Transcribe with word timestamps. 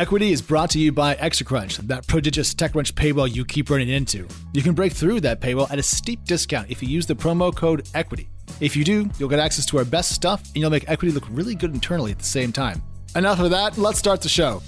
Equity 0.00 0.32
is 0.32 0.40
brought 0.40 0.70
to 0.70 0.78
you 0.78 0.92
by 0.92 1.14
ExtraCrunch, 1.16 1.76
that 1.88 2.06
prodigious 2.06 2.54
TechCrunch 2.54 2.92
paywall 2.92 3.30
you 3.30 3.44
keep 3.44 3.68
running 3.68 3.90
into. 3.90 4.26
You 4.54 4.62
can 4.62 4.72
break 4.72 4.94
through 4.94 5.20
that 5.20 5.42
paywall 5.42 5.70
at 5.70 5.78
a 5.78 5.82
steep 5.82 6.24
discount 6.24 6.70
if 6.70 6.82
you 6.82 6.88
use 6.88 7.04
the 7.04 7.14
promo 7.14 7.54
code 7.54 7.86
EQUITY. 7.92 8.30
If 8.60 8.76
you 8.76 8.82
do, 8.82 9.10
you'll 9.18 9.28
get 9.28 9.40
access 9.40 9.66
to 9.66 9.76
our 9.76 9.84
best 9.84 10.12
stuff 10.12 10.42
and 10.54 10.56
you'll 10.56 10.70
make 10.70 10.88
Equity 10.88 11.12
look 11.12 11.24
really 11.28 11.54
good 11.54 11.74
internally 11.74 12.12
at 12.12 12.18
the 12.18 12.24
same 12.24 12.50
time. 12.50 12.82
Enough 13.14 13.40
of 13.40 13.50
that, 13.50 13.76
let's 13.76 13.98
start 13.98 14.22
the 14.22 14.30
show. 14.30 14.62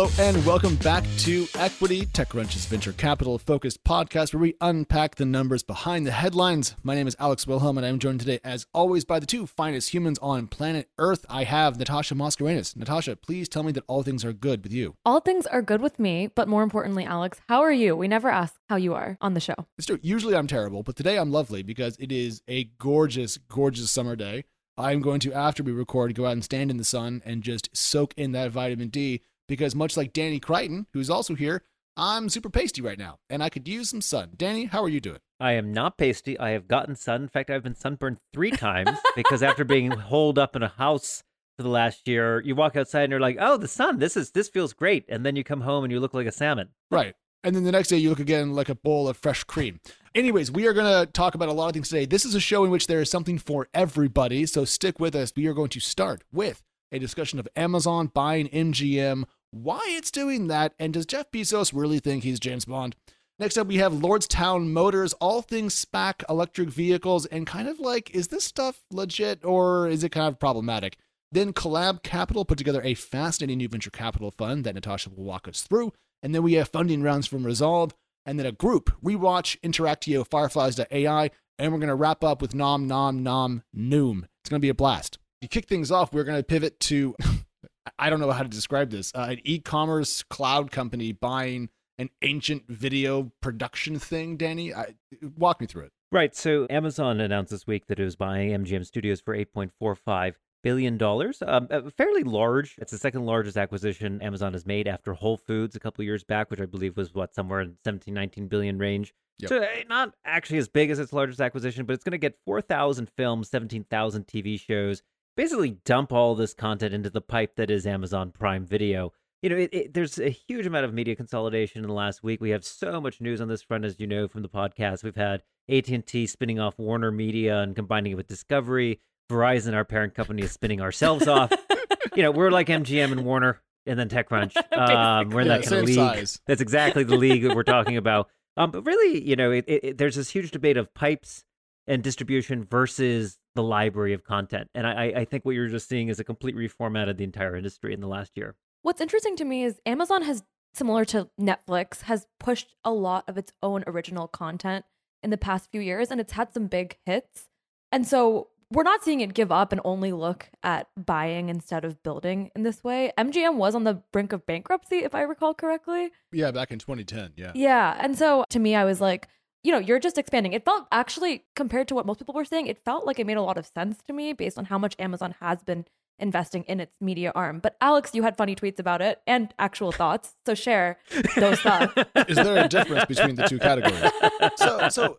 Hello 0.00 0.12
and 0.18 0.46
welcome 0.46 0.76
back 0.76 1.04
to 1.18 1.46
Equity, 1.56 2.06
TechCrunch's 2.06 2.64
venture 2.64 2.94
capital 2.94 3.36
focused 3.36 3.84
podcast 3.84 4.32
where 4.32 4.40
we 4.40 4.54
unpack 4.62 5.16
the 5.16 5.26
numbers 5.26 5.62
behind 5.62 6.06
the 6.06 6.10
headlines. 6.10 6.74
My 6.82 6.94
name 6.94 7.06
is 7.06 7.14
Alex 7.18 7.46
Wilhelm 7.46 7.76
and 7.76 7.86
I'm 7.86 7.98
joined 7.98 8.20
today, 8.20 8.40
as 8.42 8.66
always, 8.72 9.04
by 9.04 9.18
the 9.18 9.26
two 9.26 9.46
finest 9.46 9.92
humans 9.92 10.18
on 10.22 10.46
planet 10.46 10.88
Earth. 10.96 11.26
I 11.28 11.44
have 11.44 11.78
Natasha 11.78 12.14
Mascarenhas. 12.14 12.76
Natasha, 12.76 13.14
please 13.14 13.46
tell 13.46 13.62
me 13.62 13.72
that 13.72 13.84
all 13.88 14.02
things 14.02 14.24
are 14.24 14.32
good 14.32 14.62
with 14.62 14.72
you. 14.72 14.94
All 15.04 15.20
things 15.20 15.46
are 15.46 15.60
good 15.60 15.82
with 15.82 15.98
me, 15.98 16.28
but 16.28 16.48
more 16.48 16.62
importantly, 16.62 17.04
Alex, 17.04 17.38
how 17.46 17.60
are 17.60 17.70
you? 17.70 17.94
We 17.94 18.08
never 18.08 18.30
ask 18.30 18.54
how 18.70 18.76
you 18.76 18.94
are 18.94 19.18
on 19.20 19.34
the 19.34 19.40
show. 19.40 19.66
It's 19.76 19.86
true. 19.86 19.98
Usually 20.00 20.34
I'm 20.34 20.46
terrible, 20.46 20.82
but 20.82 20.96
today 20.96 21.18
I'm 21.18 21.30
lovely 21.30 21.62
because 21.62 21.98
it 22.00 22.10
is 22.10 22.40
a 22.48 22.64
gorgeous, 22.78 23.36
gorgeous 23.36 23.90
summer 23.90 24.16
day. 24.16 24.44
I'm 24.78 25.02
going 25.02 25.20
to, 25.20 25.34
after 25.34 25.62
we 25.62 25.72
record, 25.72 26.14
go 26.14 26.24
out 26.24 26.32
and 26.32 26.42
stand 26.42 26.70
in 26.70 26.78
the 26.78 26.84
sun 26.84 27.20
and 27.26 27.42
just 27.42 27.68
soak 27.76 28.14
in 28.16 28.32
that 28.32 28.50
vitamin 28.50 28.88
D 28.88 29.20
because 29.50 29.74
much 29.74 29.96
like 29.96 30.12
Danny 30.12 30.38
Crichton, 30.38 30.86
who's 30.92 31.10
also 31.10 31.34
here, 31.34 31.64
I'm 31.96 32.28
super 32.28 32.48
pasty 32.48 32.80
right 32.80 32.96
now 32.96 33.18
and 33.28 33.42
I 33.42 33.48
could 33.48 33.66
use 33.66 33.90
some 33.90 34.00
sun. 34.00 34.30
Danny, 34.36 34.66
how 34.66 34.80
are 34.80 34.88
you 34.88 35.00
doing? 35.00 35.18
I 35.40 35.52
am 35.52 35.72
not 35.72 35.98
pasty. 35.98 36.38
I 36.38 36.50
have 36.50 36.68
gotten 36.68 36.94
sun. 36.94 37.22
In 37.22 37.28
fact, 37.28 37.50
I've 37.50 37.64
been 37.64 37.74
sunburned 37.74 38.18
three 38.32 38.52
times 38.52 38.96
because 39.16 39.42
after 39.42 39.64
being 39.64 39.90
holed 39.90 40.38
up 40.38 40.54
in 40.54 40.62
a 40.62 40.68
house 40.68 41.24
for 41.56 41.64
the 41.64 41.68
last 41.68 42.06
year, 42.06 42.40
you 42.42 42.54
walk 42.54 42.76
outside 42.76 43.02
and 43.02 43.10
you're 43.10 43.18
like, 43.18 43.38
"Oh, 43.40 43.56
the 43.56 43.66
sun. 43.66 43.98
This 43.98 44.16
is 44.16 44.30
this 44.30 44.48
feels 44.48 44.72
great." 44.72 45.04
And 45.08 45.26
then 45.26 45.34
you 45.34 45.42
come 45.42 45.62
home 45.62 45.82
and 45.82 45.92
you 45.92 45.98
look 45.98 46.14
like 46.14 46.28
a 46.28 46.32
salmon. 46.32 46.68
Right. 46.88 47.16
And 47.42 47.56
then 47.56 47.64
the 47.64 47.72
next 47.72 47.88
day 47.88 47.96
you 47.96 48.08
look 48.08 48.20
again 48.20 48.52
like 48.52 48.68
a 48.68 48.76
bowl 48.76 49.08
of 49.08 49.16
fresh 49.16 49.42
cream. 49.42 49.80
Anyways, 50.14 50.52
we 50.52 50.68
are 50.68 50.72
going 50.72 51.06
to 51.06 51.10
talk 51.10 51.34
about 51.34 51.48
a 51.48 51.52
lot 51.52 51.66
of 51.68 51.72
things 51.72 51.88
today. 51.88 52.04
This 52.04 52.24
is 52.24 52.36
a 52.36 52.40
show 52.40 52.64
in 52.64 52.70
which 52.70 52.86
there 52.86 53.00
is 53.00 53.10
something 53.10 53.38
for 53.38 53.66
everybody, 53.74 54.46
so 54.46 54.64
stick 54.64 55.00
with 55.00 55.16
us. 55.16 55.32
We 55.34 55.48
are 55.48 55.54
going 55.54 55.70
to 55.70 55.80
start 55.80 56.22
with 56.30 56.62
a 56.92 56.98
discussion 56.98 57.38
of 57.38 57.48
Amazon 57.56 58.08
buying 58.08 58.48
MGM, 58.48 59.24
why 59.50 59.80
it's 59.88 60.10
doing 60.10 60.46
that, 60.48 60.74
and 60.78 60.92
does 60.92 61.06
Jeff 61.06 61.30
Bezos 61.30 61.72
really 61.74 61.98
think 61.98 62.22
he's 62.22 62.40
James 62.40 62.64
Bond? 62.64 62.96
Next 63.38 63.56
up, 63.56 63.68
we 63.68 63.76
have 63.76 63.92
Lordstown 63.94 64.68
Motors, 64.68 65.14
all 65.14 65.40
things 65.40 65.74
SPAC, 65.74 66.22
electric 66.28 66.68
vehicles, 66.68 67.24
and 67.26 67.46
kind 67.46 67.68
of 67.68 67.80
like, 67.80 68.10
is 68.10 68.28
this 68.28 68.44
stuff 68.44 68.82
legit 68.90 69.44
or 69.44 69.88
is 69.88 70.04
it 70.04 70.12
kind 70.12 70.28
of 70.28 70.38
problematic? 70.38 70.98
Then 71.32 71.52
Collab 71.52 72.02
Capital 72.02 72.44
put 72.44 72.58
together 72.58 72.82
a 72.82 72.94
fascinating 72.94 73.58
new 73.58 73.68
venture 73.68 73.90
capital 73.90 74.30
fund 74.30 74.64
that 74.64 74.74
Natasha 74.74 75.10
will 75.10 75.24
walk 75.24 75.48
us 75.48 75.62
through. 75.62 75.92
And 76.22 76.34
then 76.34 76.42
we 76.42 76.54
have 76.54 76.68
funding 76.68 77.02
rounds 77.02 77.26
from 77.26 77.46
Resolve, 77.46 77.94
and 78.26 78.38
then 78.38 78.44
a 78.44 78.52
group, 78.52 78.90
Rewatch, 79.02 79.58
Interactio, 79.60 80.26
Fireflies.ai, 80.26 81.30
and 81.58 81.72
we're 81.72 81.78
going 81.78 81.88
to 81.88 81.94
wrap 81.94 82.22
up 82.22 82.42
with 82.42 82.54
Nom 82.54 82.86
Nom 82.86 83.22
Nom 83.22 83.62
Noom. 83.74 84.24
It's 84.42 84.50
going 84.50 84.60
to 84.60 84.64
be 84.64 84.68
a 84.68 84.74
blast. 84.74 85.18
To 85.40 85.48
kick 85.48 85.66
things 85.66 85.90
off, 85.90 86.12
we're 86.12 86.24
going 86.24 86.38
to 86.38 86.42
pivot 86.44 86.78
to 86.80 87.16
I 87.98 88.10
don't 88.10 88.20
know 88.20 88.30
how 88.30 88.42
to 88.42 88.48
describe 88.48 88.90
this. 88.90 89.12
Uh, 89.14 89.28
an 89.30 89.40
e-commerce 89.44 90.22
cloud 90.22 90.70
company 90.70 91.12
buying 91.12 91.68
an 91.98 92.10
ancient 92.22 92.64
video 92.68 93.30
production 93.40 93.98
thing. 93.98 94.36
Danny, 94.36 94.74
I, 94.74 94.94
walk 95.36 95.60
me 95.60 95.66
through 95.66 95.84
it. 95.84 95.92
Right. 96.12 96.34
So 96.34 96.66
Amazon 96.70 97.20
announced 97.20 97.50
this 97.50 97.66
week 97.66 97.86
that 97.86 98.00
it 98.00 98.04
was 98.04 98.16
buying 98.16 98.50
MGM 98.50 98.84
Studios 98.84 99.20
for 99.20 99.36
8.45 99.36 100.34
billion 100.62 100.98
dollars. 100.98 101.42
Um, 101.46 101.68
fairly 101.96 102.22
large. 102.22 102.76
It's 102.78 102.90
the 102.90 102.98
second 102.98 103.24
largest 103.26 103.56
acquisition 103.56 104.20
Amazon 104.22 104.52
has 104.52 104.66
made 104.66 104.88
after 104.88 105.12
Whole 105.12 105.36
Foods 105.36 105.76
a 105.76 105.80
couple 105.80 106.04
years 106.04 106.24
back, 106.24 106.50
which 106.50 106.60
I 106.60 106.66
believe 106.66 106.96
was 106.96 107.14
what 107.14 107.34
somewhere 107.34 107.60
in 107.60 107.76
17, 107.84 108.12
19 108.12 108.48
billion 108.48 108.78
range. 108.78 109.14
Yep. 109.38 109.48
So 109.48 109.58
eh, 109.58 109.84
not 109.88 110.14
actually 110.24 110.58
as 110.58 110.68
big 110.68 110.90
as 110.90 110.98
its 110.98 111.12
largest 111.12 111.40
acquisition, 111.40 111.86
but 111.86 111.94
it's 111.94 112.04
going 112.04 112.12
to 112.12 112.18
get 112.18 112.38
4,000 112.44 113.08
films, 113.08 113.48
17,000 113.48 114.26
TV 114.26 114.60
shows, 114.60 115.02
basically 115.36 115.78
dump 115.84 116.12
all 116.12 116.34
this 116.34 116.54
content 116.54 116.94
into 116.94 117.10
the 117.10 117.20
pipe 117.20 117.56
that 117.56 117.70
is 117.70 117.86
Amazon 117.86 118.30
Prime 118.30 118.66
Video. 118.66 119.12
You 119.42 119.50
know, 119.50 119.56
it, 119.56 119.70
it, 119.72 119.94
there's 119.94 120.18
a 120.18 120.28
huge 120.28 120.66
amount 120.66 120.84
of 120.84 120.92
media 120.92 121.16
consolidation 121.16 121.82
in 121.82 121.88
the 121.88 121.94
last 121.94 122.22
week. 122.22 122.40
We 122.40 122.50
have 122.50 122.64
so 122.64 123.00
much 123.00 123.20
news 123.20 123.40
on 123.40 123.48
this 123.48 123.62
front, 123.62 123.84
as 123.86 123.98
you 123.98 124.06
know 124.06 124.28
from 124.28 124.42
the 124.42 124.48
podcast. 124.48 125.02
We've 125.02 125.16
had 125.16 125.42
AT&T 125.70 126.26
spinning 126.26 126.60
off 126.60 126.78
Warner 126.78 127.10
Media 127.10 127.60
and 127.60 127.74
combining 127.74 128.12
it 128.12 128.16
with 128.16 128.26
Discovery. 128.26 129.00
Verizon, 129.30 129.74
our 129.74 129.84
parent 129.84 130.14
company, 130.14 130.42
is 130.42 130.52
spinning 130.52 130.80
ourselves 130.80 131.26
off. 131.26 131.52
you 132.14 132.22
know, 132.22 132.30
we're 132.30 132.50
like 132.50 132.66
MGM 132.66 133.12
and 133.12 133.24
Warner, 133.24 133.62
and 133.86 133.98
then 133.98 134.08
TechCrunch. 134.08 134.56
Um, 134.80 135.30
we're 135.30 135.42
in 135.42 135.48
that 135.48 135.64
yeah, 135.64 135.68
kind 135.68 135.82
of 135.82 135.84
league. 135.84 135.96
Size. 135.96 136.40
That's 136.46 136.60
exactly 136.60 137.04
the 137.04 137.16
league 137.16 137.42
that 137.42 137.54
we're 137.54 137.62
talking 137.62 137.96
about. 137.96 138.28
Um, 138.56 138.70
but 138.70 138.82
really, 138.82 139.22
you 139.22 139.36
know, 139.36 139.52
it, 139.52 139.98
there's 139.98 140.16
this 140.16 140.30
huge 140.30 140.50
debate 140.50 140.76
of 140.76 140.92
pipes 140.94 141.44
and 141.86 142.02
distribution 142.02 142.64
versus 142.64 143.38
the 143.54 143.62
library 143.62 144.12
of 144.12 144.24
content. 144.24 144.68
And 144.74 144.86
I, 144.86 145.12
I 145.16 145.24
think 145.24 145.44
what 145.44 145.54
you're 145.54 145.68
just 145.68 145.88
seeing 145.88 146.08
is 146.08 146.20
a 146.20 146.24
complete 146.24 146.56
reformat 146.56 147.08
of 147.08 147.16
the 147.16 147.24
entire 147.24 147.56
industry 147.56 147.92
in 147.92 148.00
the 148.00 148.06
last 148.06 148.36
year. 148.36 148.56
What's 148.82 149.00
interesting 149.00 149.36
to 149.36 149.44
me 149.44 149.64
is 149.64 149.80
Amazon 149.84 150.22
has, 150.22 150.42
similar 150.74 151.04
to 151.06 151.28
Netflix, 151.40 152.02
has 152.02 152.26
pushed 152.38 152.74
a 152.84 152.92
lot 152.92 153.24
of 153.28 153.36
its 153.36 153.52
own 153.62 153.84
original 153.86 154.28
content 154.28 154.84
in 155.22 155.30
the 155.30 155.36
past 155.36 155.70
few 155.70 155.80
years, 155.80 156.10
and 156.10 156.20
it's 156.20 156.32
had 156.32 156.52
some 156.54 156.66
big 156.66 156.96
hits. 157.04 157.48
And 157.92 158.06
so 158.06 158.48
we're 158.72 158.84
not 158.84 159.02
seeing 159.02 159.20
it 159.20 159.34
give 159.34 159.50
up 159.50 159.72
and 159.72 159.80
only 159.84 160.12
look 160.12 160.48
at 160.62 160.86
buying 160.96 161.48
instead 161.48 161.84
of 161.84 162.02
building 162.02 162.50
in 162.54 162.62
this 162.62 162.84
way. 162.84 163.12
MGM 163.18 163.56
was 163.56 163.74
on 163.74 163.84
the 163.84 164.02
brink 164.12 164.32
of 164.32 164.46
bankruptcy, 164.46 164.98
if 164.98 165.14
I 165.14 165.22
recall 165.22 165.54
correctly. 165.54 166.10
Yeah, 166.32 166.52
back 166.52 166.70
in 166.70 166.78
2010. 166.78 167.32
Yeah. 167.36 167.52
Yeah. 167.54 167.96
And 168.00 168.16
so 168.16 168.44
to 168.50 168.58
me, 168.58 168.76
I 168.76 168.84
was 168.84 169.00
like, 169.00 169.28
you 169.62 169.72
know, 169.72 169.78
you're 169.78 169.98
just 169.98 170.18
expanding. 170.18 170.52
It 170.52 170.64
felt 170.64 170.86
actually, 170.90 171.44
compared 171.54 171.88
to 171.88 171.94
what 171.94 172.06
most 172.06 172.18
people 172.18 172.34
were 172.34 172.44
saying, 172.44 172.66
it 172.66 172.78
felt 172.84 173.06
like 173.06 173.18
it 173.18 173.26
made 173.26 173.36
a 173.36 173.42
lot 173.42 173.58
of 173.58 173.66
sense 173.66 173.98
to 174.06 174.12
me 174.12 174.32
based 174.32 174.58
on 174.58 174.66
how 174.66 174.78
much 174.78 174.94
Amazon 174.98 175.34
has 175.40 175.62
been 175.62 175.84
investing 176.18 176.64
in 176.64 176.80
its 176.80 176.92
media 177.00 177.32
arm. 177.34 177.60
But 177.60 177.76
Alex, 177.80 178.10
you 178.14 178.22
had 178.22 178.36
funny 178.36 178.54
tweets 178.54 178.78
about 178.78 179.00
it 179.00 179.20
and 179.26 179.52
actual 179.58 179.90
thoughts. 179.90 180.34
So 180.46 180.54
share 180.54 180.98
those 181.36 181.60
thoughts. 181.60 181.94
Is 182.28 182.36
there 182.36 182.64
a 182.64 182.68
difference 182.68 183.06
between 183.06 183.36
the 183.36 183.46
two 183.46 183.58
categories? 183.68 184.12
So, 184.56 184.88
so 184.88 185.16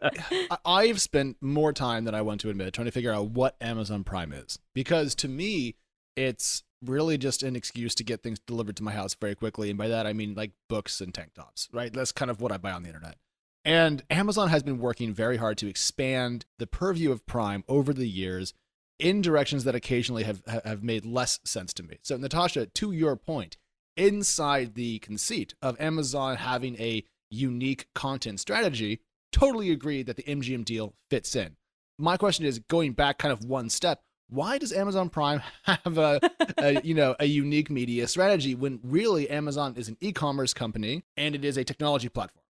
I've 0.63 1.01
spent 1.01 1.37
more 1.41 1.73
time 1.73 2.05
than 2.05 2.15
I 2.15 2.21
want 2.21 2.41
to 2.41 2.49
admit 2.49 2.73
trying 2.73 2.85
to 2.85 2.91
figure 2.91 3.11
out 3.11 3.31
what 3.31 3.55
Amazon 3.61 4.03
Prime 4.03 4.31
is 4.31 4.59
because 4.73 5.15
to 5.15 5.27
me, 5.27 5.75
it's 6.15 6.63
really 6.83 7.17
just 7.17 7.43
an 7.43 7.55
excuse 7.55 7.95
to 7.95 8.03
get 8.03 8.23
things 8.23 8.39
delivered 8.39 8.75
to 8.77 8.83
my 8.83 8.91
house 8.91 9.15
very 9.15 9.35
quickly. 9.35 9.69
And 9.69 9.77
by 9.77 9.87
that, 9.87 10.05
I 10.05 10.13
mean 10.13 10.33
like 10.35 10.51
books 10.67 11.01
and 11.01 11.13
tank 11.13 11.33
tops, 11.33 11.67
right? 11.71 11.91
That's 11.91 12.11
kind 12.11 12.31
of 12.31 12.41
what 12.41 12.51
I 12.51 12.57
buy 12.57 12.71
on 12.71 12.83
the 12.83 12.89
internet. 12.89 13.15
And 13.63 14.03
Amazon 14.09 14.49
has 14.49 14.63
been 14.63 14.79
working 14.79 15.13
very 15.13 15.37
hard 15.37 15.57
to 15.59 15.67
expand 15.67 16.45
the 16.57 16.67
purview 16.67 17.11
of 17.11 17.25
Prime 17.25 17.63
over 17.67 17.93
the 17.93 18.09
years 18.09 18.53
in 18.97 19.21
directions 19.21 19.63
that 19.63 19.75
occasionally 19.75 20.23
have 20.23 20.41
have 20.45 20.83
made 20.83 21.05
less 21.05 21.39
sense 21.43 21.73
to 21.73 21.83
me. 21.83 21.97
So 22.01 22.17
Natasha, 22.17 22.67
to 22.67 22.91
your 22.91 23.15
point, 23.15 23.57
inside 23.97 24.75
the 24.75 24.99
conceit 24.99 25.53
of 25.61 25.79
Amazon 25.79 26.37
having 26.37 26.79
a 26.79 27.03
unique 27.29 27.87
content 27.93 28.39
strategy, 28.39 28.99
totally 29.31 29.71
agree 29.71 30.03
that 30.03 30.17
the 30.17 30.23
MGM 30.23 30.65
deal 30.65 30.93
fits 31.09 31.35
in. 31.35 31.55
My 31.97 32.17
question 32.17 32.45
is 32.45 32.59
going 32.59 32.93
back 32.93 33.17
kind 33.17 33.31
of 33.31 33.45
one 33.45 33.69
step, 33.69 34.01
why 34.29 34.57
does 34.57 34.71
Amazon 34.71 35.09
Prime 35.09 35.41
have 35.63 35.97
a, 35.97 36.19
a, 36.57 36.81
you 36.81 36.93
know 36.93 37.15
a 37.19 37.25
unique 37.25 37.69
media 37.69 38.07
strategy 38.07 38.55
when 38.55 38.79
really 38.83 39.29
Amazon 39.29 39.75
is 39.77 39.87
an 39.87 39.97
e-commerce 39.99 40.53
company 40.53 41.03
and 41.17 41.35
it 41.35 41.45
is 41.45 41.57
a 41.57 41.63
technology 41.63 42.09
platform? 42.09 42.40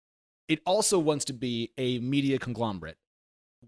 It 0.48 0.62
also 0.66 1.00
wants 1.00 1.26
to 1.26 1.34
be 1.34 1.72
a 1.78 2.00
media 2.00 2.40
conglomerate. 2.40 2.98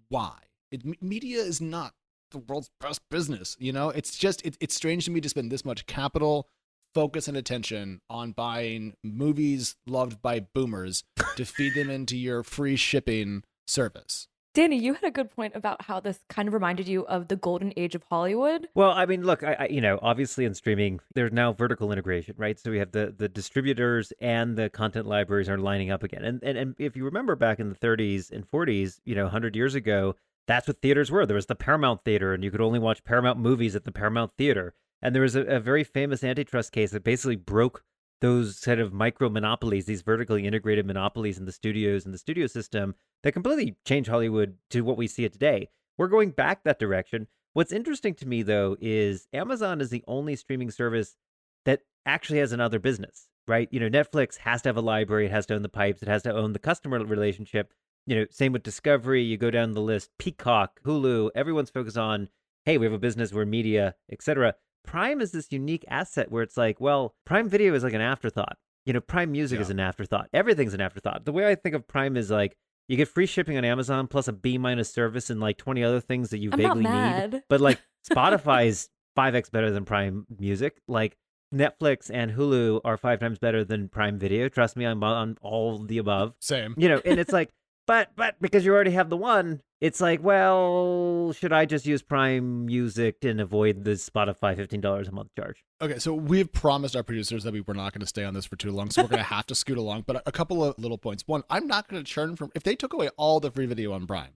Why? 0.10 0.38
It, 0.72 1.02
media 1.02 1.40
is 1.40 1.62
not 1.62 1.94
the 2.32 2.40
world's 2.40 2.70
best 2.82 3.02
business. 3.10 3.56
You 3.60 3.72
know, 3.72 3.90
it's 3.90 4.18
just 4.18 4.46
it, 4.46 4.58
it's 4.60 4.76
strange 4.76 5.06
to 5.06 5.12
me 5.12 5.22
to 5.22 5.30
spend 5.30 5.52
this 5.52 5.64
much 5.64 5.86
capital, 5.86 6.50
focus, 6.94 7.28
and 7.28 7.38
attention 7.38 8.02
on 8.10 8.32
buying 8.32 8.96
movies 9.04 9.76
loved 9.88 10.22
by 10.22 10.42
boomers 10.54 11.04
to 11.38 11.46
feed 11.46 11.76
them 11.76 11.90
into 11.90 12.18
your 12.18 12.44
free 12.44 12.76
shipping 12.76 13.44
service. 13.68 14.28
Danny, 14.54 14.78
you 14.78 14.94
had 14.94 15.04
a 15.04 15.10
good 15.10 15.32
point 15.32 15.56
about 15.56 15.82
how 15.82 16.00
this 16.00 16.20
kind 16.30 16.48
of 16.48 16.54
reminded 16.54 16.88
you 16.88 17.08
of 17.08 17.28
the 17.28 17.36
golden 17.36 17.74
age 17.76 17.96
of 17.96 18.04
Hollywood. 18.04 18.68
Well, 18.76 18.92
I 18.92 19.08
mean, 19.08 19.24
look, 19.24 19.44
I, 19.44 19.54
I, 19.54 19.66
you 19.66 19.82
know, 19.82 19.98
obviously 20.04 20.46
in 20.46 20.54
streaming, 20.54 21.00
there's 21.16 21.32
now 21.32 21.54
vertical 21.54 21.92
integration, 21.92 22.36
right? 22.38 22.60
So 22.60 22.70
we 22.70 22.78
have 22.78 22.92
the 22.92 23.14
the 23.18 23.28
distributors 23.28 24.14
and 24.22 24.56
the 24.56 24.70
content 24.70 25.08
libraries 25.08 25.50
are 25.50 25.58
lining 25.58 25.90
up 25.90 26.04
again. 26.04 26.24
And 26.24 26.44
and, 26.44 26.56
and 26.56 26.76
if 26.78 26.96
you 26.96 27.04
remember 27.04 27.36
back 27.36 27.60
in 27.60 27.70
the 27.70 27.76
30s 27.76 28.32
and 28.32 28.48
40s, 28.48 29.00
you 29.06 29.16
know, 29.16 29.24
100 29.24 29.56
years 29.56 29.74
ago, 29.74 30.16
that's 30.48 30.68
what 30.68 30.82
theaters 30.82 31.10
were. 31.10 31.26
There 31.26 31.36
was 31.36 31.48
the 31.48 31.56
Paramount 31.56 32.04
Theater, 32.04 32.34
and 32.34 32.44
you 32.44 32.52
could 32.52 32.62
only 32.62 32.80
watch 32.80 33.04
Paramount 33.04 33.40
movies 33.40 33.76
at 33.76 33.86
the 33.86 33.92
Paramount 33.92 34.34
Theater. 34.38 34.76
And 35.02 35.16
there 35.16 35.24
was 35.24 35.36
a, 35.36 35.42
a 35.42 35.60
very 35.60 35.84
famous 35.84 36.24
antitrust 36.24 36.72
case 36.72 36.92
that 36.92 37.04
basically 37.04 37.38
broke 37.38 37.84
those 38.24 38.58
sort 38.58 38.80
of 38.80 38.94
micro 38.94 39.28
monopolies, 39.28 39.84
these 39.84 40.02
vertically 40.02 40.48
integrated 40.48 40.86
monopolies 40.86 41.38
in 41.38 41.44
the 41.46 41.52
studios 41.52 42.06
and 42.06 42.14
the 42.14 42.18
studio 42.18 42.48
system 42.48 42.96
that 43.22 43.34
completely 43.34 43.76
change 43.86 44.08
Hollywood 44.08 44.56
to 44.70 44.80
what 44.80 44.96
we 44.96 45.08
see 45.08 45.26
it 45.26 45.34
today. 45.34 45.70
We're 45.98 46.08
going 46.08 46.32
back 46.32 46.64
that 46.64 46.80
direction. 46.80 47.28
What's 47.52 47.74
interesting 47.74 48.14
to 48.16 48.26
me, 48.26 48.42
though, 48.42 48.78
is 48.80 49.28
Amazon 49.34 49.82
is 49.82 49.90
the 49.90 50.06
only 50.08 50.38
streaming 50.38 50.72
service 50.72 51.18
that 51.66 51.82
actually 52.06 52.40
has 52.40 52.54
another 52.54 52.80
business, 52.80 53.28
right? 53.46 53.68
You 53.72 53.82
know, 53.82 53.90
Netflix 53.90 54.38
has 54.38 54.62
to 54.62 54.70
have 54.70 54.78
a 54.78 54.82
library, 54.82 55.26
it 55.26 55.32
has 55.34 55.46
to 55.48 55.56
own 55.56 55.62
the 55.62 55.68
pipes, 55.68 56.02
it 56.02 56.08
has 56.08 56.24
to 56.24 56.34
own 56.34 56.54
the 56.54 56.60
customer 56.60 57.04
relationship. 57.04 57.74
You 58.08 58.16
know, 58.16 58.26
same 58.32 58.54
with 58.54 58.64
Discovery, 58.64 59.22
you 59.22 59.36
go 59.36 59.52
down 59.52 59.74
the 59.74 59.82
list, 59.82 60.12
Peacock, 60.18 60.80
Hulu, 60.86 61.32
everyone's 61.36 61.70
focused 61.70 61.98
on, 61.98 62.30
hey, 62.64 62.78
we 62.78 62.86
have 62.86 62.94
a 62.94 63.00
business, 63.00 63.34
we're 63.34 63.44
media, 63.44 63.96
etc. 64.10 64.56
Prime 64.84 65.22
is 65.22 65.32
this 65.32 65.52
unique 65.52 65.86
asset 65.88 66.32
where 66.32 66.44
it's 66.44 66.58
like, 66.58 66.80
well, 66.80 67.16
Prime 67.26 67.50
Video 67.50 67.74
is 67.74 67.84
like 67.84 67.94
an 67.94 68.02
afterthought. 68.02 68.58
You 68.86 68.94
know, 68.94 69.02
Prime 69.02 69.32
Music 69.32 69.58
Yeah. 69.58 69.62
is 69.64 69.70
an 69.70 69.80
afterthought. 69.80 70.30
Everything's 70.34 70.74
an 70.74 70.82
afterthought. 70.82 71.26
The 71.26 71.32
way 71.32 71.50
I 71.50 71.56
think 71.56 71.74
of 71.76 71.88
Prime 71.88 72.18
is 72.18 72.30
like 72.30 72.56
you 72.90 72.98
get 72.98 73.08
free 73.08 73.26
shipping 73.26 73.58
on 73.58 73.64
Amazon 73.64 74.08
plus 74.08 74.28
a 74.28 74.34
B 74.34 74.58
minus 74.58 74.92
service 74.94 75.30
and 75.30 75.40
like 75.40 75.58
20 75.58 75.84
other 75.84 76.02
things 76.02 76.30
that 76.32 76.40
you 76.40 76.50
I'm 76.52 76.60
not 76.60 76.76
vaguely 76.78 77.32
need. 77.32 77.44
But 77.50 77.62
like 77.62 77.80
Spotify's 78.10 78.90
5x 79.18 79.52
better 79.52 79.72
than 79.72 79.86
Prime 79.86 80.26
Music. 80.38 80.82
Like 80.88 81.18
Netflix 81.54 82.10
and 82.14 82.32
Hulu 82.32 82.82
are 82.84 82.98
five 82.98 83.20
times 83.20 83.40
better 83.40 83.64
than 83.64 83.88
Prime 83.88 84.18
Video. 84.20 84.50
Trust 84.50 84.76
me, 84.76 84.86
I'm 84.86 85.04
on 85.04 85.38
all 85.42 85.78
the 85.80 85.98
above. 86.00 86.34
Same. 86.42 86.74
You 86.78 86.90
know, 86.90 87.02
and 87.06 87.20
it's 87.20 87.32
like, 87.32 87.52
but 87.86 88.12
but 88.16 88.36
because 88.42 88.66
you 88.66 88.74
already 88.74 88.92
have 88.92 89.10
the 89.10 89.18
one, 89.18 89.62
it's 89.82 90.00
like, 90.00 90.24
well, 90.24 91.34
should 91.34 91.52
I 91.52 91.66
just 91.66 91.86
use 91.86 92.02
Prime 92.02 92.66
Music 92.66 93.18
and 93.24 93.42
avoid 93.42 93.84
the 93.84 93.92
Spotify 93.92 94.56
fifteen 94.56 94.82
dollars 94.82 95.08
a 95.08 95.12
month 95.12 95.30
charge? 95.38 95.64
Okay, 95.82 96.00
so 96.00 96.14
we've 96.14 96.52
promised 96.52 96.96
our 96.96 97.04
producers 97.04 97.44
that 97.44 97.54
we 97.54 97.62
were 97.62 97.74
not 97.74 97.94
going 97.94 98.02
to 98.02 98.08
stay 98.08 98.24
on 98.24 98.34
this 98.34 98.46
for 98.46 98.56
too 98.56 98.72
long, 98.72 98.90
so 98.90 99.02
we're 99.02 99.10
going 99.10 99.18
to 99.24 99.24
have 99.24 99.46
to 99.48 99.56
scoot 99.56 99.78
along. 99.78 100.04
But 100.08 100.24
a 100.26 100.32
couple 100.32 100.64
of 100.64 100.78
little 100.78 100.98
points. 100.98 101.24
One, 101.28 101.44
I'm 101.50 101.68
not 101.68 101.88
going 101.88 102.04
to 102.04 102.10
churn 102.10 102.36
from. 102.36 102.52
If 102.56 102.64
they 102.64 102.76
took 102.76 102.94
away 102.94 103.10
all 103.18 103.40
the 103.40 103.52
free 103.52 103.66
video 103.66 103.92
on 103.92 104.08
Prime, 104.08 104.36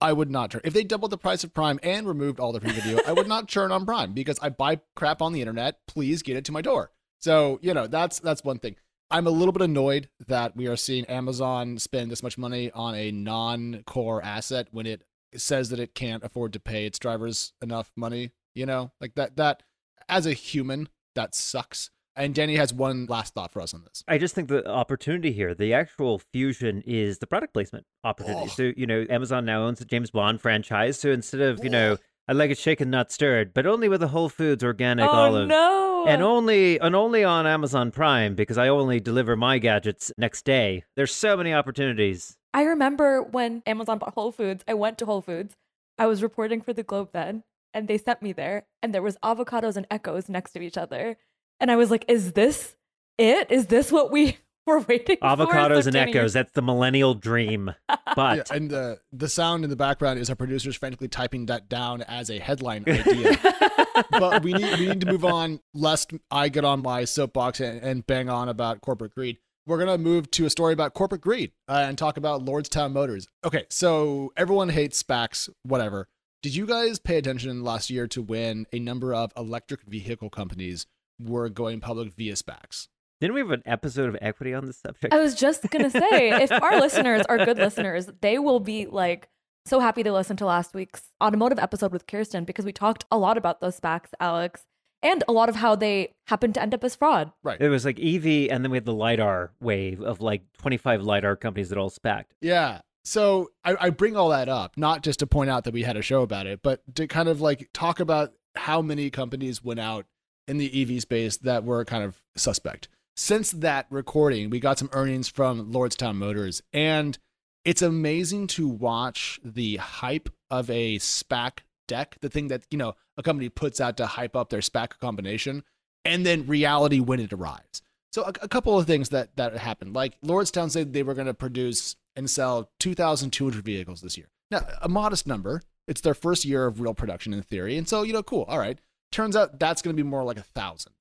I 0.00 0.12
would 0.12 0.30
not 0.30 0.50
churn. 0.50 0.60
If 0.64 0.74
they 0.74 0.84
doubled 0.84 1.12
the 1.12 1.18
price 1.18 1.44
of 1.44 1.54
Prime 1.54 1.78
and 1.82 2.06
removed 2.06 2.40
all 2.40 2.52
the 2.52 2.60
free 2.60 2.72
video, 2.72 2.98
I 3.06 3.12
would 3.12 3.28
not 3.28 3.48
churn 3.48 3.72
on 3.72 3.86
Prime 3.86 4.12
because 4.12 4.38
I 4.42 4.50
buy 4.50 4.80
crap 4.96 5.22
on 5.22 5.32
the 5.32 5.40
internet. 5.40 5.78
Please 5.86 6.22
get 6.22 6.36
it 6.36 6.44
to 6.46 6.52
my 6.52 6.60
door. 6.60 6.90
So 7.18 7.58
you 7.62 7.72
know 7.72 7.86
that's 7.86 8.18
that's 8.18 8.44
one 8.44 8.58
thing. 8.58 8.76
I'm 9.12 9.26
a 9.26 9.30
little 9.30 9.52
bit 9.52 9.62
annoyed 9.62 10.08
that 10.26 10.56
we 10.56 10.66
are 10.68 10.76
seeing 10.76 11.04
Amazon 11.04 11.78
spend 11.78 12.10
this 12.10 12.22
much 12.22 12.38
money 12.38 12.70
on 12.72 12.94
a 12.94 13.10
non-core 13.10 14.24
asset 14.24 14.68
when 14.70 14.86
it 14.86 15.04
says 15.34 15.68
that 15.68 15.78
it 15.78 15.94
can't 15.94 16.24
afford 16.24 16.54
to 16.54 16.60
pay 16.60 16.86
its 16.86 16.98
drivers 16.98 17.52
enough 17.60 17.92
money. 17.94 18.30
You 18.54 18.64
know, 18.66 18.90
like 19.00 19.14
that. 19.16 19.36
That 19.36 19.62
as 20.08 20.26
a 20.26 20.32
human, 20.32 20.88
that 21.14 21.34
sucks. 21.34 21.90
And 22.16 22.34
Danny 22.34 22.56
has 22.56 22.74
one 22.74 23.06
last 23.06 23.34
thought 23.34 23.52
for 23.52 23.62
us 23.62 23.72
on 23.72 23.84
this. 23.84 24.04
I 24.06 24.18
just 24.18 24.34
think 24.34 24.48
the 24.48 24.66
opportunity 24.68 25.32
here, 25.32 25.54
the 25.54 25.72
actual 25.72 26.18
fusion 26.18 26.82
is 26.86 27.18
the 27.18 27.26
product 27.26 27.54
placement 27.54 27.86
opportunity. 28.04 28.44
Oh. 28.44 28.48
So, 28.48 28.72
you 28.76 28.86
know, 28.86 29.06
Amazon 29.08 29.46
now 29.46 29.64
owns 29.64 29.78
the 29.78 29.86
James 29.86 30.10
Bond 30.10 30.40
franchise. 30.40 30.98
So 30.98 31.10
instead 31.10 31.40
of, 31.40 31.64
you 31.64 31.70
know, 31.70 31.96
I 32.28 32.32
like 32.32 32.50
it 32.50 32.58
shaken, 32.58 32.88
not 32.88 33.10
stirred, 33.10 33.52
but 33.52 33.66
only 33.66 33.88
with 33.88 34.02
a 34.02 34.08
Whole 34.08 34.28
Foods 34.28 34.62
organic 34.62 35.04
oh 35.04 35.08
olive. 35.08 35.48
no! 35.48 36.06
And 36.06 36.22
only 36.22 36.78
and 36.80 36.94
only 36.94 37.24
on 37.24 37.46
Amazon 37.46 37.90
Prime 37.90 38.34
because 38.34 38.58
I 38.58 38.68
only 38.68 39.00
deliver 39.00 39.36
my 39.36 39.58
gadgets 39.58 40.12
next 40.16 40.44
day. 40.44 40.84
There's 40.96 41.14
so 41.14 41.36
many 41.36 41.52
opportunities. 41.52 42.36
I 42.54 42.62
remember 42.62 43.22
when 43.22 43.62
Amazon 43.66 43.98
bought 43.98 44.14
Whole 44.14 44.32
Foods. 44.32 44.64
I 44.68 44.74
went 44.74 44.98
to 44.98 45.06
Whole 45.06 45.22
Foods. 45.22 45.56
I 45.98 46.06
was 46.06 46.22
reporting 46.22 46.60
for 46.60 46.72
the 46.72 46.82
Globe 46.82 47.10
then, 47.12 47.44
and 47.74 47.88
they 47.88 47.98
sent 47.98 48.22
me 48.22 48.32
there, 48.32 48.66
and 48.82 48.94
there 48.94 49.02
was 49.02 49.16
avocados 49.22 49.76
and 49.76 49.86
echoes 49.90 50.28
next 50.28 50.52
to 50.52 50.60
each 50.60 50.78
other, 50.78 51.16
and 51.60 51.70
I 51.70 51.76
was 51.76 51.90
like, 51.90 52.04
"Is 52.08 52.32
this 52.32 52.76
it? 53.18 53.50
Is 53.50 53.66
this 53.66 53.90
what 53.92 54.10
we 54.12 54.38
were 54.66 54.80
waiting 54.80 55.16
for?" 55.18 55.26
Avocados 55.26 55.86
and 55.86 55.96
echoes. 55.96 56.32
That's 56.32 56.52
the 56.52 56.62
millennial 56.62 57.14
dream. 57.14 57.74
But 58.14 58.36
Yeah, 58.36 58.56
and 58.56 58.70
the 58.70 59.00
the 59.10 59.28
sound 59.28 59.64
in 59.64 59.70
the 59.70 59.76
background 59.76 60.18
is 60.18 60.28
our 60.28 60.36
producers 60.36 60.76
frantically 60.76 61.08
typing 61.08 61.46
that 61.46 61.70
down 61.70 62.02
as 62.02 62.28
a 62.28 62.38
headline 62.38 62.84
idea. 62.86 63.38
but 64.10 64.42
we 64.42 64.52
need 64.52 64.78
we 64.78 64.86
need 64.86 65.00
to 65.00 65.06
move 65.06 65.24
on 65.24 65.60
lest 65.72 66.12
I 66.30 66.50
get 66.50 66.62
on 66.62 66.82
my 66.82 67.06
soapbox 67.06 67.60
and, 67.60 67.82
and 67.82 68.06
bang 68.06 68.28
on 68.28 68.50
about 68.50 68.82
corporate 68.82 69.14
greed. 69.14 69.38
We're 69.66 69.78
gonna 69.78 69.96
move 69.96 70.30
to 70.32 70.44
a 70.44 70.50
story 70.50 70.74
about 70.74 70.92
corporate 70.92 71.22
greed 71.22 71.52
uh, 71.68 71.86
and 71.88 71.96
talk 71.96 72.18
about 72.18 72.44
Lordstown 72.44 72.92
Motors. 72.92 73.28
Okay, 73.44 73.64
so 73.70 74.32
everyone 74.36 74.68
hates 74.68 75.02
SPACs, 75.02 75.48
whatever. 75.62 76.08
Did 76.42 76.56
you 76.56 76.66
guys 76.66 76.98
pay 76.98 77.18
attention 77.18 77.62
last 77.62 77.88
year 77.88 78.08
to 78.08 78.20
when 78.20 78.66
a 78.72 78.78
number 78.80 79.14
of 79.14 79.32
electric 79.36 79.82
vehicle 79.82 80.28
companies 80.28 80.86
were 81.20 81.48
going 81.48 81.80
public 81.80 82.12
via 82.14 82.34
SPACs? 82.34 82.88
Didn't 83.22 83.34
we 83.34 83.40
have 83.40 83.52
an 83.52 83.62
episode 83.66 84.08
of 84.08 84.18
Equity 84.20 84.52
on 84.52 84.66
this 84.66 84.78
subject? 84.78 85.14
I 85.14 85.20
was 85.20 85.36
just 85.36 85.70
gonna 85.70 85.90
say, 85.90 86.42
if 86.42 86.50
our 86.62 86.80
listeners 86.80 87.22
are 87.28 87.38
good 87.38 87.56
listeners, 87.56 88.10
they 88.20 88.36
will 88.40 88.58
be 88.58 88.86
like 88.86 89.28
so 89.64 89.78
happy 89.78 90.02
to 90.02 90.12
listen 90.12 90.36
to 90.38 90.44
last 90.44 90.74
week's 90.74 91.04
automotive 91.22 91.60
episode 91.60 91.92
with 91.92 92.08
Kirsten 92.08 92.44
because 92.44 92.64
we 92.64 92.72
talked 92.72 93.04
a 93.12 93.18
lot 93.18 93.38
about 93.38 93.60
those 93.60 93.78
SPACs, 93.78 94.08
Alex, 94.18 94.66
and 95.04 95.22
a 95.28 95.32
lot 95.32 95.48
of 95.48 95.54
how 95.54 95.76
they 95.76 96.12
happened 96.26 96.54
to 96.54 96.62
end 96.62 96.74
up 96.74 96.82
as 96.82 96.96
fraud. 96.96 97.30
Right. 97.44 97.60
It 97.60 97.68
was 97.68 97.84
like 97.84 98.00
EV, 98.00 98.50
and 98.50 98.64
then 98.64 98.72
we 98.72 98.76
had 98.76 98.86
the 98.86 98.92
LiDAR 98.92 99.52
wave 99.60 100.00
of 100.00 100.20
like 100.20 100.42
25 100.58 101.02
LiDAR 101.02 101.36
companies 101.36 101.68
that 101.68 101.78
all 101.78 101.90
spacked. 101.90 102.32
Yeah. 102.40 102.80
So 103.04 103.52
I, 103.64 103.76
I 103.78 103.90
bring 103.90 104.16
all 104.16 104.30
that 104.30 104.48
up, 104.48 104.76
not 104.76 105.04
just 105.04 105.20
to 105.20 105.28
point 105.28 105.48
out 105.48 105.62
that 105.62 105.74
we 105.74 105.84
had 105.84 105.96
a 105.96 106.02
show 106.02 106.22
about 106.22 106.48
it, 106.48 106.58
but 106.60 106.82
to 106.96 107.06
kind 107.06 107.28
of 107.28 107.40
like 107.40 107.70
talk 107.72 108.00
about 108.00 108.32
how 108.56 108.82
many 108.82 109.10
companies 109.10 109.62
went 109.62 109.78
out 109.78 110.06
in 110.48 110.58
the 110.58 110.82
EV 110.82 111.00
space 111.00 111.36
that 111.36 111.62
were 111.62 111.84
kind 111.84 112.02
of 112.02 112.20
suspect. 112.36 112.88
Since 113.14 113.50
that 113.52 113.86
recording, 113.90 114.48
we 114.48 114.58
got 114.58 114.78
some 114.78 114.88
earnings 114.92 115.28
from 115.28 115.70
Lordstown 115.70 116.16
Motors, 116.16 116.62
and 116.72 117.18
it's 117.62 117.82
amazing 117.82 118.46
to 118.48 118.66
watch 118.66 119.38
the 119.44 119.76
hype 119.76 120.30
of 120.50 120.70
a 120.70 120.96
SPAC 120.98 121.58
deck, 121.86 122.16
the 122.22 122.30
thing 122.30 122.48
that, 122.48 122.64
you 122.70 122.78
know, 122.78 122.94
a 123.18 123.22
company 123.22 123.50
puts 123.50 123.82
out 123.82 123.98
to 123.98 124.06
hype 124.06 124.34
up 124.34 124.48
their 124.48 124.60
SPAC 124.60 124.98
combination, 124.98 125.62
and 126.06 126.24
then 126.24 126.46
reality 126.46 127.00
when 127.00 127.20
it 127.20 127.34
arrives. 127.34 127.82
So 128.12 128.22
a, 128.22 128.32
a 128.42 128.48
couple 128.48 128.78
of 128.78 128.86
things 128.86 129.10
that 129.10 129.36
that 129.36 129.56
happened. 129.58 129.94
Like 129.94 130.18
Lordstown 130.22 130.70
said 130.70 130.92
they 130.92 131.02
were 131.02 131.14
going 131.14 131.26
to 131.26 131.34
produce 131.34 131.96
and 132.16 132.28
sell 132.28 132.70
2,200 132.80 133.64
vehicles 133.64 134.00
this 134.00 134.16
year. 134.16 134.28
Now, 134.50 134.66
a 134.80 134.88
modest 134.88 135.26
number. 135.26 135.62
It's 135.88 136.00
their 136.00 136.14
first 136.14 136.44
year 136.44 136.66
of 136.66 136.80
real 136.80 136.94
production 136.94 137.34
in 137.34 137.42
theory, 137.42 137.76
and 137.76 137.88
so 137.88 138.04
you 138.04 138.12
know, 138.12 138.22
cool. 138.22 138.44
All 138.48 138.58
right. 138.58 138.78
Turns 139.10 139.36
out 139.36 139.58
that's 139.58 139.82
going 139.82 139.94
to 139.94 140.02
be 140.02 140.08
more 140.08 140.24
like 140.24 140.38
a 140.38 140.42
thousand. 140.42 140.92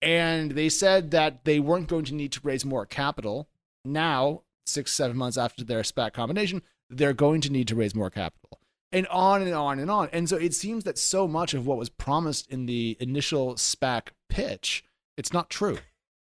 And 0.00 0.52
they 0.52 0.68
said 0.68 1.10
that 1.10 1.44
they 1.44 1.58
weren't 1.60 1.88
going 1.88 2.04
to 2.06 2.14
need 2.14 2.32
to 2.32 2.40
raise 2.42 2.64
more 2.64 2.86
capital. 2.86 3.48
Now, 3.84 4.42
six 4.66 4.92
seven 4.92 5.16
months 5.16 5.36
after 5.36 5.64
their 5.64 5.82
SPAC 5.82 6.12
combination, 6.12 6.62
they're 6.88 7.12
going 7.12 7.40
to 7.42 7.50
need 7.50 7.68
to 7.68 7.74
raise 7.74 7.94
more 7.94 8.10
capital. 8.10 8.60
And 8.92 9.06
on 9.08 9.42
and 9.42 9.52
on 9.52 9.78
and 9.78 9.90
on. 9.90 10.08
And 10.12 10.28
so 10.28 10.36
it 10.36 10.54
seems 10.54 10.84
that 10.84 10.98
so 10.98 11.28
much 11.28 11.52
of 11.52 11.66
what 11.66 11.78
was 11.78 11.90
promised 11.90 12.50
in 12.50 12.66
the 12.66 12.96
initial 13.00 13.54
SPAC 13.54 14.08
pitch, 14.28 14.84
it's 15.16 15.32
not 15.32 15.50
true. 15.50 15.78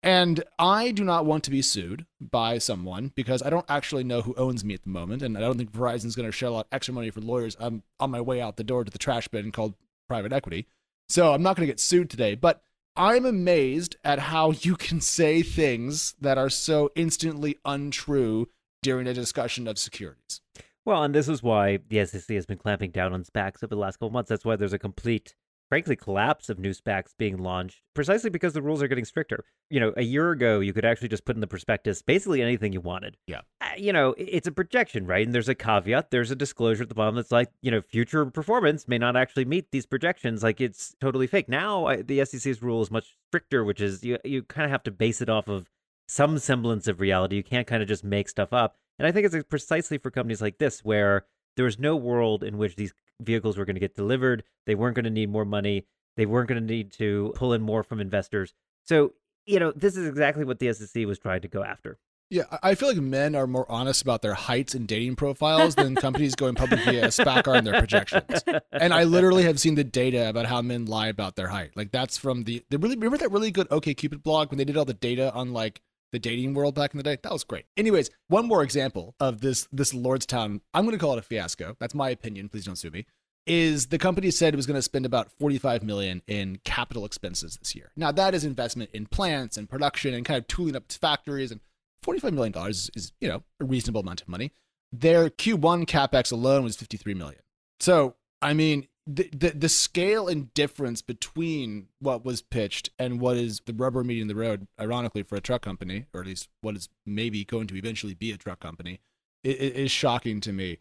And 0.04 0.44
I 0.58 0.92
do 0.92 1.04
not 1.04 1.26
want 1.26 1.44
to 1.44 1.52
be 1.52 1.62
sued 1.62 2.08
by 2.20 2.58
someone 2.58 3.12
because 3.14 3.44
I 3.44 3.52
don't 3.52 3.70
actually 3.70 4.04
know 4.04 4.22
who 4.22 4.34
owns 4.36 4.66
me 4.66 4.74
at 4.74 4.82
the 4.82 4.90
moment. 4.90 5.22
And 5.22 5.38
I 5.38 5.42
don't 5.42 5.58
think 5.58 5.72
Verizon's 5.72 6.16
going 6.16 6.28
to 6.28 6.32
shell 6.32 6.58
out 6.58 6.68
extra 6.72 6.94
money 6.94 7.12
for 7.12 7.22
lawyers. 7.22 7.56
I'm 7.60 7.84
on 8.00 8.10
my 8.10 8.20
way 8.20 8.42
out 8.42 8.58
the 8.58 8.64
door 8.64 8.84
to 8.84 8.92
the 8.92 8.98
trash 8.98 9.28
bin 9.28 9.52
called 9.52 9.76
private 10.08 10.34
equity. 10.34 10.66
So 11.08 11.34
I'm 11.34 11.44
not 11.44 11.56
going 11.56 11.68
to 11.68 11.72
get 11.72 11.80
sued 11.80 12.10
today. 12.10 12.34
But 12.34 12.64
I'm 12.96 13.26
amazed 13.26 13.96
at 14.04 14.20
how 14.20 14.52
you 14.52 14.76
can 14.76 15.00
say 15.00 15.42
things 15.44 16.14
that 16.20 16.38
are 16.38 16.50
so 16.50 16.90
instantly 16.96 17.58
untrue 17.64 18.50
during 18.84 19.08
a 19.08 19.14
discussion 19.14 19.68
of 19.68 19.80
securities. 19.80 20.42
Well, 20.84 21.04
and 21.04 21.14
this 21.14 21.30
is 21.30 21.42
why 21.42 21.80
the 21.88 22.04
SEC 22.06 22.36
has 22.36 22.46
been 22.46 22.58
clamping 22.58 22.92
down 22.92 23.14
on 23.14 23.24
SPACs 23.24 23.64
over 23.64 23.68
the 23.68 23.76
last 23.78 23.98
couple 23.98 24.10
months. 24.10 24.30
That's 24.30 24.44
why 24.44 24.56
there's 24.56 24.74
a 24.74 24.80
complete, 24.80 25.36
frankly, 25.72 25.96
collapse 25.96 26.50
of 26.50 26.60
new 26.60 26.72
SPACs 26.72 27.14
being 27.18 27.38
launched, 27.38 27.82
precisely 27.94 28.30
because 28.30 28.52
the 28.52 28.62
rules 28.62 28.84
are 28.84 28.90
getting 28.90 29.06
stricter. 29.06 29.46
You 29.70 29.80
know, 29.80 29.94
a 29.96 30.04
year 30.04 30.32
ago, 30.32 30.60
you 30.60 30.74
could 30.74 30.84
actually 30.84 31.08
just 31.08 31.24
put 31.24 31.38
in 31.38 31.40
the 31.40 31.48
prospectus 31.48 32.02
basically 32.02 32.42
anything 32.42 32.74
you 32.74 32.82
wanted. 32.82 33.16
Yeah. 33.26 33.40
Uh, 33.62 33.68
you 33.78 33.94
know, 33.94 34.14
it's 34.18 34.48
a 34.48 34.52
projection, 34.52 35.08
right? 35.08 35.26
And 35.26 35.34
there's 35.34 35.48
a 35.48 35.56
caveat. 35.56 36.12
There's 36.12 36.30
a 36.30 36.36
disclosure 36.36 36.84
at 36.84 36.90
the 36.90 36.96
bottom 36.96 37.16
that's 37.16 37.32
like, 37.32 37.48
you 37.62 37.72
know, 37.72 37.80
future 37.80 38.26
performance 38.26 38.86
may 38.90 38.98
not 38.98 39.16
actually 39.16 39.46
meet 39.46 39.72
these 39.72 39.86
projections. 39.86 40.44
Like 40.44 40.60
it's 40.60 40.94
totally 41.00 41.26
fake. 41.26 41.48
Now, 41.48 41.86
I, 41.86 42.02
the 42.02 42.26
SEC's 42.26 42.62
rule 42.62 42.82
is 42.82 42.92
much 42.92 43.16
stricter, 43.30 43.64
which 43.64 43.80
is 43.80 44.04
you, 44.04 44.18
you 44.26 44.44
kind 44.44 44.66
of 44.66 44.72
have 44.72 44.84
to 44.84 44.92
base 44.92 45.22
it 45.22 45.30
off 45.30 45.48
of 45.48 45.70
some 46.06 46.38
semblance 46.38 46.90
of 46.90 47.00
reality. 47.00 47.38
You 47.38 47.44
can't 47.44 47.66
kind 47.66 47.82
of 47.82 47.88
just 47.88 48.04
make 48.04 48.28
stuff 48.28 48.52
up. 48.52 48.76
And 49.00 49.08
I 49.08 49.14
think 49.14 49.26
it's 49.26 49.48
precisely 49.48 49.98
for 49.98 50.12
companies 50.12 50.42
like 50.42 50.58
this 50.58 50.84
where 50.84 51.28
there's 51.56 51.80
no 51.80 51.96
world 51.96 52.44
in 52.44 52.58
which 52.58 52.76
these 52.76 52.94
vehicles 53.22 53.58
were 53.58 53.66
going 53.66 53.76
to 53.76 53.80
get 53.80 53.96
delivered. 53.96 54.44
They 54.66 54.76
weren't 54.76 54.96
going 54.96 55.06
to 55.06 55.12
need 55.12 55.30
more 55.30 55.46
money. 55.46 55.86
They 56.18 56.26
weren't 56.26 56.50
going 56.50 56.62
to 56.62 56.74
need 56.74 56.92
to 56.94 57.34
pull 57.36 57.54
in 57.54 57.62
more 57.62 57.84
from 57.84 58.00
investors. 58.00 58.54
So, 58.84 59.14
you 59.46 59.60
know, 59.60 59.72
this 59.72 59.96
is 59.96 60.08
exactly 60.08 60.44
what 60.44 60.60
the 60.60 60.74
SEC 60.74 61.06
was 61.06 61.20
trying 61.20 61.42
to 61.42 61.48
go 61.48 61.64
after. 61.64 62.00
Yeah, 62.32 62.44
I 62.64 62.76
feel 62.76 62.88
like 62.88 62.98
men 62.98 63.36
are 63.36 63.46
more 63.46 63.70
honest 63.70 64.02
about 64.02 64.22
their 64.22 64.34
heights 64.34 64.74
and 64.74 64.88
dating 64.88 65.18
profiles 65.18 65.76
than 65.76 65.96
companies 65.96 66.34
going 66.34 66.56
public 66.56 66.80
via 66.86 67.08
SPAC 67.08 67.46
are 67.46 67.58
in 67.58 67.66
their 67.66 67.78
projections. 67.78 68.42
And 68.72 68.94
I 68.94 69.04
literally 69.04 69.44
have 69.44 69.60
seen 69.60 69.76
the 69.76 69.84
data 69.84 70.30
about 70.30 70.46
how 70.46 70.62
men 70.62 70.86
lie 70.86 71.10
about 71.10 71.36
their 71.36 71.50
height. 71.50 71.72
Like 71.76 71.92
that's 71.92 72.18
from 72.18 72.46
the 72.46 72.64
the 72.70 72.80
really 72.80 72.96
remember 72.96 73.18
that 73.18 73.32
really 73.32 73.52
good 73.52 73.68
OK 73.70 73.94
Cupid 73.94 74.24
blog 74.24 74.50
when 74.50 74.58
they 74.58 74.64
did 74.64 74.78
all 74.78 74.86
the 74.86 74.94
data 74.94 75.34
on 75.34 75.52
like 75.52 75.82
the 76.12 76.20
dating 76.20 76.54
world 76.54 76.76
back 76.76 76.94
in 76.94 76.98
the 76.98 77.04
day. 77.04 77.18
That 77.22 77.32
was 77.32 77.44
great. 77.44 77.66
Anyways, 77.78 78.10
one 78.28 78.48
more 78.48 78.64
example 78.64 79.16
of 79.20 79.42
this 79.42 79.68
this 79.72 79.94
Lordstown. 79.94 80.62
I'm 80.74 80.86
going 80.86 80.98
to 80.98 81.04
call 81.04 81.14
it 81.14 81.20
a 81.20 81.24
fiasco. 81.24 81.76
That's 81.80 81.96
my 81.96 82.10
opinion. 82.10 82.50
Please 82.50 82.66
don't 82.66 82.78
sue 82.78 82.92
me. 82.92 83.06
Is 83.48 83.88
the 83.88 83.98
company 83.98 84.30
said 84.30 84.54
it 84.54 84.58
was 84.58 84.68
going 84.68 84.78
to 84.78 84.84
spend 84.84 85.06
about 85.06 85.32
45 85.40 85.82
million 85.84 86.22
in 86.28 86.60
capital 86.64 87.06
expenses 87.06 87.58
this 87.58 87.76
year. 87.76 87.92
Now 87.96 88.12
that 88.12 88.36
is 88.36 88.46
investment 88.46 88.92
in 88.94 89.08
plants 89.08 89.58
and 89.58 89.70
production 89.70 90.14
and 90.14 90.24
kind 90.24 90.38
of 90.38 90.48
tooling 90.48 90.76
up 90.76 90.84
its 90.84 90.98
factories 90.98 91.52
and 91.52 91.60
45 92.04 92.34
million 92.34 92.52
dollars 92.52 92.90
is, 92.96 93.14
you 93.20 93.28
know, 93.28 93.44
a 93.60 93.66
reasonable 93.66 94.02
amount 94.02 94.22
of 94.22 94.28
money. 94.28 94.52
Their 94.92 95.30
Q1 95.30 95.86
capex 95.86 96.32
alone 96.32 96.64
was 96.64 96.76
53 96.76 97.14
million. 97.14 97.42
So, 97.80 98.16
I 98.42 98.54
mean, 98.54 98.88
the, 99.08 99.30
the, 99.34 99.50
the 99.52 99.70
scale 99.70 100.28
and 100.28 100.54
difference 100.54 101.02
between 101.02 101.88
what 102.00 102.24
was 102.24 102.42
pitched 102.42 102.92
and 103.00 103.20
what 103.20 103.38
is 103.38 103.62
the 103.66 103.74
rubber 103.74 104.04
meeting 104.04 104.28
the 104.28 104.36
road, 104.36 104.68
ironically, 104.80 105.24
for 105.24 105.36
a 105.36 105.42
truck 105.42 105.62
company, 105.62 106.06
or 106.14 106.22
at 106.22 106.28
least 106.28 106.50
what 106.62 106.76
is 106.76 106.90
maybe 107.06 107.44
going 107.44 107.68
to 107.68 107.76
eventually 107.76 108.14
be 108.14 108.32
a 108.32 108.38
truck 108.38 108.60
company, 108.60 109.00
is 109.44 109.92
shocking 109.92 110.40
to 110.42 110.54
me. 110.54 110.78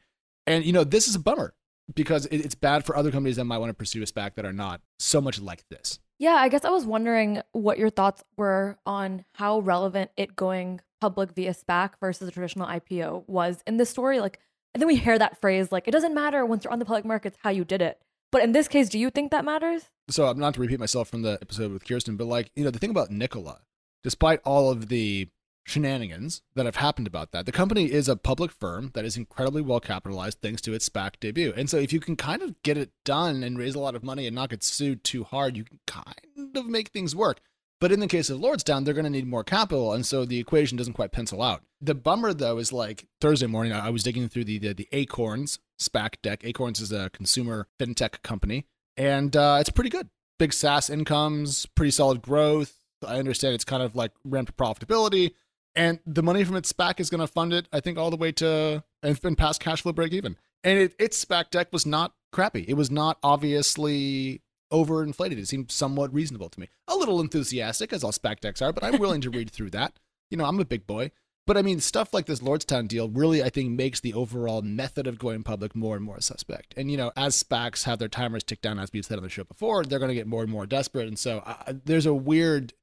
And, 0.46 0.64
you 0.64 0.72
know, 0.72 0.84
this 0.84 1.08
is 1.08 1.14
a 1.14 1.20
bummer 1.20 1.54
because 1.94 2.26
it's 2.26 2.54
bad 2.54 2.84
for 2.84 2.96
other 2.96 3.10
companies 3.10 3.36
that 3.36 3.44
might 3.44 3.58
want 3.58 3.70
to 3.70 3.74
pursue 3.74 4.02
a 4.02 4.06
SPAC 4.06 4.34
that 4.34 4.44
are 4.44 4.52
not 4.52 4.80
so 4.98 5.20
much 5.20 5.40
like 5.40 5.64
this. 5.70 5.98
Yeah, 6.18 6.34
I 6.34 6.48
guess 6.48 6.64
I 6.64 6.70
was 6.70 6.84
wondering 6.84 7.40
what 7.52 7.78
your 7.78 7.90
thoughts 7.90 8.22
were 8.36 8.78
on 8.84 9.24
how 9.34 9.60
relevant 9.60 10.10
it 10.16 10.36
going 10.36 10.80
public 11.00 11.32
via 11.32 11.54
SPAC 11.54 11.92
versus 11.98 12.28
a 12.28 12.30
traditional 12.30 12.66
IPO 12.66 13.24
was 13.26 13.62
in 13.66 13.78
this 13.78 13.88
story. 13.88 14.20
Like, 14.20 14.38
I 14.74 14.78
think 14.78 14.88
we 14.88 14.96
hear 14.96 15.18
that 15.18 15.40
phrase, 15.40 15.72
like, 15.72 15.88
it 15.88 15.92
doesn't 15.92 16.14
matter 16.14 16.44
once 16.44 16.64
you're 16.64 16.72
on 16.72 16.78
the 16.78 16.84
public 16.84 17.06
markets 17.06 17.38
how 17.42 17.50
you 17.50 17.64
did 17.64 17.80
it. 17.80 17.98
But 18.32 18.42
in 18.42 18.52
this 18.52 18.68
case, 18.68 18.88
do 18.88 18.98
you 18.98 19.10
think 19.10 19.30
that 19.30 19.44
matters? 19.44 19.90
So 20.08 20.26
I'm 20.26 20.38
not 20.38 20.54
to 20.54 20.60
repeat 20.60 20.80
myself 20.80 21.08
from 21.08 21.22
the 21.22 21.38
episode 21.40 21.72
with 21.72 21.84
Kirsten, 21.84 22.16
but 22.16 22.26
like, 22.26 22.50
you 22.54 22.64
know, 22.64 22.70
the 22.70 22.78
thing 22.78 22.90
about 22.90 23.10
Nikola, 23.10 23.60
despite 24.02 24.40
all 24.44 24.70
of 24.70 24.88
the 24.88 25.28
shenanigans 25.66 26.42
that 26.54 26.66
have 26.66 26.76
happened 26.76 27.06
about 27.06 27.32
that, 27.32 27.46
the 27.46 27.52
company 27.52 27.92
is 27.92 28.08
a 28.08 28.16
public 28.16 28.50
firm 28.50 28.90
that 28.94 29.04
is 29.04 29.16
incredibly 29.16 29.62
well 29.62 29.80
capitalized 29.80 30.40
thanks 30.40 30.62
to 30.62 30.72
its 30.72 30.88
SPAC 30.88 31.14
debut. 31.20 31.52
And 31.56 31.68
so 31.68 31.76
if 31.76 31.92
you 31.92 32.00
can 32.00 32.16
kind 32.16 32.42
of 32.42 32.60
get 32.62 32.78
it 32.78 32.90
done 33.04 33.42
and 33.42 33.58
raise 33.58 33.74
a 33.74 33.80
lot 33.80 33.94
of 33.94 34.02
money 34.02 34.26
and 34.26 34.34
not 34.34 34.50
get 34.50 34.64
sued 34.64 35.04
too 35.04 35.24
hard, 35.24 35.56
you 35.56 35.64
can 35.64 35.78
kind 35.86 36.56
of 36.56 36.66
make 36.66 36.88
things 36.88 37.14
work. 37.14 37.40
But 37.80 37.92
in 37.92 38.00
the 38.00 38.06
case 38.06 38.28
of 38.28 38.38
Lordstown, 38.38 38.84
they're 38.84 38.94
going 38.94 39.04
to 39.04 39.10
need 39.10 39.26
more 39.26 39.42
capital, 39.42 39.92
and 39.94 40.04
so 40.04 40.26
the 40.26 40.38
equation 40.38 40.76
doesn't 40.76 40.92
quite 40.92 41.12
pencil 41.12 41.42
out. 41.42 41.62
The 41.80 41.94
bummer, 41.94 42.34
though, 42.34 42.58
is 42.58 42.72
like 42.72 43.06
Thursday 43.20 43.46
morning, 43.46 43.72
I 43.72 43.88
was 43.88 44.02
digging 44.02 44.28
through 44.28 44.44
the 44.44 44.58
the, 44.58 44.74
the 44.74 44.88
Acorns 44.92 45.58
SPAC 45.80 46.16
deck. 46.22 46.44
Acorns 46.44 46.80
is 46.80 46.92
a 46.92 47.08
consumer 47.10 47.68
fintech 47.78 48.22
company, 48.22 48.66
and 48.96 49.34
uh, 49.34 49.56
it's 49.60 49.70
pretty 49.70 49.90
good. 49.90 50.10
Big 50.38 50.52
SaaS 50.52 50.90
incomes, 50.90 51.66
pretty 51.74 51.90
solid 51.90 52.20
growth. 52.20 52.76
I 53.06 53.18
understand 53.18 53.54
it's 53.54 53.64
kind 53.64 53.82
of 53.82 53.96
like 53.96 54.12
ramped 54.24 54.56
profitability, 54.58 55.32
and 55.74 56.00
the 56.04 56.22
money 56.22 56.44
from 56.44 56.56
its 56.56 56.70
SPAC 56.70 57.00
is 57.00 57.08
going 57.08 57.22
to 57.22 57.26
fund 57.26 57.54
it. 57.54 57.66
I 57.72 57.80
think 57.80 57.96
all 57.96 58.10
the 58.10 58.16
way 58.16 58.32
to 58.32 58.84
and 59.02 59.38
past 59.38 59.60
cash 59.60 59.82
flow 59.82 59.92
break 59.92 60.12
even. 60.12 60.36
And 60.62 60.78
it, 60.78 60.94
its 60.98 61.24
SPAC 61.24 61.50
deck 61.50 61.68
was 61.72 61.86
not 61.86 62.12
crappy. 62.32 62.66
It 62.68 62.74
was 62.74 62.90
not 62.90 63.18
obviously 63.22 64.42
overinflated. 64.72 65.38
It 65.38 65.48
seemed 65.48 65.70
somewhat 65.70 66.12
reasonable 66.12 66.48
to 66.48 66.60
me. 66.60 66.68
A 66.88 66.96
little 66.96 67.20
enthusiastic, 67.20 67.92
as 67.92 68.04
all 68.04 68.12
SPAC 68.12 68.40
decks 68.40 68.62
are, 68.62 68.72
but 68.72 68.84
I'm 68.84 68.98
willing 68.98 69.20
to 69.22 69.30
read 69.30 69.50
through 69.52 69.70
that. 69.70 69.94
You 70.30 70.36
know, 70.36 70.44
I'm 70.44 70.60
a 70.60 70.64
big 70.64 70.86
boy. 70.86 71.10
But 71.46 71.56
I 71.56 71.62
mean, 71.62 71.80
stuff 71.80 72.14
like 72.14 72.26
this 72.26 72.40
Lordstown 72.40 72.86
deal 72.86 73.08
really, 73.08 73.42
I 73.42 73.48
think, 73.48 73.70
makes 73.70 73.98
the 73.98 74.14
overall 74.14 74.62
method 74.62 75.06
of 75.06 75.18
going 75.18 75.42
public 75.42 75.74
more 75.74 75.96
and 75.96 76.04
more 76.04 76.20
suspect. 76.20 76.74
And, 76.76 76.90
you 76.90 76.96
know, 76.96 77.10
as 77.16 77.42
SPACs 77.42 77.84
have 77.84 77.98
their 77.98 78.08
timers 78.08 78.44
tick 78.44 78.60
down, 78.60 78.78
as 78.78 78.90
we've 78.92 79.04
said 79.04 79.16
on 79.16 79.24
the 79.24 79.30
show 79.30 79.44
before, 79.44 79.84
they're 79.84 79.98
going 79.98 80.10
to 80.10 80.14
get 80.14 80.28
more 80.28 80.42
and 80.42 80.52
more 80.52 80.66
desperate. 80.66 81.08
And 81.08 81.18
so 81.18 81.42
uh, 81.44 81.72
there's 81.84 82.06
a 82.06 82.14
weird 82.14 82.74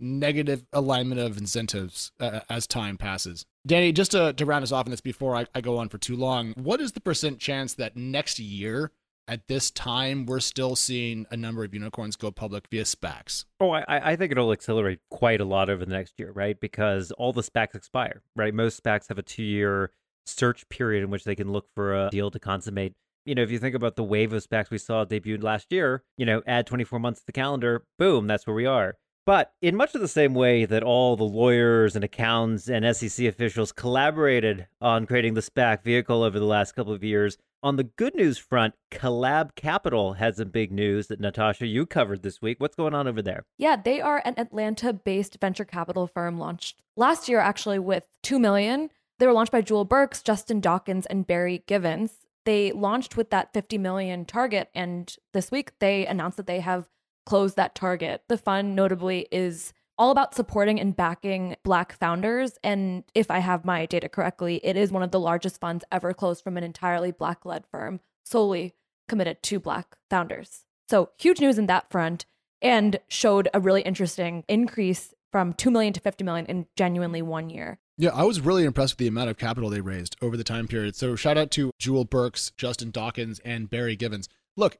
negative 0.00 0.64
alignment 0.72 1.20
of 1.20 1.36
incentives 1.38 2.12
uh, 2.18 2.40
as 2.48 2.66
time 2.66 2.96
passes. 2.96 3.46
Danny, 3.66 3.92
just 3.92 4.12
to, 4.12 4.32
to 4.32 4.46
round 4.46 4.62
us 4.62 4.72
off 4.72 4.86
on 4.86 4.90
this 4.90 5.00
before 5.00 5.36
I, 5.36 5.46
I 5.54 5.60
go 5.60 5.76
on 5.78 5.88
for 5.88 5.98
too 5.98 6.16
long, 6.16 6.52
what 6.56 6.80
is 6.80 6.92
the 6.92 7.00
percent 7.00 7.38
chance 7.38 7.74
that 7.74 7.96
next 7.96 8.38
year 8.38 8.90
at 9.26 9.46
this 9.48 9.70
time, 9.70 10.26
we're 10.26 10.40
still 10.40 10.76
seeing 10.76 11.26
a 11.30 11.36
number 11.36 11.64
of 11.64 11.72
unicorns 11.72 12.16
go 12.16 12.30
public 12.30 12.66
via 12.70 12.84
SPACs. 12.84 13.44
Oh, 13.60 13.70
I, 13.70 13.84
I 13.88 14.16
think 14.16 14.32
it'll 14.32 14.52
accelerate 14.52 15.00
quite 15.10 15.40
a 15.40 15.44
lot 15.44 15.70
over 15.70 15.84
the 15.84 15.92
next 15.92 16.14
year, 16.18 16.32
right? 16.32 16.58
Because 16.58 17.10
all 17.12 17.32
the 17.32 17.42
SPACs 17.42 17.74
expire, 17.74 18.22
right? 18.36 18.52
Most 18.52 18.82
SPACs 18.82 19.08
have 19.08 19.18
a 19.18 19.22
two 19.22 19.42
year 19.42 19.90
search 20.26 20.68
period 20.68 21.02
in 21.04 21.10
which 21.10 21.24
they 21.24 21.34
can 21.34 21.52
look 21.52 21.66
for 21.74 21.94
a 21.94 22.10
deal 22.10 22.30
to 22.30 22.38
consummate. 22.38 22.94
You 23.26 23.34
know, 23.34 23.42
if 23.42 23.50
you 23.50 23.58
think 23.58 23.74
about 23.74 23.96
the 23.96 24.04
wave 24.04 24.32
of 24.32 24.46
SPACs 24.46 24.70
we 24.70 24.78
saw 24.78 25.04
debuted 25.04 25.42
last 25.42 25.72
year, 25.72 26.02
you 26.18 26.26
know, 26.26 26.42
add 26.46 26.66
24 26.66 26.98
months 26.98 27.20
to 27.20 27.26
the 27.26 27.32
calendar, 27.32 27.84
boom, 27.98 28.26
that's 28.26 28.46
where 28.46 28.56
we 28.56 28.66
are. 28.66 28.96
But 29.26 29.52
in 29.62 29.74
much 29.74 29.94
of 29.94 30.02
the 30.02 30.08
same 30.08 30.34
way 30.34 30.66
that 30.66 30.82
all 30.82 31.16
the 31.16 31.24
lawyers 31.24 31.96
and 31.96 32.04
accountants 32.04 32.68
and 32.68 32.94
SEC 32.94 33.26
officials 33.26 33.72
collaborated 33.72 34.66
on 34.82 35.06
creating 35.06 35.32
the 35.32 35.40
SPAC 35.40 35.82
vehicle 35.82 36.22
over 36.22 36.38
the 36.38 36.44
last 36.44 36.72
couple 36.72 36.92
of 36.92 37.02
years, 37.02 37.38
on 37.64 37.76
the 37.76 37.84
good 37.84 38.14
news 38.14 38.36
front, 38.36 38.74
Collab 38.90 39.54
Capital 39.56 40.12
has 40.12 40.36
some 40.36 40.50
big 40.50 40.70
news 40.70 41.06
that 41.06 41.18
Natasha, 41.18 41.66
you 41.66 41.86
covered 41.86 42.22
this 42.22 42.42
week. 42.42 42.60
What's 42.60 42.76
going 42.76 42.92
on 42.94 43.08
over 43.08 43.22
there? 43.22 43.46
Yeah, 43.56 43.76
they 43.82 44.02
are 44.02 44.20
an 44.26 44.34
Atlanta 44.36 44.92
based 44.92 45.38
venture 45.40 45.64
capital 45.64 46.06
firm 46.06 46.38
launched 46.38 46.82
last 46.94 47.26
year, 47.26 47.40
actually, 47.40 47.78
with 47.78 48.06
2 48.22 48.38
million. 48.38 48.90
They 49.18 49.26
were 49.26 49.32
launched 49.32 49.50
by 49.50 49.62
Jewel 49.62 49.86
Burks, 49.86 50.22
Justin 50.22 50.60
Dawkins, 50.60 51.06
and 51.06 51.26
Barry 51.26 51.64
Givens. 51.66 52.26
They 52.44 52.70
launched 52.70 53.16
with 53.16 53.30
that 53.30 53.54
50 53.54 53.78
million 53.78 54.26
target, 54.26 54.68
and 54.74 55.16
this 55.32 55.50
week 55.50 55.72
they 55.78 56.04
announced 56.04 56.36
that 56.36 56.46
they 56.46 56.60
have 56.60 56.90
closed 57.24 57.56
that 57.56 57.74
target. 57.74 58.24
The 58.28 58.36
fund, 58.36 58.76
notably, 58.76 59.26
is 59.32 59.72
all 59.98 60.10
about 60.10 60.34
supporting 60.34 60.80
and 60.80 60.96
backing 60.96 61.56
Black 61.62 61.92
founders. 61.98 62.58
And 62.62 63.04
if 63.14 63.30
I 63.30 63.38
have 63.38 63.64
my 63.64 63.86
data 63.86 64.08
correctly, 64.08 64.60
it 64.64 64.76
is 64.76 64.92
one 64.92 65.02
of 65.02 65.10
the 65.10 65.20
largest 65.20 65.60
funds 65.60 65.84
ever 65.92 66.12
closed 66.12 66.42
from 66.42 66.56
an 66.56 66.64
entirely 66.64 67.12
Black 67.12 67.44
led 67.44 67.64
firm, 67.70 68.00
solely 68.24 68.74
committed 69.08 69.42
to 69.44 69.60
Black 69.60 69.96
founders. 70.10 70.64
So 70.88 71.10
huge 71.18 71.40
news 71.40 71.58
in 71.58 71.66
that 71.66 71.90
front 71.90 72.26
and 72.60 72.98
showed 73.08 73.48
a 73.54 73.60
really 73.60 73.82
interesting 73.82 74.44
increase 74.48 75.14
from 75.30 75.52
2 75.52 75.70
million 75.70 75.92
to 75.92 76.00
50 76.00 76.24
million 76.24 76.46
in 76.46 76.66
genuinely 76.76 77.22
one 77.22 77.50
year. 77.50 77.78
Yeah, 77.96 78.10
I 78.12 78.24
was 78.24 78.40
really 78.40 78.64
impressed 78.64 78.94
with 78.94 78.98
the 78.98 79.06
amount 79.06 79.30
of 79.30 79.36
capital 79.38 79.70
they 79.70 79.80
raised 79.80 80.16
over 80.20 80.36
the 80.36 80.44
time 80.44 80.66
period. 80.66 80.96
So 80.96 81.14
shout 81.14 81.38
out 81.38 81.50
to 81.52 81.70
Jewel 81.78 82.04
Burks, 82.04 82.52
Justin 82.56 82.90
Dawkins, 82.90 83.38
and 83.44 83.70
Barry 83.70 83.94
Givens. 83.94 84.28
Look, 84.56 84.78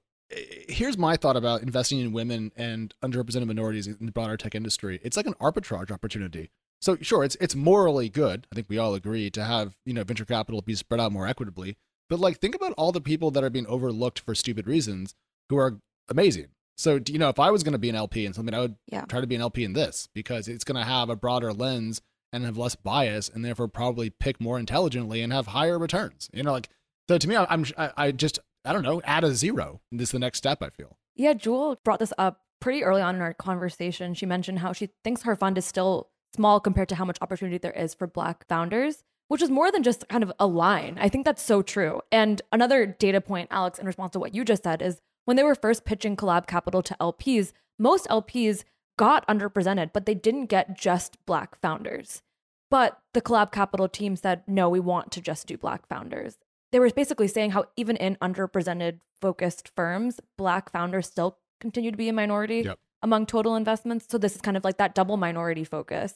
here's 0.68 0.98
my 0.98 1.16
thought 1.16 1.36
about 1.36 1.62
investing 1.62 2.00
in 2.00 2.12
women 2.12 2.52
and 2.56 2.94
underrepresented 3.02 3.46
minorities 3.46 3.86
in 3.86 3.96
the 4.00 4.12
broader 4.12 4.36
tech 4.36 4.54
industry. 4.54 5.00
It's 5.02 5.16
like 5.16 5.26
an 5.26 5.34
arbitrage 5.34 5.90
opportunity. 5.90 6.50
So 6.80 6.96
sure, 7.00 7.24
it's 7.24 7.36
it's 7.40 7.54
morally 7.54 8.08
good. 8.08 8.46
I 8.52 8.54
think 8.54 8.68
we 8.68 8.78
all 8.78 8.94
agree 8.94 9.30
to 9.30 9.44
have 9.44 9.76
you 9.86 9.94
know 9.94 10.04
venture 10.04 10.24
capital 10.24 10.60
be 10.60 10.74
spread 10.74 11.00
out 11.00 11.12
more 11.12 11.26
equitably. 11.26 11.76
But 12.10 12.20
like, 12.20 12.38
think 12.38 12.54
about 12.54 12.72
all 12.72 12.92
the 12.92 13.00
people 13.00 13.30
that 13.30 13.42
are 13.42 13.50
being 13.50 13.66
overlooked 13.66 14.20
for 14.20 14.34
stupid 14.34 14.66
reasons 14.66 15.14
who 15.48 15.56
are 15.56 15.78
amazing. 16.08 16.48
So 16.76 17.00
you 17.08 17.18
know, 17.18 17.28
if 17.28 17.38
I 17.38 17.50
was 17.50 17.62
going 17.62 17.72
to 17.72 17.78
be 17.78 17.88
an 17.88 17.96
LP 17.96 18.26
in 18.26 18.34
something, 18.34 18.54
I 18.54 18.60
would 18.60 18.76
yeah. 18.90 19.06
try 19.06 19.20
to 19.20 19.26
be 19.26 19.34
an 19.34 19.40
LP 19.40 19.64
in 19.64 19.72
this 19.72 20.08
because 20.14 20.48
it's 20.48 20.64
going 20.64 20.76
to 20.76 20.86
have 20.86 21.08
a 21.08 21.16
broader 21.16 21.52
lens 21.52 22.02
and 22.32 22.44
have 22.44 22.58
less 22.58 22.74
bias, 22.74 23.28
and 23.28 23.44
therefore 23.44 23.68
probably 23.68 24.10
pick 24.10 24.40
more 24.40 24.58
intelligently 24.58 25.22
and 25.22 25.32
have 25.32 25.48
higher 25.48 25.78
returns. 25.78 26.28
You 26.32 26.42
know, 26.42 26.52
like 26.52 26.68
so 27.08 27.16
to 27.16 27.28
me, 27.28 27.36
I'm 27.36 27.64
I, 27.78 27.90
I 27.96 28.12
just 28.12 28.40
I 28.64 28.72
don't 28.72 28.82
know, 28.82 29.02
add 29.04 29.24
a 29.24 29.34
zero. 29.34 29.80
This 29.92 30.08
is 30.08 30.12
the 30.12 30.18
next 30.18 30.38
step, 30.38 30.62
I 30.62 30.70
feel. 30.70 30.96
Yeah, 31.14 31.34
Jewel 31.34 31.78
brought 31.84 31.98
this 31.98 32.12
up 32.18 32.40
pretty 32.60 32.82
early 32.82 33.02
on 33.02 33.14
in 33.16 33.20
our 33.20 33.34
conversation. 33.34 34.14
She 34.14 34.26
mentioned 34.26 34.60
how 34.60 34.72
she 34.72 34.88
thinks 35.02 35.22
her 35.22 35.36
fund 35.36 35.58
is 35.58 35.64
still 35.64 36.08
small 36.34 36.60
compared 36.60 36.88
to 36.88 36.94
how 36.94 37.04
much 37.04 37.18
opportunity 37.20 37.58
there 37.58 37.72
is 37.72 37.94
for 37.94 38.06
Black 38.06 38.46
founders, 38.48 39.04
which 39.28 39.42
is 39.42 39.50
more 39.50 39.70
than 39.70 39.82
just 39.82 40.08
kind 40.08 40.22
of 40.22 40.32
a 40.38 40.46
line. 40.46 40.96
I 41.00 41.08
think 41.08 41.24
that's 41.24 41.42
so 41.42 41.62
true. 41.62 42.00
And 42.10 42.40
another 42.52 42.86
data 42.86 43.20
point, 43.20 43.48
Alex, 43.50 43.78
in 43.78 43.86
response 43.86 44.12
to 44.12 44.18
what 44.18 44.34
you 44.34 44.44
just 44.44 44.64
said, 44.64 44.82
is 44.82 45.00
when 45.24 45.36
they 45.36 45.42
were 45.42 45.54
first 45.54 45.84
pitching 45.84 46.16
Collab 46.16 46.46
Capital 46.46 46.82
to 46.82 46.96
LPs, 47.00 47.52
most 47.78 48.06
LPs 48.08 48.64
got 48.96 49.26
underrepresented, 49.28 49.90
but 49.92 50.06
they 50.06 50.14
didn't 50.14 50.46
get 50.46 50.78
just 50.78 51.18
Black 51.26 51.60
founders. 51.60 52.22
But 52.70 52.98
the 53.12 53.20
Collab 53.20 53.52
Capital 53.52 53.88
team 53.88 54.16
said, 54.16 54.42
no, 54.46 54.68
we 54.68 54.80
want 54.80 55.12
to 55.12 55.20
just 55.20 55.46
do 55.46 55.58
Black 55.58 55.86
founders 55.86 56.38
they 56.74 56.80
were 56.80 56.90
basically 56.90 57.28
saying 57.28 57.52
how 57.52 57.66
even 57.76 57.96
in 57.98 58.16
underrepresented 58.16 58.98
focused 59.20 59.70
firms, 59.76 60.18
black 60.36 60.72
founders 60.72 61.06
still 61.06 61.38
continue 61.60 61.92
to 61.92 61.96
be 61.96 62.08
a 62.08 62.12
minority 62.12 62.62
yep. 62.62 62.80
among 63.00 63.26
total 63.26 63.54
investments. 63.54 64.06
So 64.10 64.18
this 64.18 64.34
is 64.34 64.40
kind 64.40 64.56
of 64.56 64.64
like 64.64 64.78
that 64.78 64.92
double 64.92 65.16
minority 65.16 65.62
focus. 65.62 66.14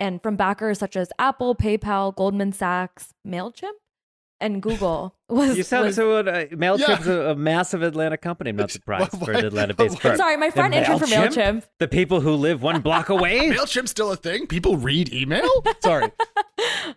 And 0.00 0.20
from 0.20 0.34
backers 0.34 0.80
such 0.80 0.96
as 0.96 1.12
Apple, 1.20 1.54
PayPal, 1.54 2.12
Goldman 2.16 2.52
Sachs, 2.52 3.14
MailChimp, 3.24 3.78
and 4.40 4.62
Google 4.62 5.14
was. 5.28 5.56
You 5.56 5.62
sound 5.62 5.86
was- 5.86 5.96
so. 5.96 6.16
Uh, 6.16 6.46
Mailchimp's 6.46 7.06
a, 7.06 7.30
a 7.30 7.34
massive 7.34 7.82
Atlanta 7.82 8.16
company. 8.16 8.50
I'm 8.50 8.56
not 8.56 8.70
surprised 8.78 9.12
for 9.24 9.32
an 9.32 9.44
Atlanta-based 9.44 10.00
firm. 10.00 10.16
Sorry, 10.16 10.36
my 10.36 10.50
friend 10.50 10.72
The 10.72 10.78
interned 10.78 11.00
for 11.00 11.06
MailChimp? 11.06 11.32
Mailchimp. 11.34 11.62
The 11.78 11.88
people 11.88 12.20
who 12.20 12.32
live 12.34 12.62
one 12.62 12.80
block 12.80 13.08
away. 13.16 13.50
Mailchimp's 13.50 13.90
still 13.90 14.10
a 14.12 14.16
thing. 14.16 14.46
People 14.46 14.76
read 14.76 15.12
email. 15.12 15.48
Sorry. 15.80 16.10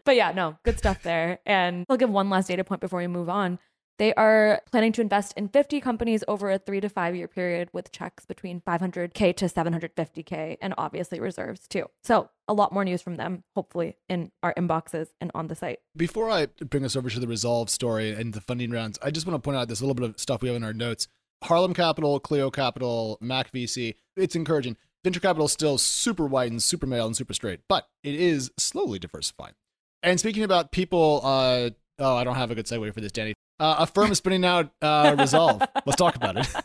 But 0.06 0.16
yeah, 0.16 0.32
no, 0.32 0.58
good 0.64 0.78
stuff 0.78 1.04
there. 1.04 1.40
And 1.46 1.86
I'll 1.90 1.98
give 1.98 2.10
one 2.10 2.30
last 2.30 2.48
data 2.48 2.64
point 2.64 2.82
before 2.82 3.00
we 3.00 3.08
move 3.08 3.30
on. 3.30 3.60
They 4.00 4.14
are 4.16 4.62
planning 4.72 4.92
to 4.94 5.02
invest 5.02 5.34
in 5.38 5.50
50 5.50 5.80
companies 5.80 6.24
over 6.28 6.50
a 6.50 6.58
three 6.58 6.82
to 6.82 6.90
five 6.90 7.16
year 7.16 7.28
period 7.28 7.70
with 7.74 7.92
checks 7.92 8.26
between 8.26 8.62
500K 8.62 9.36
to 9.38 9.46
750K 9.46 10.58
and 10.62 10.74
obviously 10.78 11.20
reserves 11.20 11.68
too. 11.68 11.86
So 12.04 12.30
a 12.48 12.54
lot 12.54 12.74
more 12.74 12.84
news 12.84 13.02
from 13.02 13.16
them, 13.16 13.44
hopefully, 13.56 13.98
in 14.10 14.32
our 14.42 14.54
inboxes 14.56 15.10
and 15.22 15.32
on 15.36 15.48
the 15.48 15.56
site. 15.56 15.80
Before 15.96 16.30
I 16.30 16.48
bring 16.48 16.84
us 16.84 16.96
over 16.96 17.10
to 17.10 17.20
the 17.20 17.28
Resolve 17.28 17.70
story 17.70 18.12
and 18.12 18.34
the 18.34 18.42
funding 18.42 18.72
rounds, 18.72 18.98
I 19.02 19.12
just 19.12 19.28
want 19.28 19.42
to 19.42 19.46
point 19.46 19.58
out 19.58 19.68
this 19.68 19.82
little 19.82 19.96
bit 19.96 20.10
of 20.10 20.20
stuff 20.20 20.42
we 20.42 20.50
have 20.50 20.58
in 20.58 20.64
our 20.64 20.74
notes. 20.74 21.08
Harlem 21.44 21.74
Capital, 21.74 22.20
Cleo 22.20 22.50
Capital, 22.50 23.18
Mac 23.22 23.52
VC. 23.52 23.96
It's 24.16 24.36
encouraging. 24.36 24.78
Venture 25.04 25.20
capital 25.20 25.46
is 25.46 25.52
still 25.52 25.78
super 25.78 26.26
wide 26.26 26.52
and 26.52 26.64
super 26.64 26.86
male 26.88 27.06
and 27.06 27.16
super 27.16 27.34
straight, 27.34 27.60
but 27.68 27.88
it 28.04 28.16
is 28.16 28.52
slowly 28.58 29.00
diversifying. 29.00 29.54
And 30.02 30.20
speaking 30.20 30.44
about 30.44 30.72
people, 30.72 31.20
uh, 31.24 31.70
oh, 32.00 32.16
I 32.16 32.24
don't 32.24 32.36
have 32.36 32.52
a 32.52 32.56
good 32.56 32.66
segue 32.66 32.94
for 32.94 33.02
this, 33.02 33.12
Danny. 33.12 33.34
Uh, 33.64 33.76
a 33.80 33.88
firm 33.88 34.12
is 34.12 34.18
spinning 34.18 34.44
out 34.44 34.70
uh, 34.82 35.16
Resolve. 35.18 35.62
Let's 35.86 35.96
talk 35.96 36.16
about 36.18 36.38
it. 36.38 36.48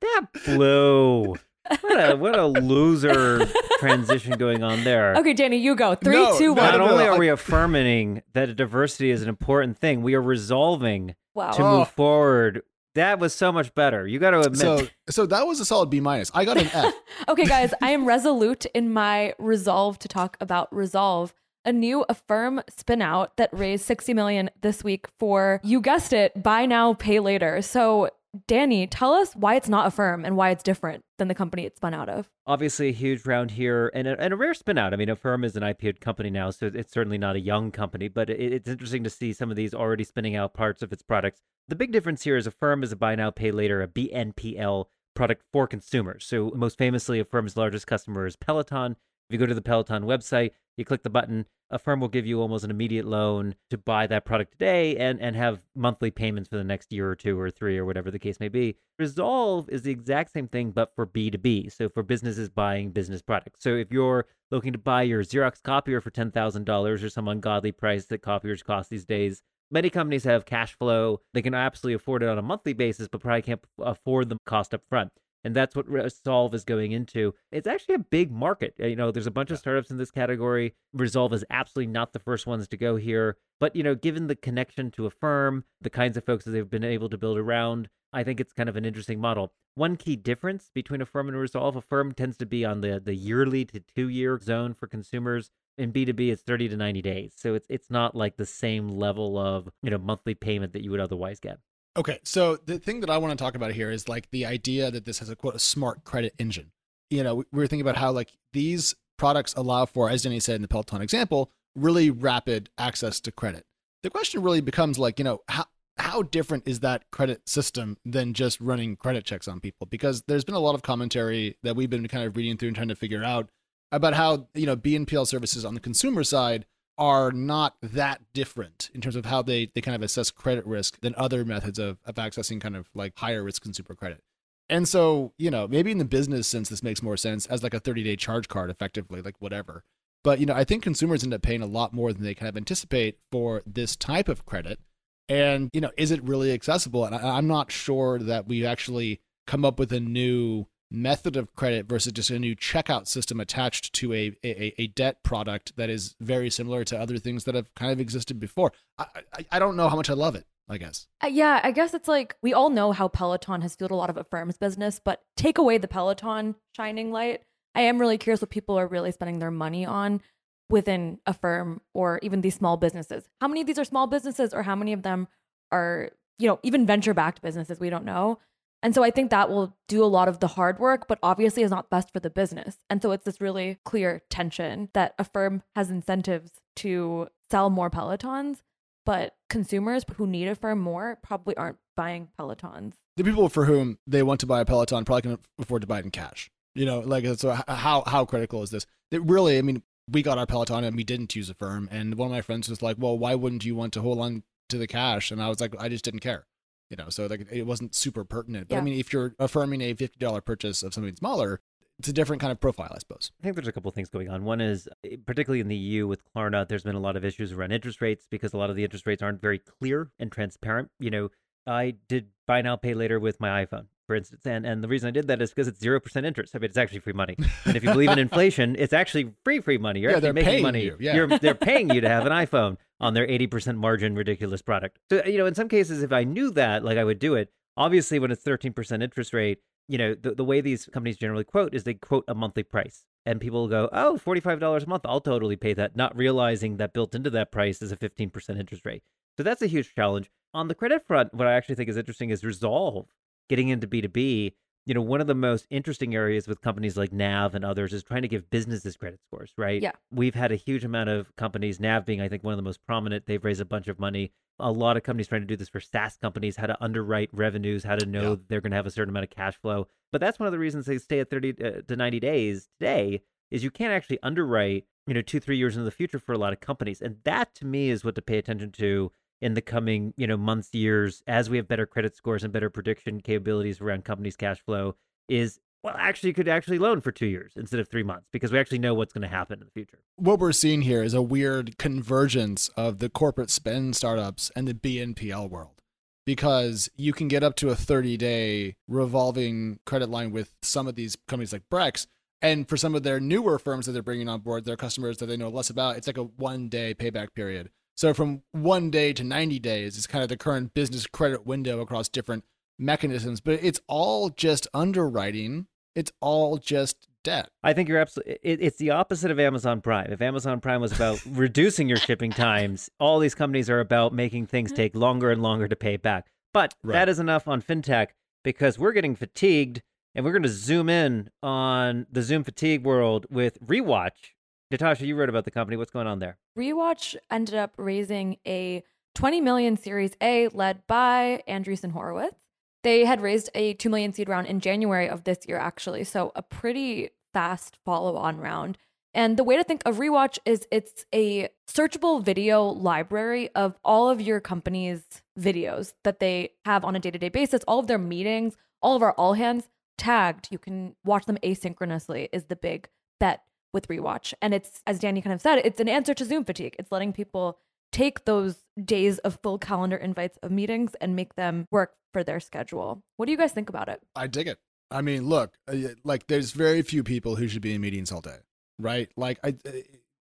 That 0.00 0.26
blew. 0.44 1.36
What 1.80 2.10
a 2.10 2.16
what 2.16 2.38
a 2.38 2.46
loser 2.46 3.46
transition 3.78 4.36
going 4.38 4.62
on 4.62 4.84
there. 4.84 5.14
Okay, 5.16 5.32
Danny, 5.32 5.56
you 5.56 5.74
go. 5.74 5.94
Three, 5.94 6.14
No, 6.14 6.38
two, 6.38 6.52
one. 6.52 6.62
Not 6.64 6.80
only 6.80 7.04
are 7.06 7.18
we 7.18 7.28
affirming 7.28 8.22
that 8.34 8.54
diversity 8.56 9.10
is 9.10 9.22
an 9.22 9.28
important 9.28 9.78
thing, 9.78 10.02
we 10.02 10.14
are 10.14 10.22
resolving 10.22 11.14
Wow. 11.34 11.50
to 11.52 11.62
Oh. 11.62 11.78
move 11.78 11.88
forward. 11.88 12.62
That 12.94 13.18
was 13.18 13.34
so 13.34 13.50
much 13.52 13.74
better. 13.74 14.06
You 14.06 14.18
got 14.18 14.30
to 14.30 14.40
admit. 14.40 14.58
So, 14.60 14.86
so 15.10 15.26
that 15.26 15.46
was 15.46 15.60
a 15.60 15.64
solid 15.64 15.90
B 15.90 15.98
minus. 16.00 16.30
I 16.34 16.44
got 16.44 16.58
an 16.58 16.68
F. 16.72 16.94
Okay, 17.28 17.44
guys, 17.44 17.72
I 17.82 17.90
am 17.90 18.04
resolute 18.06 18.66
in 18.66 18.92
my 18.92 19.34
resolve 19.38 19.98
to 20.00 20.08
talk 20.08 20.36
about 20.40 20.72
Resolve, 20.74 21.34
a 21.66 21.72
new 21.72 22.04
Affirm 22.08 22.62
spin 22.74 23.02
out 23.02 23.36
that 23.36 23.50
raised 23.52 23.84
60 23.84 24.14
million 24.14 24.50
this 24.62 24.82
week 24.82 25.06
for, 25.18 25.60
you 25.62 25.80
guessed 25.80 26.12
it, 26.12 26.42
buy 26.42 26.64
now, 26.64 26.94
pay 26.94 27.20
later. 27.20 27.60
So, 27.60 28.10
Danny, 28.46 28.86
tell 28.86 29.14
us 29.14 29.34
why 29.34 29.54
it's 29.56 29.68
not 29.68 29.86
Affirm 29.86 30.24
and 30.24 30.36
why 30.36 30.50
it's 30.50 30.62
different 30.62 31.02
than 31.18 31.28
the 31.28 31.34
company 31.34 31.64
it 31.64 31.76
spun 31.76 31.94
out 31.94 32.08
of. 32.08 32.28
obviously 32.46 32.88
a 32.88 32.92
huge 32.92 33.24
round 33.26 33.50
here 33.52 33.90
and 33.94 34.06
a, 34.06 34.20
and 34.20 34.32
a 34.32 34.36
rare 34.36 34.54
spin 34.54 34.78
out. 34.78 34.92
I 34.92 34.96
mean, 34.96 35.08
Affirm 35.08 35.42
is 35.42 35.56
an 35.56 35.62
IPO 35.62 36.00
company 36.00 36.30
now, 36.30 36.50
so 36.50 36.70
it's 36.72 36.92
certainly 36.92 37.18
not 37.18 37.34
a 37.36 37.40
young 37.40 37.70
company, 37.70 38.08
but 38.08 38.28
it, 38.30 38.52
it's 38.52 38.68
interesting 38.68 39.04
to 39.04 39.10
see 39.10 39.32
some 39.32 39.50
of 39.50 39.56
these 39.56 39.74
already 39.74 40.04
spinning 40.04 40.36
out 40.36 40.54
parts 40.54 40.82
of 40.82 40.92
its 40.92 41.02
products. 41.02 41.40
The 41.68 41.76
big 41.76 41.92
difference 41.92 42.22
here 42.22 42.36
is 42.36 42.46
Affirm 42.46 42.82
is 42.82 42.92
a 42.92 42.96
buy 42.96 43.14
now, 43.14 43.30
pay 43.30 43.50
later, 43.50 43.82
a 43.82 43.88
BNPL 43.88 44.84
product 45.14 45.42
for 45.50 45.66
consumers. 45.66 46.26
So 46.26 46.52
most 46.54 46.76
famously, 46.78 47.18
Affirm's 47.18 47.56
largest 47.56 47.86
customer 47.86 48.26
is 48.26 48.36
Peloton. 48.36 48.92
If 49.28 49.32
you 49.32 49.38
go 49.38 49.46
to 49.46 49.54
the 49.54 49.62
Peloton 49.62 50.04
website, 50.04 50.50
you 50.76 50.84
click 50.84 51.02
the 51.02 51.10
button, 51.10 51.46
Affirm 51.68 52.00
will 52.00 52.08
give 52.08 52.26
you 52.26 52.40
almost 52.40 52.64
an 52.64 52.70
immediate 52.70 53.06
loan 53.06 53.56
to 53.70 53.78
buy 53.78 54.06
that 54.06 54.24
product 54.24 54.52
today 54.52 54.96
and, 54.96 55.20
and 55.20 55.34
have 55.34 55.60
monthly 55.74 56.12
payments 56.12 56.48
for 56.48 56.56
the 56.56 56.64
next 56.64 56.92
year 56.92 57.10
or 57.10 57.16
two 57.16 57.38
or 57.38 57.50
three 57.50 57.76
or 57.76 57.84
whatever 57.84 58.10
the 58.10 58.20
case 58.20 58.38
may 58.38 58.48
be. 58.48 58.76
Resolve 58.98 59.68
is 59.68 59.82
the 59.82 59.90
exact 59.90 60.32
same 60.32 60.46
thing, 60.46 60.70
but 60.70 60.94
for 60.94 61.06
B2B. 61.06 61.72
So 61.72 61.88
for 61.88 62.04
businesses 62.04 62.48
buying 62.48 62.90
business 62.90 63.20
products. 63.20 63.64
So 63.64 63.70
if 63.70 63.90
you're 63.90 64.26
looking 64.52 64.72
to 64.74 64.78
buy 64.78 65.02
your 65.02 65.24
Xerox 65.24 65.60
copier 65.60 66.00
for 66.00 66.10
$10,000 66.10 67.02
or 67.02 67.10
some 67.10 67.26
ungodly 67.26 67.72
price 67.72 68.04
that 68.06 68.22
copiers 68.22 68.62
cost 68.62 68.88
these 68.88 69.04
days, 69.04 69.42
many 69.68 69.90
companies 69.90 70.22
have 70.22 70.44
cash 70.44 70.78
flow. 70.78 71.20
They 71.34 71.42
can 71.42 71.54
absolutely 71.54 71.94
afford 71.94 72.22
it 72.22 72.28
on 72.28 72.38
a 72.38 72.42
monthly 72.42 72.74
basis, 72.74 73.08
but 73.08 73.20
probably 73.20 73.42
can't 73.42 73.64
afford 73.80 74.28
the 74.28 74.38
cost 74.46 74.72
up 74.72 74.82
front. 74.88 75.10
And 75.46 75.54
that's 75.54 75.76
what 75.76 75.88
Resolve 75.88 76.54
is 76.54 76.64
going 76.64 76.90
into. 76.90 77.32
It's 77.52 77.68
actually 77.68 77.94
a 77.94 78.00
big 78.00 78.32
market. 78.32 78.74
Uh, 78.82 78.86
You 78.86 78.96
know, 78.96 79.12
there's 79.12 79.28
a 79.28 79.30
bunch 79.30 79.52
of 79.52 79.60
startups 79.60 79.92
in 79.92 79.96
this 79.96 80.10
category. 80.10 80.74
Resolve 80.92 81.32
is 81.32 81.44
absolutely 81.50 81.92
not 81.92 82.12
the 82.12 82.18
first 82.18 82.48
ones 82.48 82.66
to 82.66 82.76
go 82.76 82.96
here. 82.96 83.36
But, 83.60 83.76
you 83.76 83.84
know, 83.84 83.94
given 83.94 84.26
the 84.26 84.34
connection 84.34 84.90
to 84.90 85.06
Affirm, 85.06 85.62
the 85.80 85.88
kinds 85.88 86.16
of 86.16 86.24
folks 86.24 86.44
that 86.44 86.50
they've 86.50 86.68
been 86.68 86.82
able 86.82 87.08
to 87.10 87.16
build 87.16 87.38
around, 87.38 87.88
I 88.12 88.24
think 88.24 88.40
it's 88.40 88.52
kind 88.52 88.68
of 88.68 88.74
an 88.74 88.84
interesting 88.84 89.20
model. 89.20 89.52
One 89.76 89.96
key 89.96 90.16
difference 90.16 90.68
between 90.74 91.00
a 91.00 91.06
firm 91.06 91.28
and 91.28 91.36
a 91.36 91.38
Resolve, 91.40 91.76
Affirm 91.76 92.12
tends 92.12 92.36
to 92.38 92.46
be 92.46 92.64
on 92.64 92.80
the, 92.80 92.98
the 92.98 93.14
yearly 93.14 93.64
to 93.66 93.78
two 93.78 94.08
year 94.08 94.40
zone 94.42 94.74
for 94.74 94.88
consumers. 94.88 95.52
In 95.78 95.92
B2B, 95.92 96.32
it's 96.32 96.42
30 96.42 96.70
to 96.70 96.76
90 96.76 97.02
days. 97.02 97.34
So 97.36 97.54
it's 97.54 97.68
it's 97.70 97.88
not 97.88 98.16
like 98.16 98.36
the 98.36 98.46
same 98.46 98.88
level 98.88 99.38
of, 99.38 99.68
you 99.80 99.90
know, 99.90 99.98
monthly 99.98 100.34
payment 100.34 100.72
that 100.72 100.82
you 100.82 100.90
would 100.90 100.98
otherwise 100.98 101.38
get. 101.38 101.60
Okay, 101.96 102.18
so 102.24 102.56
the 102.56 102.78
thing 102.78 103.00
that 103.00 103.08
I 103.08 103.16
want 103.16 103.36
to 103.36 103.42
talk 103.42 103.54
about 103.54 103.72
here 103.72 103.90
is 103.90 104.06
like 104.06 104.30
the 104.30 104.44
idea 104.44 104.90
that 104.90 105.06
this 105.06 105.18
has 105.20 105.30
a 105.30 105.36
quote 105.36 105.54
a 105.54 105.58
smart 105.58 106.04
credit 106.04 106.34
engine. 106.38 106.72
You 107.08 107.24
know, 107.24 107.36
we 107.36 107.44
we 107.52 107.58
were 107.60 107.66
thinking 107.66 107.86
about 107.86 107.96
how 107.96 108.12
like 108.12 108.32
these 108.52 108.94
products 109.16 109.54
allow 109.54 109.86
for, 109.86 110.10
as 110.10 110.22
Denny 110.22 110.40
said 110.40 110.56
in 110.56 110.62
the 110.62 110.68
Peloton 110.68 111.00
example, 111.00 111.50
really 111.74 112.10
rapid 112.10 112.68
access 112.76 113.18
to 113.20 113.32
credit. 113.32 113.64
The 114.02 114.10
question 114.10 114.42
really 114.42 114.60
becomes 114.60 114.98
like, 114.98 115.18
you 115.18 115.24
know, 115.24 115.40
how 115.48 115.66
how 115.96 116.22
different 116.22 116.68
is 116.68 116.80
that 116.80 117.04
credit 117.10 117.48
system 117.48 117.96
than 118.04 118.34
just 118.34 118.60
running 118.60 118.96
credit 118.96 119.24
checks 119.24 119.48
on 119.48 119.60
people? 119.60 119.86
Because 119.86 120.22
there's 120.28 120.44
been 120.44 120.54
a 120.54 120.60
lot 120.60 120.74
of 120.74 120.82
commentary 120.82 121.56
that 121.62 121.76
we've 121.76 121.88
been 121.88 122.06
kind 122.08 122.24
of 122.24 122.36
reading 122.36 122.58
through 122.58 122.68
and 122.68 122.76
trying 122.76 122.88
to 122.88 122.94
figure 122.94 123.24
out 123.24 123.48
about 123.90 124.12
how 124.12 124.48
you 124.54 124.66
know 124.66 124.76
BNPL 124.76 125.26
services 125.26 125.64
on 125.64 125.72
the 125.72 125.80
consumer 125.80 126.24
side 126.24 126.66
are 126.98 127.30
not 127.30 127.76
that 127.82 128.22
different 128.32 128.90
in 128.94 129.00
terms 129.00 129.16
of 129.16 129.26
how 129.26 129.42
they, 129.42 129.70
they 129.74 129.80
kind 129.80 129.94
of 129.94 130.02
assess 130.02 130.30
credit 130.30 130.66
risk 130.66 131.00
than 131.00 131.14
other 131.16 131.44
methods 131.44 131.78
of, 131.78 131.98
of 132.04 132.14
accessing 132.14 132.60
kind 132.60 132.76
of 132.76 132.88
like 132.94 133.12
higher 133.16 133.42
risk 133.42 133.62
consumer 133.62 133.94
credit. 133.94 134.22
And 134.68 134.88
so, 134.88 135.32
you 135.38 135.50
know, 135.50 135.68
maybe 135.68 135.90
in 135.90 135.98
the 135.98 136.04
business 136.04 136.48
sense, 136.48 136.68
this 136.68 136.82
makes 136.82 137.02
more 137.02 137.16
sense 137.16 137.46
as 137.46 137.62
like 137.62 137.74
a 137.74 137.80
30 137.80 138.02
day 138.02 138.16
charge 138.16 138.48
card, 138.48 138.70
effectively, 138.70 139.22
like 139.22 139.40
whatever. 139.40 139.84
But, 140.24 140.40
you 140.40 140.46
know, 140.46 140.54
I 140.54 140.64
think 140.64 140.82
consumers 140.82 141.22
end 141.22 141.34
up 141.34 141.42
paying 141.42 141.62
a 141.62 141.66
lot 141.66 141.92
more 141.92 142.12
than 142.12 142.24
they 142.24 142.34
kind 142.34 142.48
of 142.48 142.56
anticipate 142.56 143.18
for 143.30 143.62
this 143.64 143.94
type 143.94 144.28
of 144.28 144.44
credit. 144.44 144.80
And, 145.28 145.70
you 145.72 145.80
know, 145.80 145.92
is 145.96 146.10
it 146.10 146.22
really 146.22 146.52
accessible? 146.52 147.04
And 147.04 147.14
I, 147.14 147.36
I'm 147.36 147.46
not 147.46 147.70
sure 147.70 148.18
that 148.18 148.48
we 148.48 148.66
actually 148.66 149.20
come 149.46 149.64
up 149.64 149.78
with 149.78 149.92
a 149.92 150.00
new 150.00 150.66
method 150.90 151.36
of 151.36 151.54
credit 151.54 151.86
versus 151.86 152.12
just 152.12 152.30
a 152.30 152.38
new 152.38 152.54
checkout 152.54 153.06
system 153.06 153.40
attached 153.40 153.92
to 153.92 154.12
a, 154.12 154.36
a, 154.44 154.74
a 154.78 154.86
debt 154.88 155.22
product 155.22 155.76
that 155.76 155.90
is 155.90 156.14
very 156.20 156.50
similar 156.50 156.84
to 156.84 156.98
other 156.98 157.18
things 157.18 157.44
that 157.44 157.54
have 157.54 157.74
kind 157.74 157.92
of 157.92 158.00
existed 158.00 158.38
before. 158.38 158.72
I, 158.98 159.06
I, 159.32 159.46
I 159.52 159.58
don't 159.58 159.76
know 159.76 159.88
how 159.88 159.96
much 159.96 160.10
I 160.10 160.14
love 160.14 160.34
it, 160.36 160.46
I 160.68 160.78
guess. 160.78 161.06
Uh, 161.22 161.28
yeah, 161.28 161.60
I 161.62 161.72
guess 161.72 161.94
it's 161.94 162.08
like 162.08 162.36
we 162.42 162.52
all 162.52 162.70
know 162.70 162.92
how 162.92 163.08
Peloton 163.08 163.62
has 163.62 163.74
fueled 163.74 163.90
a 163.90 163.96
lot 163.96 164.10
of 164.10 164.16
Affirm's 164.16 164.58
business, 164.58 165.00
but 165.04 165.22
take 165.36 165.58
away 165.58 165.78
the 165.78 165.88
Peloton 165.88 166.54
shining 166.76 167.10
light. 167.10 167.42
I 167.74 167.82
am 167.82 167.98
really 167.98 168.18
curious 168.18 168.40
what 168.40 168.50
people 168.50 168.78
are 168.78 168.86
really 168.86 169.12
spending 169.12 169.38
their 169.38 169.50
money 169.50 169.84
on 169.84 170.22
within 170.70 171.18
Affirm 171.26 171.80
or 171.94 172.18
even 172.22 172.40
these 172.40 172.54
small 172.54 172.76
businesses. 172.76 173.28
How 173.40 173.48
many 173.48 173.60
of 173.60 173.66
these 173.66 173.78
are 173.78 173.84
small 173.84 174.06
businesses 174.06 174.54
or 174.54 174.62
how 174.62 174.74
many 174.74 174.92
of 174.92 175.02
them 175.02 175.28
are, 175.70 176.10
you 176.38 176.48
know, 176.48 176.58
even 176.62 176.86
venture 176.86 177.14
backed 177.14 177.42
businesses? 177.42 177.78
We 177.78 177.90
don't 177.90 178.04
know. 178.04 178.38
And 178.86 178.94
so 178.94 179.02
I 179.02 179.10
think 179.10 179.32
that 179.32 179.50
will 179.50 179.76
do 179.88 180.04
a 180.04 180.06
lot 180.06 180.28
of 180.28 180.38
the 180.38 180.46
hard 180.46 180.78
work, 180.78 181.08
but 181.08 181.18
obviously 181.20 181.64
is 181.64 181.72
not 181.72 181.90
best 181.90 182.12
for 182.12 182.20
the 182.20 182.30
business. 182.30 182.76
And 182.88 183.02
so 183.02 183.10
it's 183.10 183.24
this 183.24 183.40
really 183.40 183.78
clear 183.84 184.22
tension 184.30 184.90
that 184.92 185.16
Affirm 185.18 185.64
has 185.74 185.90
incentives 185.90 186.52
to 186.76 187.26
sell 187.50 187.68
more 187.68 187.90
Pelotons, 187.90 188.58
but 189.04 189.34
consumers 189.50 190.04
who 190.14 190.28
need 190.28 190.46
Affirm 190.46 190.78
more 190.78 191.18
probably 191.20 191.56
aren't 191.56 191.78
buying 191.96 192.28
Pelotons. 192.38 192.92
The 193.16 193.24
people 193.24 193.48
for 193.48 193.64
whom 193.64 193.98
they 194.06 194.22
want 194.22 194.38
to 194.38 194.46
buy 194.46 194.60
a 194.60 194.64
Peloton 194.64 195.04
probably 195.04 195.22
can 195.22 195.38
afford 195.58 195.82
to 195.82 195.88
buy 195.88 195.98
it 195.98 196.04
in 196.04 196.12
cash. 196.12 196.48
You 196.76 196.86
know, 196.86 197.00
like 197.00 197.26
so. 197.38 197.58
How 197.66 198.04
how 198.06 198.24
critical 198.24 198.62
is 198.62 198.70
this? 198.70 198.86
It 199.10 199.20
really, 199.24 199.58
I 199.58 199.62
mean, 199.62 199.82
we 200.08 200.22
got 200.22 200.38
our 200.38 200.46
Peloton 200.46 200.84
and 200.84 200.94
we 200.94 201.02
didn't 201.02 201.34
use 201.34 201.50
Affirm. 201.50 201.88
And 201.90 202.14
one 202.14 202.26
of 202.26 202.32
my 202.32 202.40
friends 202.40 202.68
was 202.68 202.82
like, 202.82 202.98
"Well, 203.00 203.18
why 203.18 203.34
wouldn't 203.34 203.64
you 203.64 203.74
want 203.74 203.94
to 203.94 204.00
hold 204.00 204.20
on 204.20 204.44
to 204.68 204.78
the 204.78 204.86
cash?" 204.86 205.32
And 205.32 205.42
I 205.42 205.48
was 205.48 205.60
like, 205.60 205.74
"I 205.76 205.88
just 205.88 206.04
didn't 206.04 206.20
care." 206.20 206.46
You 206.90 206.96
know, 206.96 207.08
so 207.08 207.26
like 207.26 207.46
it 207.50 207.66
wasn't 207.66 207.94
super 207.94 208.24
pertinent. 208.24 208.68
But 208.68 208.76
I 208.76 208.80
mean, 208.80 208.98
if 208.98 209.12
you're 209.12 209.34
affirming 209.38 209.80
a 209.80 209.94
fifty 209.94 210.18
dollar 210.18 210.40
purchase 210.40 210.82
of 210.82 210.94
something 210.94 211.16
smaller, 211.16 211.60
it's 211.98 212.08
a 212.08 212.12
different 212.12 212.40
kind 212.40 212.52
of 212.52 212.60
profile, 212.60 212.92
I 212.94 212.98
suppose. 212.98 213.32
I 213.40 213.42
think 213.42 213.56
there's 213.56 213.68
a 213.68 213.72
couple 213.72 213.88
of 213.88 213.94
things 213.94 214.10
going 214.10 214.28
on. 214.28 214.44
One 214.44 214.60
is, 214.60 214.88
eh, 215.04 215.16
particularly 215.24 215.60
in 215.60 215.68
the 215.68 215.76
EU 215.76 216.06
with 216.06 216.22
Klarna, 216.24 216.68
there's 216.68 216.82
been 216.84 216.94
a 216.94 217.00
lot 217.00 217.16
of 217.16 217.24
issues 217.24 217.52
around 217.52 217.72
interest 217.72 218.00
rates 218.00 218.26
because 218.30 218.52
a 218.52 218.58
lot 218.58 218.70
of 218.70 218.76
the 218.76 218.84
interest 218.84 219.06
rates 219.06 219.22
aren't 219.22 219.40
very 219.40 219.58
clear 219.58 220.10
and 220.18 220.30
transparent. 220.30 220.90
You 221.00 221.10
know, 221.10 221.30
I 221.66 221.94
did 222.08 222.28
buy 222.46 222.62
now, 222.62 222.76
pay 222.76 222.94
later 222.94 223.18
with 223.18 223.40
my 223.40 223.64
iPhone, 223.64 223.86
for 224.06 224.14
instance. 224.16 224.46
And, 224.46 224.64
and 224.66 224.82
the 224.82 224.88
reason 224.88 225.08
I 225.08 225.10
did 225.10 225.26
that 225.28 225.42
is 225.42 225.50
because 225.50 225.68
it's 225.68 225.80
0% 225.80 226.24
interest. 226.24 226.54
I 226.54 226.58
mean, 226.58 226.66
it's 226.70 226.78
actually 226.78 227.00
free 227.00 227.12
money. 227.12 227.36
And 227.64 227.76
if 227.76 227.82
you 227.84 227.90
believe 227.92 228.10
in 228.10 228.18
inflation, 228.28 228.76
it's 228.78 228.92
actually 228.92 229.32
free, 229.44 229.60
free 229.60 229.78
money. 229.78 230.00
You're 230.00 230.10
Yeah, 230.12 230.16
actually 230.18 230.32
making 230.32 230.50
paying 230.50 230.62
money. 230.62 230.84
you, 230.84 230.96
yeah. 231.00 231.14
You're, 231.14 231.38
they're 231.38 231.54
paying 231.54 231.90
you 231.90 232.00
to 232.00 232.08
have 232.08 232.26
an 232.26 232.32
iPhone 232.46 232.76
on 233.00 233.14
their 233.14 233.26
80% 233.26 233.76
margin 233.76 234.14
ridiculous 234.14 234.62
product. 234.62 234.98
So, 235.10 235.18
uh, 235.24 235.28
you 235.28 235.38
know, 235.38 235.46
in 235.46 235.54
some 235.54 235.68
cases, 235.68 236.02
if 236.02 236.12
I 236.12 236.24
knew 236.24 236.50
that, 236.52 236.84
like 236.84 236.98
I 236.98 237.04
would 237.04 237.18
do 237.18 237.34
it. 237.34 237.50
Obviously, 237.76 238.18
when 238.18 238.30
it's 238.30 238.42
13% 238.42 239.02
interest 239.02 239.34
rate, 239.34 239.58
you 239.88 239.98
know, 239.98 240.14
the, 240.14 240.34
the 240.34 240.44
way 240.44 240.60
these 240.60 240.86
companies 240.86 241.16
generally 241.16 241.44
quote 241.44 241.74
is 241.74 241.84
they 241.84 241.94
quote 241.94 242.24
a 242.26 242.34
monthly 242.34 242.62
price. 242.62 243.04
And 243.26 243.40
people 243.40 243.60
will 243.62 243.68
go, 243.68 243.88
oh, 243.92 244.18
$45 244.24 244.84
a 244.84 244.88
month, 244.88 245.02
I'll 245.04 245.20
totally 245.20 245.56
pay 245.56 245.74
that, 245.74 245.96
not 245.96 246.16
realizing 246.16 246.76
that 246.78 246.92
built 246.92 247.14
into 247.14 247.28
that 247.30 247.50
price 247.52 247.82
is 247.82 247.92
a 247.92 247.96
15% 247.96 248.58
interest 248.58 248.86
rate. 248.86 249.02
So 249.36 249.42
that's 249.42 249.62
a 249.62 249.66
huge 249.66 249.94
challenge. 249.94 250.30
On 250.54 250.68
the 250.68 250.74
credit 250.74 251.04
front, 251.06 251.34
what 251.34 251.46
I 251.46 251.52
actually 251.52 251.74
think 251.74 251.90
is 251.90 251.96
interesting 251.96 252.30
is 252.30 252.44
Resolve 252.44 253.08
getting 253.48 253.68
into 253.68 253.86
B2B. 253.86 254.52
You 254.88 254.94
know, 254.94 255.00
one 255.00 255.20
of 255.20 255.26
the 255.26 255.34
most 255.34 255.66
interesting 255.68 256.14
areas 256.14 256.46
with 256.46 256.60
companies 256.60 256.96
like 256.96 257.12
Nav 257.12 257.56
and 257.56 257.64
others 257.64 257.92
is 257.92 258.04
trying 258.04 258.22
to 258.22 258.28
give 258.28 258.48
businesses 258.50 258.96
credit 258.96 259.18
scores, 259.26 259.52
right? 259.58 259.82
Yeah. 259.82 259.90
We've 260.12 260.36
had 260.36 260.52
a 260.52 260.56
huge 260.56 260.84
amount 260.84 261.08
of 261.10 261.34
companies, 261.34 261.80
Nav 261.80 262.06
being, 262.06 262.20
I 262.20 262.28
think, 262.28 262.44
one 262.44 262.52
of 262.52 262.56
the 262.56 262.62
most 262.62 262.84
prominent. 262.86 263.26
They've 263.26 263.44
raised 263.44 263.60
a 263.60 263.64
bunch 263.64 263.88
of 263.88 263.98
money. 263.98 264.30
A 264.60 264.70
lot 264.70 264.96
of 264.96 265.02
companies 265.02 265.26
trying 265.26 265.40
to 265.40 265.46
do 265.46 265.56
this 265.56 265.68
for 265.68 265.80
SaaS 265.80 266.16
companies, 266.16 266.56
how 266.56 266.66
to 266.68 266.80
underwrite 266.82 267.30
revenues, 267.32 267.82
how 267.82 267.96
to 267.96 268.06
know 268.06 268.30
Yeah. 268.30 268.36
they're 268.48 268.60
going 268.60 268.70
to 268.70 268.76
have 268.76 268.86
a 268.86 268.90
certain 268.92 269.10
amount 269.10 269.24
of 269.24 269.30
cash 269.30 269.56
flow. 269.60 269.88
But 270.12 270.20
that's 270.20 270.38
one 270.38 270.46
of 270.46 270.52
the 270.52 270.58
reasons 270.58 270.86
they 270.86 270.98
stay 270.98 271.18
at 271.18 271.30
30 271.30 271.54
uh, 271.62 271.70
to 271.88 271.96
90 271.96 272.20
days 272.20 272.68
today 272.78 273.22
is 273.50 273.64
you 273.64 273.72
can't 273.72 273.92
actually 273.92 274.20
underwrite, 274.22 274.86
you 275.08 275.14
know, 275.14 275.20
two, 275.22 275.40
three 275.40 275.56
years 275.56 275.74
into 275.76 275.84
the 275.84 275.90
future 275.90 276.20
for 276.20 276.32
a 276.32 276.38
lot 276.38 276.52
of 276.52 276.60
companies. 276.60 277.02
And 277.02 277.16
that 277.24 277.56
to 277.56 277.66
me 277.66 277.90
is 277.90 278.04
what 278.04 278.14
to 278.14 278.22
pay 278.22 278.38
attention 278.38 278.70
to 278.72 279.10
in 279.40 279.54
the 279.54 279.60
coming, 279.60 280.14
you 280.16 280.26
know, 280.26 280.36
months, 280.36 280.72
years, 280.72 281.22
as 281.26 281.50
we 281.50 281.56
have 281.56 281.68
better 281.68 281.86
credit 281.86 282.16
scores 282.16 282.42
and 282.42 282.52
better 282.52 282.70
prediction 282.70 283.20
capabilities 283.20 283.80
around 283.80 284.04
companies' 284.04 284.36
cash 284.36 284.60
flow, 284.64 284.96
is 285.28 285.60
well, 285.86 285.94
actually 285.98 286.30
you 286.30 286.34
could 286.34 286.48
actually 286.48 286.80
loan 286.80 287.00
for 287.00 287.12
two 287.12 287.26
years 287.26 287.52
instead 287.54 287.78
of 287.78 287.88
three 287.88 288.02
months 288.02 288.26
because 288.32 288.50
we 288.50 288.58
actually 288.58 288.80
know 288.80 288.92
what's 288.92 289.12
going 289.12 289.22
to 289.22 289.28
happen 289.28 289.60
in 289.60 289.66
the 289.66 289.70
future. 289.70 290.00
What 290.16 290.40
we're 290.40 290.50
seeing 290.50 290.82
here 290.82 291.00
is 291.00 291.14
a 291.14 291.22
weird 291.22 291.78
convergence 291.78 292.68
of 292.76 292.98
the 292.98 293.08
corporate 293.08 293.50
spend 293.50 293.94
startups 293.94 294.50
and 294.56 294.66
the 294.66 294.74
BNPL 294.74 295.48
world. 295.48 295.80
Because 296.24 296.88
you 296.96 297.12
can 297.12 297.28
get 297.28 297.44
up 297.44 297.54
to 297.56 297.68
a 297.68 297.76
30 297.76 298.16
day 298.16 298.74
revolving 298.88 299.78
credit 299.86 300.10
line 300.10 300.32
with 300.32 300.50
some 300.60 300.88
of 300.88 300.96
these 300.96 301.16
companies 301.28 301.52
like 301.52 301.62
Brex. 301.70 302.08
And 302.42 302.68
for 302.68 302.76
some 302.76 302.96
of 302.96 303.04
their 303.04 303.20
newer 303.20 303.56
firms 303.56 303.86
that 303.86 303.92
they're 303.92 304.02
bringing 304.02 304.28
on 304.28 304.40
board, 304.40 304.64
their 304.64 304.76
customers 304.76 305.18
that 305.18 305.26
they 305.26 305.36
know 305.36 305.50
less 305.50 305.70
about, 305.70 305.96
it's 305.96 306.08
like 306.08 306.18
a 306.18 306.24
one 306.24 306.68
day 306.68 306.94
payback 306.94 307.28
period. 307.32 307.70
So 307.96 308.12
from 308.12 308.42
one 308.52 308.90
day 308.90 309.12
to 309.14 309.24
90 309.24 309.58
days 309.58 309.96
is 309.96 310.06
kind 310.06 310.22
of 310.22 310.28
the 310.28 310.36
current 310.36 310.74
business 310.74 311.06
credit 311.06 311.46
window 311.46 311.80
across 311.80 312.08
different 312.08 312.44
mechanisms. 312.78 313.40
But 313.40 313.60
it's 313.62 313.80
all 313.88 314.28
just 314.28 314.68
underwriting, 314.74 315.66
it's 315.94 316.12
all 316.20 316.58
just 316.58 317.08
debt. 317.24 317.48
I 317.62 317.72
think 317.72 317.88
you're 317.88 317.98
absolutely. 317.98 318.38
It, 318.42 318.60
it's 318.60 318.76
the 318.76 318.90
opposite 318.90 319.30
of 319.30 319.40
Amazon 319.40 319.80
Prime. 319.80 320.12
If 320.12 320.20
Amazon 320.20 320.60
Prime 320.60 320.80
was 320.80 320.92
about 320.92 321.24
reducing 321.30 321.88
your 321.88 321.96
shipping 321.96 322.30
times, 322.30 322.90
all 323.00 323.18
these 323.18 323.34
companies 323.34 323.70
are 323.70 323.80
about 323.80 324.12
making 324.12 324.46
things 324.46 324.70
mm-hmm. 324.70 324.76
take 324.76 324.94
longer 324.94 325.30
and 325.30 325.42
longer 325.42 325.66
to 325.66 325.76
pay 325.76 325.96
back. 325.96 326.26
But 326.52 326.74
Right. 326.82 326.92
that 326.94 327.08
is 327.08 327.18
enough 327.18 327.48
on 327.48 327.62
fintech 327.62 328.08
because 328.44 328.78
we're 328.78 328.92
getting 328.92 329.16
fatigued, 329.16 329.82
and 330.14 330.24
we're 330.24 330.32
going 330.32 330.42
to 330.42 330.48
zoom 330.48 330.88
in 330.88 331.30
on 331.42 332.06
the 332.10 332.22
Zoom 332.22 332.44
fatigue 332.44 332.84
world 332.84 333.26
with 333.30 333.58
Rewatch. 333.60 334.35
Natasha, 334.70 335.06
you 335.06 335.14
wrote 335.14 335.28
about 335.28 335.44
the 335.44 335.50
company. 335.50 335.76
What's 335.76 335.92
going 335.92 336.06
on 336.06 336.18
there? 336.18 336.38
Rewatch 336.58 337.14
ended 337.30 337.54
up 337.54 337.72
raising 337.76 338.38
a 338.46 338.82
20 339.14 339.40
million 339.40 339.76
Series 339.76 340.16
A 340.20 340.48
led 340.48 340.86
by 340.86 341.42
Andreessen 341.48 341.92
Horowitz. 341.92 342.36
They 342.82 343.04
had 343.04 343.20
raised 343.20 343.50
a 343.54 343.74
2 343.74 343.88
million 343.88 344.12
seed 344.12 344.28
round 344.28 344.46
in 344.46 344.60
January 344.60 345.08
of 345.08 345.24
this 345.24 345.38
year, 345.46 345.58
actually. 345.58 346.04
So 346.04 346.32
a 346.34 346.42
pretty 346.42 347.10
fast 347.32 347.78
follow 347.84 348.16
on 348.16 348.38
round. 348.38 348.78
And 349.14 349.36
the 349.36 349.44
way 349.44 349.56
to 349.56 349.64
think 349.64 349.82
of 349.86 349.96
Rewatch 349.96 350.38
is 350.44 350.66
it's 350.70 351.06
a 351.14 351.48
searchable 351.68 352.22
video 352.22 352.64
library 352.64 353.48
of 353.54 353.78
all 353.84 354.10
of 354.10 354.20
your 354.20 354.40
company's 354.40 355.02
videos 355.38 355.94
that 356.04 356.20
they 356.20 356.50
have 356.64 356.84
on 356.84 356.94
a 356.94 357.00
day 357.00 357.10
to 357.10 357.18
day 357.18 357.30
basis, 357.30 357.62
all 357.66 357.78
of 357.78 357.86
their 357.86 357.98
meetings, 357.98 358.56
all 358.82 358.94
of 358.94 359.02
our 359.02 359.12
all 359.12 359.32
hands 359.32 359.68
tagged. 359.96 360.48
You 360.50 360.58
can 360.58 360.96
watch 361.04 361.24
them 361.24 361.38
asynchronously, 361.42 362.28
is 362.32 362.44
the 362.44 362.56
big 362.56 362.88
bet 363.18 363.45
with 363.72 363.88
Rewatch. 363.88 364.34
And 364.40 364.54
it's, 364.54 364.80
as 364.86 364.98
Danny 364.98 365.20
kind 365.22 365.34
of 365.34 365.40
said, 365.40 365.56
it's 365.64 365.80
an 365.80 365.88
answer 365.88 366.14
to 366.14 366.24
Zoom 366.24 366.44
fatigue. 366.44 366.76
It's 366.78 366.90
letting 366.92 367.12
people 367.12 367.58
take 367.92 368.24
those 368.24 368.56
days 368.82 369.18
of 369.18 369.38
full 369.42 369.58
calendar 369.58 369.96
invites 369.96 370.38
of 370.42 370.50
meetings 370.50 370.94
and 371.00 371.14
make 371.16 371.34
them 371.34 371.66
work 371.70 371.94
for 372.12 372.22
their 372.24 372.40
schedule. 372.40 373.02
What 373.16 373.26
do 373.26 373.32
you 373.32 373.38
guys 373.38 373.52
think 373.52 373.68
about 373.68 373.88
it? 373.88 374.00
I 374.14 374.26
dig 374.26 374.48
it. 374.48 374.58
I 374.90 375.02
mean, 375.02 375.26
look, 375.26 375.54
uh, 375.68 375.74
like 376.04 376.26
there's 376.26 376.52
very 376.52 376.82
few 376.82 377.02
people 377.02 377.36
who 377.36 377.48
should 377.48 377.62
be 377.62 377.74
in 377.74 377.80
meetings 377.80 378.12
all 378.12 378.20
day, 378.20 378.38
right? 378.78 379.08
Like, 379.16 379.38
I, 379.42 379.54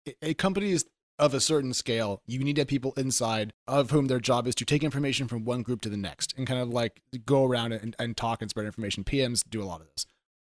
a- 0.06 0.14
a 0.30 0.34
company 0.34 0.72
is 0.72 0.84
of 1.18 1.34
a 1.34 1.40
certain 1.40 1.72
scale. 1.72 2.20
You 2.26 2.40
need 2.40 2.56
to 2.56 2.62
have 2.62 2.68
people 2.68 2.92
inside 2.96 3.52
of 3.68 3.90
whom 3.90 4.06
their 4.08 4.18
job 4.20 4.46
is 4.46 4.54
to 4.56 4.64
take 4.64 4.82
information 4.82 5.28
from 5.28 5.44
one 5.44 5.62
group 5.62 5.80
to 5.82 5.88
the 5.88 5.96
next 5.96 6.34
and 6.36 6.46
kind 6.46 6.60
of 6.60 6.68
like 6.70 7.00
go 7.26 7.44
around 7.44 7.72
and, 7.72 7.94
and 7.98 8.16
talk 8.16 8.40
and 8.40 8.50
spread 8.50 8.66
information. 8.66 9.04
PMs 9.04 9.44
do 9.48 9.62
a 9.62 9.64
lot 9.64 9.80
of 9.80 9.86
this. 9.94 10.06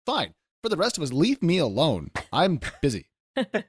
Fine. 0.04 0.34
For 0.62 0.68
the 0.68 0.76
rest 0.76 0.96
of 0.96 1.02
us, 1.02 1.12
leave 1.12 1.42
me 1.42 1.58
alone. 1.58 2.10
I'm 2.32 2.60
busy, 2.82 3.08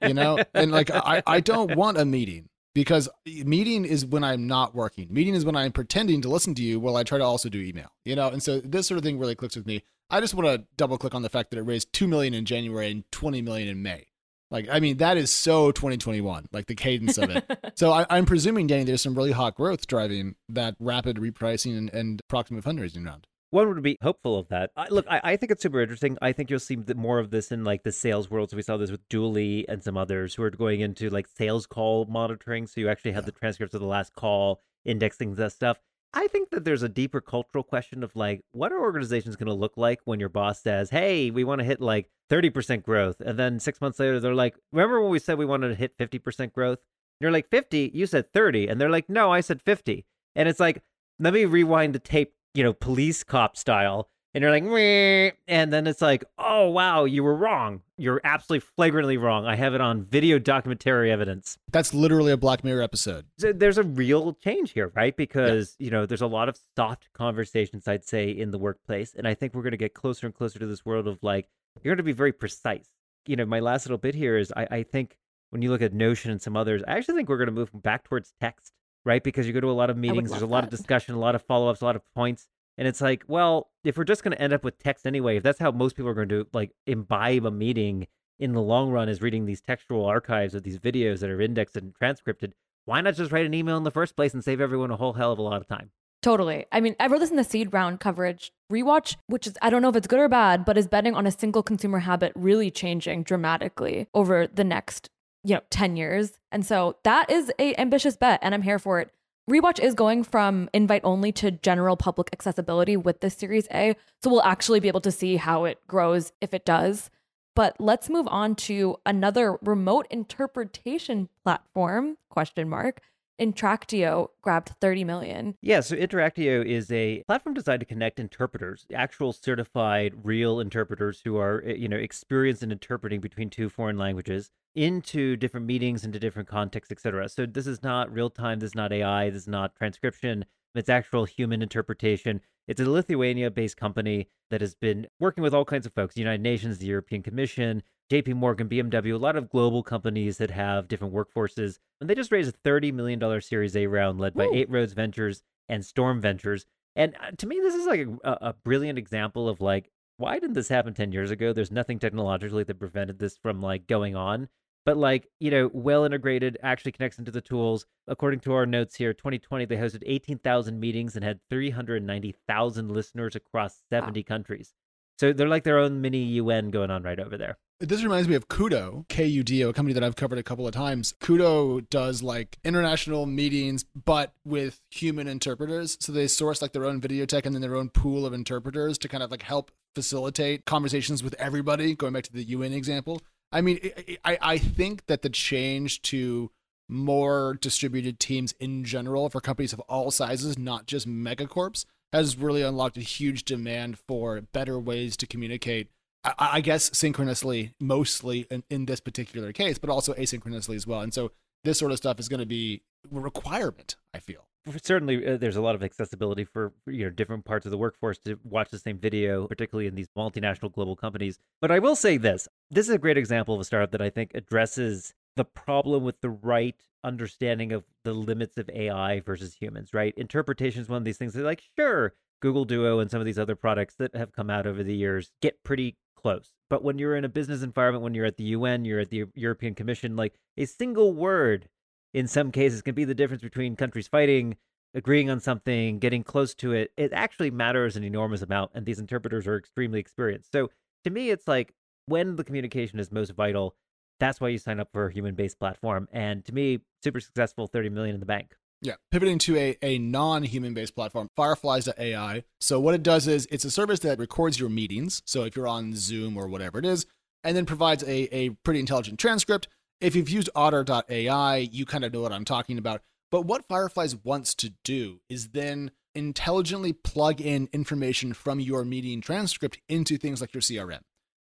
you 0.02 0.13
know? 0.13 0.39
And 0.54 0.71
like, 0.71 0.89
I, 0.91 1.21
I 1.28 1.39
don't 1.39 1.75
want 1.75 1.97
a 1.97 2.06
meeting 2.06 2.49
because 2.73 3.08
meeting 3.25 3.86
is 3.86 4.06
when 4.06 4.23
I'm 4.23 4.47
not 4.47 4.73
working. 4.73 5.08
Meeting 5.12 5.36
is 5.36 5.45
when 5.45 5.56
I'm 5.56 5.71
pretending 5.71 6.21
to 6.21 6.30
listen 6.30 6.56
to 6.56 6.63
you 6.63 6.80
while 6.80 6.95
I 6.95 7.04
try 7.04 7.19
to 7.19 7.23
also 7.23 7.49
do 7.49 7.60
email, 7.60 7.89
you 8.06 8.15
know? 8.15 8.30
And 8.30 8.41
so 8.41 8.60
this 8.60 8.88
sort 8.88 8.97
of 8.97 9.04
thing 9.04 9.19
really 9.19 9.36
clicks 9.36 9.56
with 9.56 9.67
me. 9.67 9.84
I 10.10 10.19
just 10.19 10.34
want 10.34 10.47
to 10.47 10.65
double 10.78 10.97
click 10.97 11.13
on 11.13 11.21
the 11.21 11.30
fact 11.30 11.52
that 11.52 11.60
it 11.60 11.63
raised 11.63 11.93
2 11.93 12.08
million 12.08 12.34
in 12.34 12.45
January 12.45 12.89
and 12.89 13.04
20 13.12 13.43
million 13.43 13.67
in 13.67 13.84
May. 13.84 14.06
Like, 14.52 14.67
I 14.71 14.80
mean, 14.80 14.97
that 14.97 15.17
is 15.17 15.32
so 15.32 15.71
2021, 15.71 16.47
like 16.52 16.65
the 16.65 16.73
cadence 16.73 17.19
of 17.19 17.30
it. 17.30 17.45
so 17.75 17.91
I, 17.91 18.08
I'm 18.10 18.25
presuming, 18.25 18.65
Danny, 18.65 18.84
there's 18.84 19.04
some 19.04 19.13
really 19.13 19.32
hot 19.32 19.56
growth 19.56 19.86
driving 19.86 20.36
that 20.49 20.75
rapid 20.80 21.17
repricing 21.17 21.78
and, 21.78 21.89
and 21.93 22.21
approximate 22.21 22.63
fundraising 22.63 23.06
round. 23.06 23.28
One 23.51 23.67
would 23.67 23.81
be 23.81 23.97
hopeful 24.01 24.38
of 24.38 24.47
that. 24.49 24.71
I, 24.75 24.88
look, 24.89 25.05
I, 25.09 25.21
I 25.23 25.35
think 25.38 25.51
it's 25.51 25.63
super 25.63 25.81
interesting. 25.81 26.17
I 26.21 26.33
think 26.33 26.49
you'll 26.49 26.59
see 26.59 26.77
more 26.95 27.19
of 27.19 27.31
this 27.31 27.51
in 27.51 27.63
like 27.63 27.83
the 27.83 27.91
sales 27.91 28.29
world. 28.29 28.51
So 28.51 28.57
we 28.57 28.62
saw 28.62 28.77
this 28.77 28.91
with 28.91 29.07
Julie 29.09 29.67
and 29.67 29.83
some 29.83 29.97
others 29.97 30.35
who 30.35 30.43
are 30.43 30.51
going 30.51 30.81
into 30.81 31.09
like 31.09 31.27
sales 31.27 31.65
call 31.65 32.05
monitoring. 32.05 32.67
So 32.67 32.79
you 32.81 32.89
actually 32.89 33.13
have 33.13 33.25
the 33.25 33.31
transcripts 33.31 33.73
of 33.73 33.81
the 33.81 33.88
last 33.88 34.13
call, 34.13 34.62
indexing 34.85 35.35
that 35.35 35.51
stuff. 35.51 35.79
I 36.13 36.27
think 36.27 36.49
that 36.49 36.65
there's 36.65 36.83
a 36.83 36.89
deeper 36.89 37.21
cultural 37.21 37.63
question 37.63 38.03
of 38.03 38.15
like, 38.15 38.41
what 38.51 38.71
are 38.71 38.79
organizations 38.79 39.35
going 39.35 39.47
to 39.47 39.53
look 39.53 39.77
like 39.77 39.99
when 40.05 40.19
your 40.19 40.29
boss 40.29 40.62
says, 40.62 40.89
"Hey, 40.89 41.29
we 41.29 41.43
want 41.43 41.59
to 41.59 41.65
hit 41.65 41.81
like 41.81 42.09
30% 42.31 42.83
growth," 42.83 43.19
and 43.19 43.38
then 43.38 43.59
six 43.59 43.79
months 43.79 43.99
later 43.99 44.19
they're 44.19 44.33
like, 44.33 44.55
"Remember 44.71 45.01
when 45.01 45.12
we 45.12 45.19
said 45.19 45.38
we 45.38 45.45
wanted 45.45 45.69
to 45.69 45.75
hit 45.75 45.97
50% 45.97 46.51
growth?" 46.51 46.79
And 46.79 47.25
you're 47.25 47.31
like, 47.31 47.49
"50? 47.49 47.91
You 47.93 48.07
said 48.07 48.33
30," 48.33 48.67
and 48.67 48.81
they're 48.81 48.89
like, 48.89 49.07
"No, 49.07 49.31
I 49.31 49.41
said 49.41 49.62
50." 49.62 50.05
And 50.35 50.49
it's 50.49 50.59
like, 50.59 50.81
let 51.19 51.33
me 51.33 51.45
rewind 51.45 51.93
the 51.93 51.99
tape 51.99 52.33
you 52.53 52.63
know, 52.63 52.73
police 52.73 53.23
cop 53.23 53.57
style. 53.57 54.09
And 54.35 54.43
you're 54.43 54.51
like, 54.51 54.63
"Meh," 54.63 55.31
and 55.47 55.73
then 55.73 55.88
it's 55.88 56.03
like, 56.03 56.23
oh, 56.38 56.69
wow, 56.69 57.05
you 57.05 57.23
were 57.23 57.33
wrong. 57.33 57.81
You're 57.97 58.21
absolutely 58.23 58.67
flagrantly 58.75 59.17
wrong. 59.17 59.47
I 59.47 59.55
have 59.55 59.73
it 59.73 59.81
on 59.81 60.03
video 60.03 60.38
documentary 60.38 61.12
evidence. 61.12 61.57
That's 61.71 61.95
literally 61.95 62.31
a 62.31 62.38
Black 62.38 62.63
Mirror 62.63 62.83
episode. 62.83 63.25
So 63.39 63.51
there's 63.51 63.79
a 63.79 63.83
real 63.83 64.33
change 64.33 64.73
here, 64.73 64.91
right? 64.95 65.17
Because, 65.17 65.75
you 65.79 65.89
know, 65.89 66.05
there's 66.05 66.21
a 66.21 66.27
lot 66.27 66.47
of 66.47 66.59
soft 66.75 67.09
conversations, 67.13 67.88
I'd 67.88 68.05
say, 68.05 68.29
in 68.29 68.51
the 68.51 68.59
workplace. 68.59 69.15
And 69.15 69.27
I 69.27 69.33
think 69.33 69.55
we're 69.55 69.63
going 69.63 69.71
to 69.71 69.77
get 69.77 69.95
closer 69.95 70.27
and 70.27 70.35
closer 70.35 70.59
to 70.59 70.67
this 70.67 70.85
world 70.85 71.07
of 71.07 71.17
like, 71.23 71.49
you're 71.81 71.95
going 71.95 71.97
to 71.97 72.03
be 72.03 72.12
very 72.12 72.31
precise. 72.31 72.88
You 73.25 73.35
know, 73.35 73.47
my 73.47 73.59
last 73.62 73.88
little 73.88 73.97
bit 73.97 74.13
here 74.13 74.38
is 74.38 74.53
I, 74.55 74.67
I 74.69 74.83
think 74.83 75.17
when 75.49 75.63
you 75.63 75.71
look 75.71 75.81
at 75.81 75.91
Notion 75.91 76.29
and 76.29 76.41
some 76.41 76.55
others, 76.55 76.83
I 76.88 76.97
actually 76.97 77.15
think 77.15 77.29
we're 77.29 77.38
going 77.38 77.47
to 77.47 77.51
move 77.51 77.71
back 77.73 78.03
towards 78.03 78.33
text, 78.39 78.73
right? 79.05 79.23
Because 79.23 79.47
you 79.47 79.53
go 79.53 79.59
to 79.59 79.69
a 79.69 79.71
lot 79.71 79.89
of 79.89 79.97
meetings, 79.97 80.29
there's 80.31 80.41
a 80.41 80.47
lot 80.47 80.63
of 80.63 80.69
discussion, 80.69 81.15
a 81.15 81.19
lot 81.19 81.35
of 81.35 81.41
follow 81.41 81.69
ups, 81.69 81.81
a 81.81 81.85
lot 81.85 81.95
of 81.95 82.01
points. 82.13 82.47
And 82.77 82.88
it's 82.88 83.01
like, 83.01 83.23
well, 83.27 83.69
if 83.83 83.97
we're 83.97 84.05
just 84.05 84.23
going 84.23 84.35
to 84.35 84.41
end 84.41 84.53
up 84.53 84.63
with 84.63 84.79
text 84.79 85.05
anyway, 85.05 85.38
if 85.38 85.43
that's 85.43 85.59
how 85.59 85.71
most 85.71 85.95
people 85.95 86.09
are 86.09 86.13
going 86.13 86.29
to 86.29 86.47
like 86.53 86.71
imbibe 86.88 87.45
a 87.45 87.51
meeting 87.51 88.07
in 88.39 88.53
the 88.53 88.62
long 88.62 88.89
run 88.89 89.09
is 89.09 89.21
reading 89.21 89.45
these 89.45 89.62
textual 89.62 90.05
archives 90.05 90.55
of 90.55 90.63
these 90.63 90.79
videos 90.79 91.19
that 91.19 91.29
are 91.29 91.41
indexed 91.41 91.75
and 91.75 91.93
transcripted, 91.95 92.53
why 92.85 93.01
not 93.01 93.15
just 93.15 93.31
write 93.31 93.45
an 93.45 93.53
email 93.53 93.77
in 93.77 93.83
the 93.83 93.91
first 93.91 94.15
place 94.15 94.33
and 94.33 94.43
save 94.43 94.62
everyone 94.62 94.91
a 94.91 94.95
whole 94.95 95.13
hell 95.13 95.31
of 95.31 95.39
a 95.39 95.41
lot 95.41 95.59
of 95.59 95.67
time? 95.67 95.91
Totally. 96.21 96.65
I 96.71 96.81
mean, 96.81 96.95
I 96.99 97.07
wrote 97.07 97.19
this 97.19 97.29
in 97.29 97.38
the 97.38 97.43
seed 97.43 97.73
round 97.73 97.99
coverage. 97.99 98.51
Rewatch, 98.71 99.15
which 99.27 99.47
is, 99.47 99.57
I 99.62 99.69
don't 99.69 99.81
know 99.81 99.89
if 99.89 99.95
it's 99.95 100.07
good 100.07 100.19
or 100.19 100.27
bad, 100.27 100.65
but 100.65 100.77
is 100.77 100.88
betting 100.88 101.15
on 101.15 101.25
a 101.25 101.31
single 101.31 101.63
consumer 101.63 101.99
habit 101.99 102.33
really 102.35 102.69
changing 102.69 103.23
dramatically 103.23 104.07
over 104.13 104.47
the 104.47 104.63
next, 104.63 105.09
you 105.43 105.56
know, 105.56 105.62
10 105.69 105.95
years. 105.95 106.39
And 106.52 106.65
so 106.65 106.97
that 107.04 107.30
is 107.30 107.52
a 107.60 107.80
ambitious 107.80 108.17
bet 108.17 108.39
and 108.41 108.54
I'm 108.54 108.62
here 108.62 108.80
for 108.80 108.99
it. 108.99 109.12
Rewatch 109.49 109.80
is 109.80 109.95
going 109.95 110.23
from 110.23 110.69
invite 110.73 111.02
only 111.04 111.32
to 111.34 111.49
general 111.49 111.97
public 111.97 112.30
accessibility 112.32 112.95
with 112.95 113.21
this 113.21 113.36
Series 113.36 113.67
A. 113.73 113.95
So 114.21 114.30
we'll 114.30 114.43
actually 114.43 114.80
be 114.80 114.88
able 114.88 115.02
to 115.02 115.12
see 115.12 115.38
how 115.38 115.65
it 115.65 115.80
grows 115.88 116.32
if 116.39 116.54
it 116.54 116.65
does. 116.65 117.10
But 117.56 117.75
let's 117.80 118.10
move 118.10 118.28
on 118.30 118.56
to 118.56 118.97
another 119.06 119.58
remote 119.62 120.06
interpretation 120.12 121.30
platform, 121.43 122.17
question 122.30 122.69
mark. 122.69 123.02
Interactio 123.39 124.30
grabbed 124.41 124.69
30 124.82 125.04
million. 125.04 125.56
Yeah, 125.62 125.80
so 125.80 125.95
Interactio 125.95 126.65
is 126.65 126.91
a 126.91 127.23
platform 127.28 127.54
designed 127.54 127.80
to 127.80 127.86
connect 127.86 128.19
interpreters, 128.19 128.86
actual 128.93 129.34
certified 129.34 130.13
real 130.23 130.60
interpreters 130.60 131.21
who 131.23 131.38
are, 131.38 131.63
eh, 131.65 131.73
you 131.73 131.88
know, 131.88 131.97
experienced 131.97 132.63
in 132.63 132.71
interpreting 132.71 133.21
between 133.21 133.49
two 133.49 133.69
foreign 133.69 133.97
languages 133.97 134.52
into 134.75 135.36
different 135.36 135.65
meetings, 135.65 136.04
into 136.04 136.19
different 136.19 136.47
contexts, 136.47 136.91
etc. 136.91 137.30
So 137.30 137.45
this 137.45 137.67
is 137.67 137.82
not 137.82 138.12
real 138.12 138.30
time, 138.30 138.60
this 138.60 138.71
is 138.71 138.75
not 138.75 138.91
AI, 138.91 139.30
this 139.30 139.43
is 139.43 139.47
not 139.47 139.75
transcription. 139.75 140.45
It's 140.75 140.89
actual 140.89 141.25
human 141.25 141.62
interpretation. 141.62 142.41
It's 142.67 142.82
a 142.82 142.89
Lithuania 142.89 143.49
based 143.49 143.77
company 143.77 144.29
that 144.51 144.62
has 144.62 144.75
been 144.75 145.08
working 145.19 145.43
with 145.43 145.53
all 145.53 145.65
kinds 145.65 145.86
of 145.86 145.93
folks 145.93 146.15
the 146.15 146.21
United 146.21 146.41
Nations, 146.41 146.77
the 146.77 146.86
European 146.86 147.23
Commission, 147.23 147.84
JP 148.12 148.36
Morgan, 148.36 148.69
BMW, 148.69 149.13
a 149.13 149.17
lot 149.17 149.36
of 149.36 149.49
global 149.49 149.84
companies 149.84 150.38
that 150.38 150.51
have 150.51 150.88
different 150.88 151.13
workforces. 151.13 151.77
And 152.01 152.10
they 152.10 152.15
just 152.15 152.32
raised 152.32 152.55
a 152.55 152.69
$30 152.69 152.93
million 152.93 153.41
Series 153.41 153.75
A 153.75 153.88
round 153.88 154.19
led 154.19 154.34
by. 154.34 154.49
Eight 154.53 154.69
Roads 154.69 154.93
Ventures 154.93 155.43
and 155.67 155.86
Storm 155.86 156.19
Ventures. 156.21 156.65
And 156.95 157.15
uh, 157.21 157.32
to 157.38 157.47
me, 157.47 157.60
this 157.60 157.75
is 157.75 157.86
like 157.86 158.08
a, 158.23 158.32
a 158.41 158.53
brilliant 158.53 158.97
example 158.97 159.47
of 159.47 159.62
like, 159.62 159.91
why 160.17 160.39
didn't 160.39 160.53
this 160.53 160.69
happen 160.69 160.93
10 160.93 161.12
years 161.12 161.32
ago? 161.32 161.53
There's 161.53 161.71
nothing 161.71 161.99
technologically 161.99 162.63
that 162.63 162.79
prevented 162.79 163.19
this 163.19 163.38
from 163.38 163.62
like 163.62 163.88
going 163.88 164.15
on. 164.15 164.49
But 164.89 164.97
like, 164.97 165.28
you 165.39 165.52
know, 165.52 165.69
well 165.71 166.04
integrated, 166.04 166.58
actually 166.63 166.93
connects 166.93 167.19
into 167.19 167.30
the 167.30 167.41
tools. 167.41 167.86
According 168.08 168.39
to 168.39 168.54
our 168.54 168.65
notes 168.65 168.95
here, 168.95 169.13
2020, 169.13 169.65
they 169.65 169.75
hosted 169.75 170.02
18,000 170.04 170.80
meetings 170.80 171.15
and 171.15 171.23
had 171.23 171.39
390,000 171.52 172.89
listeners 172.89 173.36
across 173.36 173.84
70 173.91 174.23
countries. 174.23 174.73
So 175.19 175.32
they're 175.32 175.47
like 175.47 175.63
their 175.63 175.78
own 175.78 176.02
mini 176.02 176.23
UN 176.23 176.71
going 176.71 176.89
on 176.89 177.04
right 177.04 177.19
over 177.19 177.38
there. 177.38 177.60
This 177.80 178.02
reminds 178.02 178.28
me 178.28 178.34
of 178.34 178.47
Kudo, 178.47 179.08
K 179.10 179.28
U 179.28 179.43
D 179.43 179.63
O, 179.63 179.69
a 179.69 179.73
company 179.73 179.93
that 179.93 180.04
I've 180.04 180.15
covered 180.15 180.39
a 180.39 180.43
couple 180.43 180.65
of 180.65 180.73
times. 180.73 181.13
Kudo 181.21 181.88
does 181.91 182.23
like 182.23 182.58
international 182.63 183.28
meetings, 183.28 183.86
but 183.93 184.34
with 184.43 184.82
human 184.89 185.28
interpreters. 185.28 185.99
So 186.02 186.12
they 186.12 186.25
source 186.25 186.63
like 186.63 186.73
their 186.73 186.86
own 186.86 186.99
video 186.99 187.28
tech 187.28 187.45
and 187.45 187.54
then 187.54 187.62
their 187.62 187.75
own 187.75 187.89
pool 187.89 188.25
of 188.25 188.34
interpreters 188.34 188.97
to 188.97 189.08
kind 189.08 189.21
of 189.21 189.30
like 189.30 189.43
help 189.43 189.69
facilitate 189.93 190.65
conversations 190.65 191.21
with 191.21 191.36
everybody. 191.36 191.93
Going 191.93 192.13
back 192.13 192.23
to 192.23 192.34
the 192.34 192.43
UN 192.45 192.73
example, 192.73 193.21
I 193.51 193.62
mean, 193.62 193.79
I, 194.23 194.38
I, 194.41 194.57
think 194.59 195.07
that 195.07 195.23
the 195.23 195.29
change 195.29 196.03
to 196.03 196.51
more 196.88 197.57
distributed 197.59 198.19
teams 198.19 198.53
in 198.59 198.83
general 198.83 199.29
for 199.29 199.41
companies 199.41 199.73
of 199.73 199.79
all 199.81 200.12
sizes, 200.12 200.57
not 200.57 200.85
just 200.85 201.07
megacorps, 201.07 201.85
has 202.13 202.38
really 202.38 202.62
unlocked 202.62 202.97
a 202.97 203.01
huge 203.01 203.45
demand 203.45 203.97
for 204.07 204.39
better 204.41 204.79
ways 204.79 205.17
to 205.17 205.27
communicate 205.27 205.89
I, 206.23 206.33
I 206.38 206.62
guess 206.62 206.95
synchronously, 206.97 207.73
mostly 207.79 208.45
in, 208.49 208.63
in 208.69 208.85
this 208.85 208.99
particular 208.99 209.53
case, 209.53 209.77
but 209.77 209.89
also 209.89 210.13
asynchronously 210.13 210.75
as 210.75 210.85
well. 210.85 211.01
And 211.01 211.13
so 211.13 211.31
this 211.63 211.79
sort 211.79 211.91
of 211.91 211.97
stuff 211.97 212.19
is 212.19 212.29
going 212.29 212.39
to 212.39 212.45
be 212.45 212.83
a 213.13 213.19
requirement. 213.19 213.95
I 214.13 214.19
feel 214.19 214.45
certainly 214.84 215.25
uh, 215.25 215.38
there's 215.38 215.55
a 215.55 215.62
lot 215.62 215.75
of 215.75 215.84
accessibility 215.84 216.43
for 216.43 216.73
you 216.88 217.03
know 217.03 217.10
different 217.10 217.45
parts 217.45 217.65
of 217.65 217.71
the 217.71 217.77
workforce 217.77 218.17
to 218.19 218.38
watch 218.43 218.69
the 218.69 218.79
same 218.79 218.97
video 218.97 219.47
particularly 219.47 219.88
in 219.88 219.95
these 219.95 220.10
multinational 220.17 220.71
global 220.71 220.95
companies 220.95 221.39
but 221.62 221.71
i 221.71 221.79
will 221.79 221.95
say 221.95 222.17
this 222.17 222.47
this 222.69 222.88
is 222.88 222.93
a 222.93 222.99
great 222.99 223.17
example 223.17 223.55
of 223.55 223.62
a 223.62 223.63
startup 223.63 223.91
that 223.91 224.01
i 224.01 224.10
think 224.10 224.32
addresses 224.34 225.13
the 225.36 225.45
problem 225.45 226.03
with 226.03 226.19
the 226.21 226.29
right 226.29 226.82
understanding 227.03 227.71
of 227.71 227.84
the 228.03 228.13
limits 228.13 228.58
of 228.58 228.69
ai 228.73 229.19
versus 229.21 229.55
humans 229.55 229.93
right 229.93 230.13
interpretation 230.17 230.82
is 230.82 230.89
one 230.89 230.97
of 230.97 231.05
these 231.05 231.17
things 231.17 231.34
that 231.34 231.43
like 231.43 231.63
sure 231.77 232.13
google 232.41 232.65
duo 232.65 232.99
and 232.99 233.10
some 233.10 233.19
of 233.19 233.25
these 233.25 233.39
other 233.39 233.55
products 233.55 233.95
that 233.95 234.15
have 234.15 234.32
come 234.32 234.49
out 234.49 234.67
over 234.67 234.84
the 234.84 234.95
years 234.95 235.32
get 235.41 235.63
pretty 235.63 235.95
close. 236.19 236.51
But 236.69 236.84
when 236.84 236.99
you're 236.99 237.15
in 237.15 237.25
a 237.25 237.29
business 237.29 237.63
environment, 237.63 238.03
when 238.03 238.13
you're 238.13 238.25
at 238.25 238.38
the 238.38 238.43
UN, 238.43 238.86
you're 238.86 238.99
at 238.99 239.10
the 239.10 239.25
European 239.36 239.73
Commission, 239.73 240.15
like 240.15 240.36
a 240.58 240.65
single 240.65 241.13
word 241.13 241.69
in 242.13 242.28
some 242.28 242.52
cases 242.52 242.82
can 242.82 242.95
be 242.95 243.06
the 243.06 243.15
difference 243.15 243.41
between 243.41 243.76
countries 243.76 244.08
fighting, 244.08 244.58
agreeing 244.93 245.30
on 245.30 245.39
something, 245.39 246.00
getting 246.00 246.24
close 246.24 246.54
to 246.56 246.72
it. 246.74 246.91
It 246.98 247.13
actually 247.13 247.52
matters 247.52 247.95
an 247.95 248.04
enormous 248.04 248.41
amount. 248.41 248.72
And 248.74 248.86
these 248.86 249.00
interpreters 249.00 249.48
are 249.48 249.58
extremely 249.58 250.00
experienced. 250.00 250.52
So 250.52 250.69
to 251.04 251.10
me, 251.10 251.30
it's 251.30 251.48
like 251.48 251.74
when 252.06 252.36
the 252.36 252.43
communication 252.43 253.00
is 253.00 253.12
most 253.12 253.32
vital, 253.32 253.76
that's 254.19 254.41
why 254.41 254.50
you 254.50 254.58
sign 254.58 254.80
up 254.80 254.89
for 254.91 255.08
a 255.08 255.13
human 255.13 255.36
based 255.36 255.60
platform. 255.60 256.08
And 256.12 256.43
to 256.45 256.54
me, 256.54 256.80
super 257.04 257.19
successful, 257.19 257.67
30 257.67 257.89
million 257.89 258.15
in 258.15 258.19
the 258.19 258.26
bank. 258.26 258.56
Yeah, 258.82 258.93
pivoting 259.12 259.39
to 259.39 259.58
a, 259.58 259.78
a 259.82 259.98
non 259.98 260.43
human 260.43 260.74
based 260.74 260.95
platform, 260.95 261.28
Fireflies.ai. 261.36 262.43
So, 262.62 262.80
what 262.80 262.95
it 262.95 263.04
does 263.04 263.28
is 263.28 263.45
it's 263.52 263.65
a 263.65 263.72
service 263.72 264.00
that 264.00 264.17
records 264.19 264.58
your 264.58 264.69
meetings. 264.69 265.22
So, 265.26 265.43
if 265.43 265.58
you're 265.58 265.67
on 265.67 265.95
Zoom 265.95 266.38
or 266.38 266.48
whatever 266.48 266.80
it 266.80 266.86
is, 266.86 267.06
and 267.43 267.58
then 267.58 267.65
provides 267.65 268.04
a, 268.04 268.34
a 268.34 268.50
pretty 268.63 268.80
intelligent 268.80 269.19
transcript. 269.19 269.67
If 270.01 270.15
you've 270.15 270.29
used 270.29 270.49
Otter.ai, 270.55 271.57
you 271.57 271.85
kind 271.85 272.05
of 272.05 272.13
know 272.13 272.21
what 272.21 272.31
I'm 272.31 272.45
talking 272.45 272.77
about. 272.77 273.01
But 273.31 273.45
what 273.45 273.67
Fireflies 273.67 274.15
wants 274.15 274.55
to 274.55 274.73
do 274.83 275.19
is 275.29 275.49
then 275.49 275.91
intelligently 276.15 276.93
plug 276.93 277.41
in 277.41 277.69
information 277.73 278.33
from 278.33 278.59
your 278.59 278.85
meeting 278.85 279.21
transcript 279.21 279.79
into 279.88 280.17
things 280.17 280.41
like 280.41 280.53
your 280.53 280.62
CRM. 280.62 281.01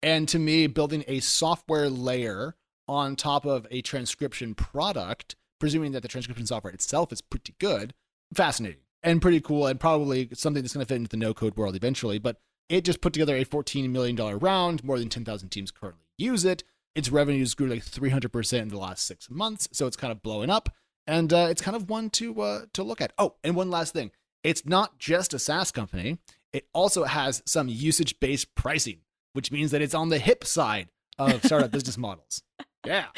And 0.04 0.28
to 0.30 0.40
me, 0.40 0.68
building 0.68 1.04
a 1.08 1.20
software 1.20 1.90
layer 1.90 2.56
on 2.88 3.16
top 3.16 3.46
of 3.46 3.68
a 3.70 3.82
transcription 3.82 4.56
product 4.56 5.36
presuming 5.60 5.92
that 5.92 6.02
the 6.02 6.08
transcription 6.08 6.48
software 6.48 6.74
itself 6.74 7.14
is 7.14 7.22
pretty 7.22 7.56
good, 7.60 7.94
fascinating 8.34 8.82
and 9.04 9.22
pretty 9.22 9.40
cool, 9.40 9.68
and 9.68 9.80
probably 9.80 10.30
something 10.34 10.62
that's 10.64 10.74
going 10.74 10.86
to 10.86 10.88
fit 10.88 10.98
into 10.98 11.10
the 11.10 11.18
no 11.18 11.34
code 11.34 11.56
world 11.56 11.76
eventually. 11.76 12.18
But 12.20 12.38
it 12.68 12.84
just 12.84 13.02
put 13.02 13.14
together 13.14 13.36
a 13.36 13.46
$14 13.46 13.90
million 13.90 14.16
round. 14.40 14.84
More 14.84 14.98
than 15.00 15.10
10,000 15.10 15.50
teams 15.50 15.72
currently 15.72 16.06
use 16.18 16.44
it. 16.44 16.64
Its 16.96 17.10
revenues 17.10 17.54
grew 17.54 17.68
like 17.68 17.84
300% 17.84 18.62
in 18.62 18.68
the 18.68 18.78
last 18.78 19.06
six 19.06 19.30
months. 19.30 19.68
So 19.72 19.88
it's 19.88 19.98
kind 19.98 20.12
of 20.12 20.22
blowing 20.22 20.50
up. 20.50 20.70
And 21.08 21.34
uh, 21.34 21.48
it's 21.50 21.62
kind 21.62 21.76
of 21.76 21.90
one 21.90 22.10
to, 22.12 22.42
uh, 22.42 22.62
to 22.74 22.84
look 22.84 23.02
at. 23.02 23.14
Oh, 23.18 23.36
and 23.44 23.56
one 23.56 23.70
last 23.70 23.94
thing 23.94 24.12
it's 24.44 24.66
not 24.66 24.98
just 24.98 25.34
a 25.34 25.40
SaaS 25.40 25.72
company, 25.72 26.18
it 26.52 26.68
also 26.74 27.04
has 27.04 27.44
some 27.46 27.68
usage 27.68 28.20
based 28.20 28.54
pricing, 28.56 29.00
which 29.34 29.52
means 29.52 29.72
that 29.72 29.82
it's 29.82 29.94
on 29.94 30.10
the 30.10 30.20
hip 30.20 30.44
side 30.44 30.90
of 31.20 31.44
startup 31.46 31.72
business 31.72 31.98
models. 31.98 32.42
Yeah. 32.86 33.06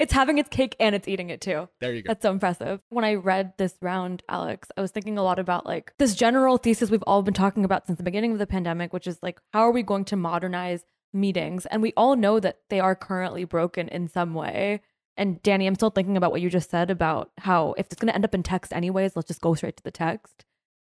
it's 0.00 0.12
having 0.12 0.38
its 0.38 0.48
cake 0.48 0.74
and 0.80 0.94
it's 0.94 1.06
eating 1.06 1.30
it 1.30 1.40
too. 1.40 1.68
There 1.80 1.94
you 1.94 2.02
go. 2.02 2.08
That's 2.08 2.22
so 2.22 2.32
impressive. 2.32 2.80
When 2.88 3.04
I 3.04 3.14
read 3.14 3.52
this 3.58 3.76
round, 3.80 4.22
Alex, 4.28 4.68
I 4.76 4.80
was 4.80 4.90
thinking 4.90 5.18
a 5.18 5.22
lot 5.22 5.38
about 5.38 5.66
like 5.66 5.92
this 5.98 6.14
general 6.14 6.58
thesis 6.58 6.90
we've 6.90 7.04
all 7.06 7.22
been 7.22 7.34
talking 7.34 7.64
about 7.64 7.86
since 7.86 7.98
the 7.98 8.04
beginning 8.04 8.32
of 8.32 8.38
the 8.38 8.46
pandemic, 8.46 8.92
which 8.92 9.06
is 9.06 9.18
like, 9.22 9.40
how 9.52 9.60
are 9.60 9.70
we 9.70 9.82
going 9.82 10.04
to 10.06 10.16
modernize 10.16 10.84
meetings? 11.12 11.66
And 11.66 11.82
we 11.82 11.92
all 11.96 12.16
know 12.16 12.40
that 12.40 12.60
they 12.68 12.80
are 12.80 12.94
currently 12.94 13.44
broken 13.44 13.88
in 13.88 14.08
some 14.08 14.34
way. 14.34 14.80
And 15.16 15.42
Danny, 15.42 15.66
I'm 15.66 15.74
still 15.74 15.90
thinking 15.90 16.16
about 16.16 16.30
what 16.30 16.42
you 16.42 16.50
just 16.50 16.70
said 16.70 16.90
about 16.90 17.30
how 17.38 17.74
if 17.78 17.86
it's 17.86 18.00
going 18.00 18.08
to 18.08 18.14
end 18.14 18.24
up 18.24 18.34
in 18.34 18.42
text 18.42 18.72
anyways, 18.72 19.16
let's 19.16 19.28
just 19.28 19.40
go 19.40 19.54
straight 19.54 19.76
to 19.78 19.82
the 19.82 19.90
text. 19.90 20.44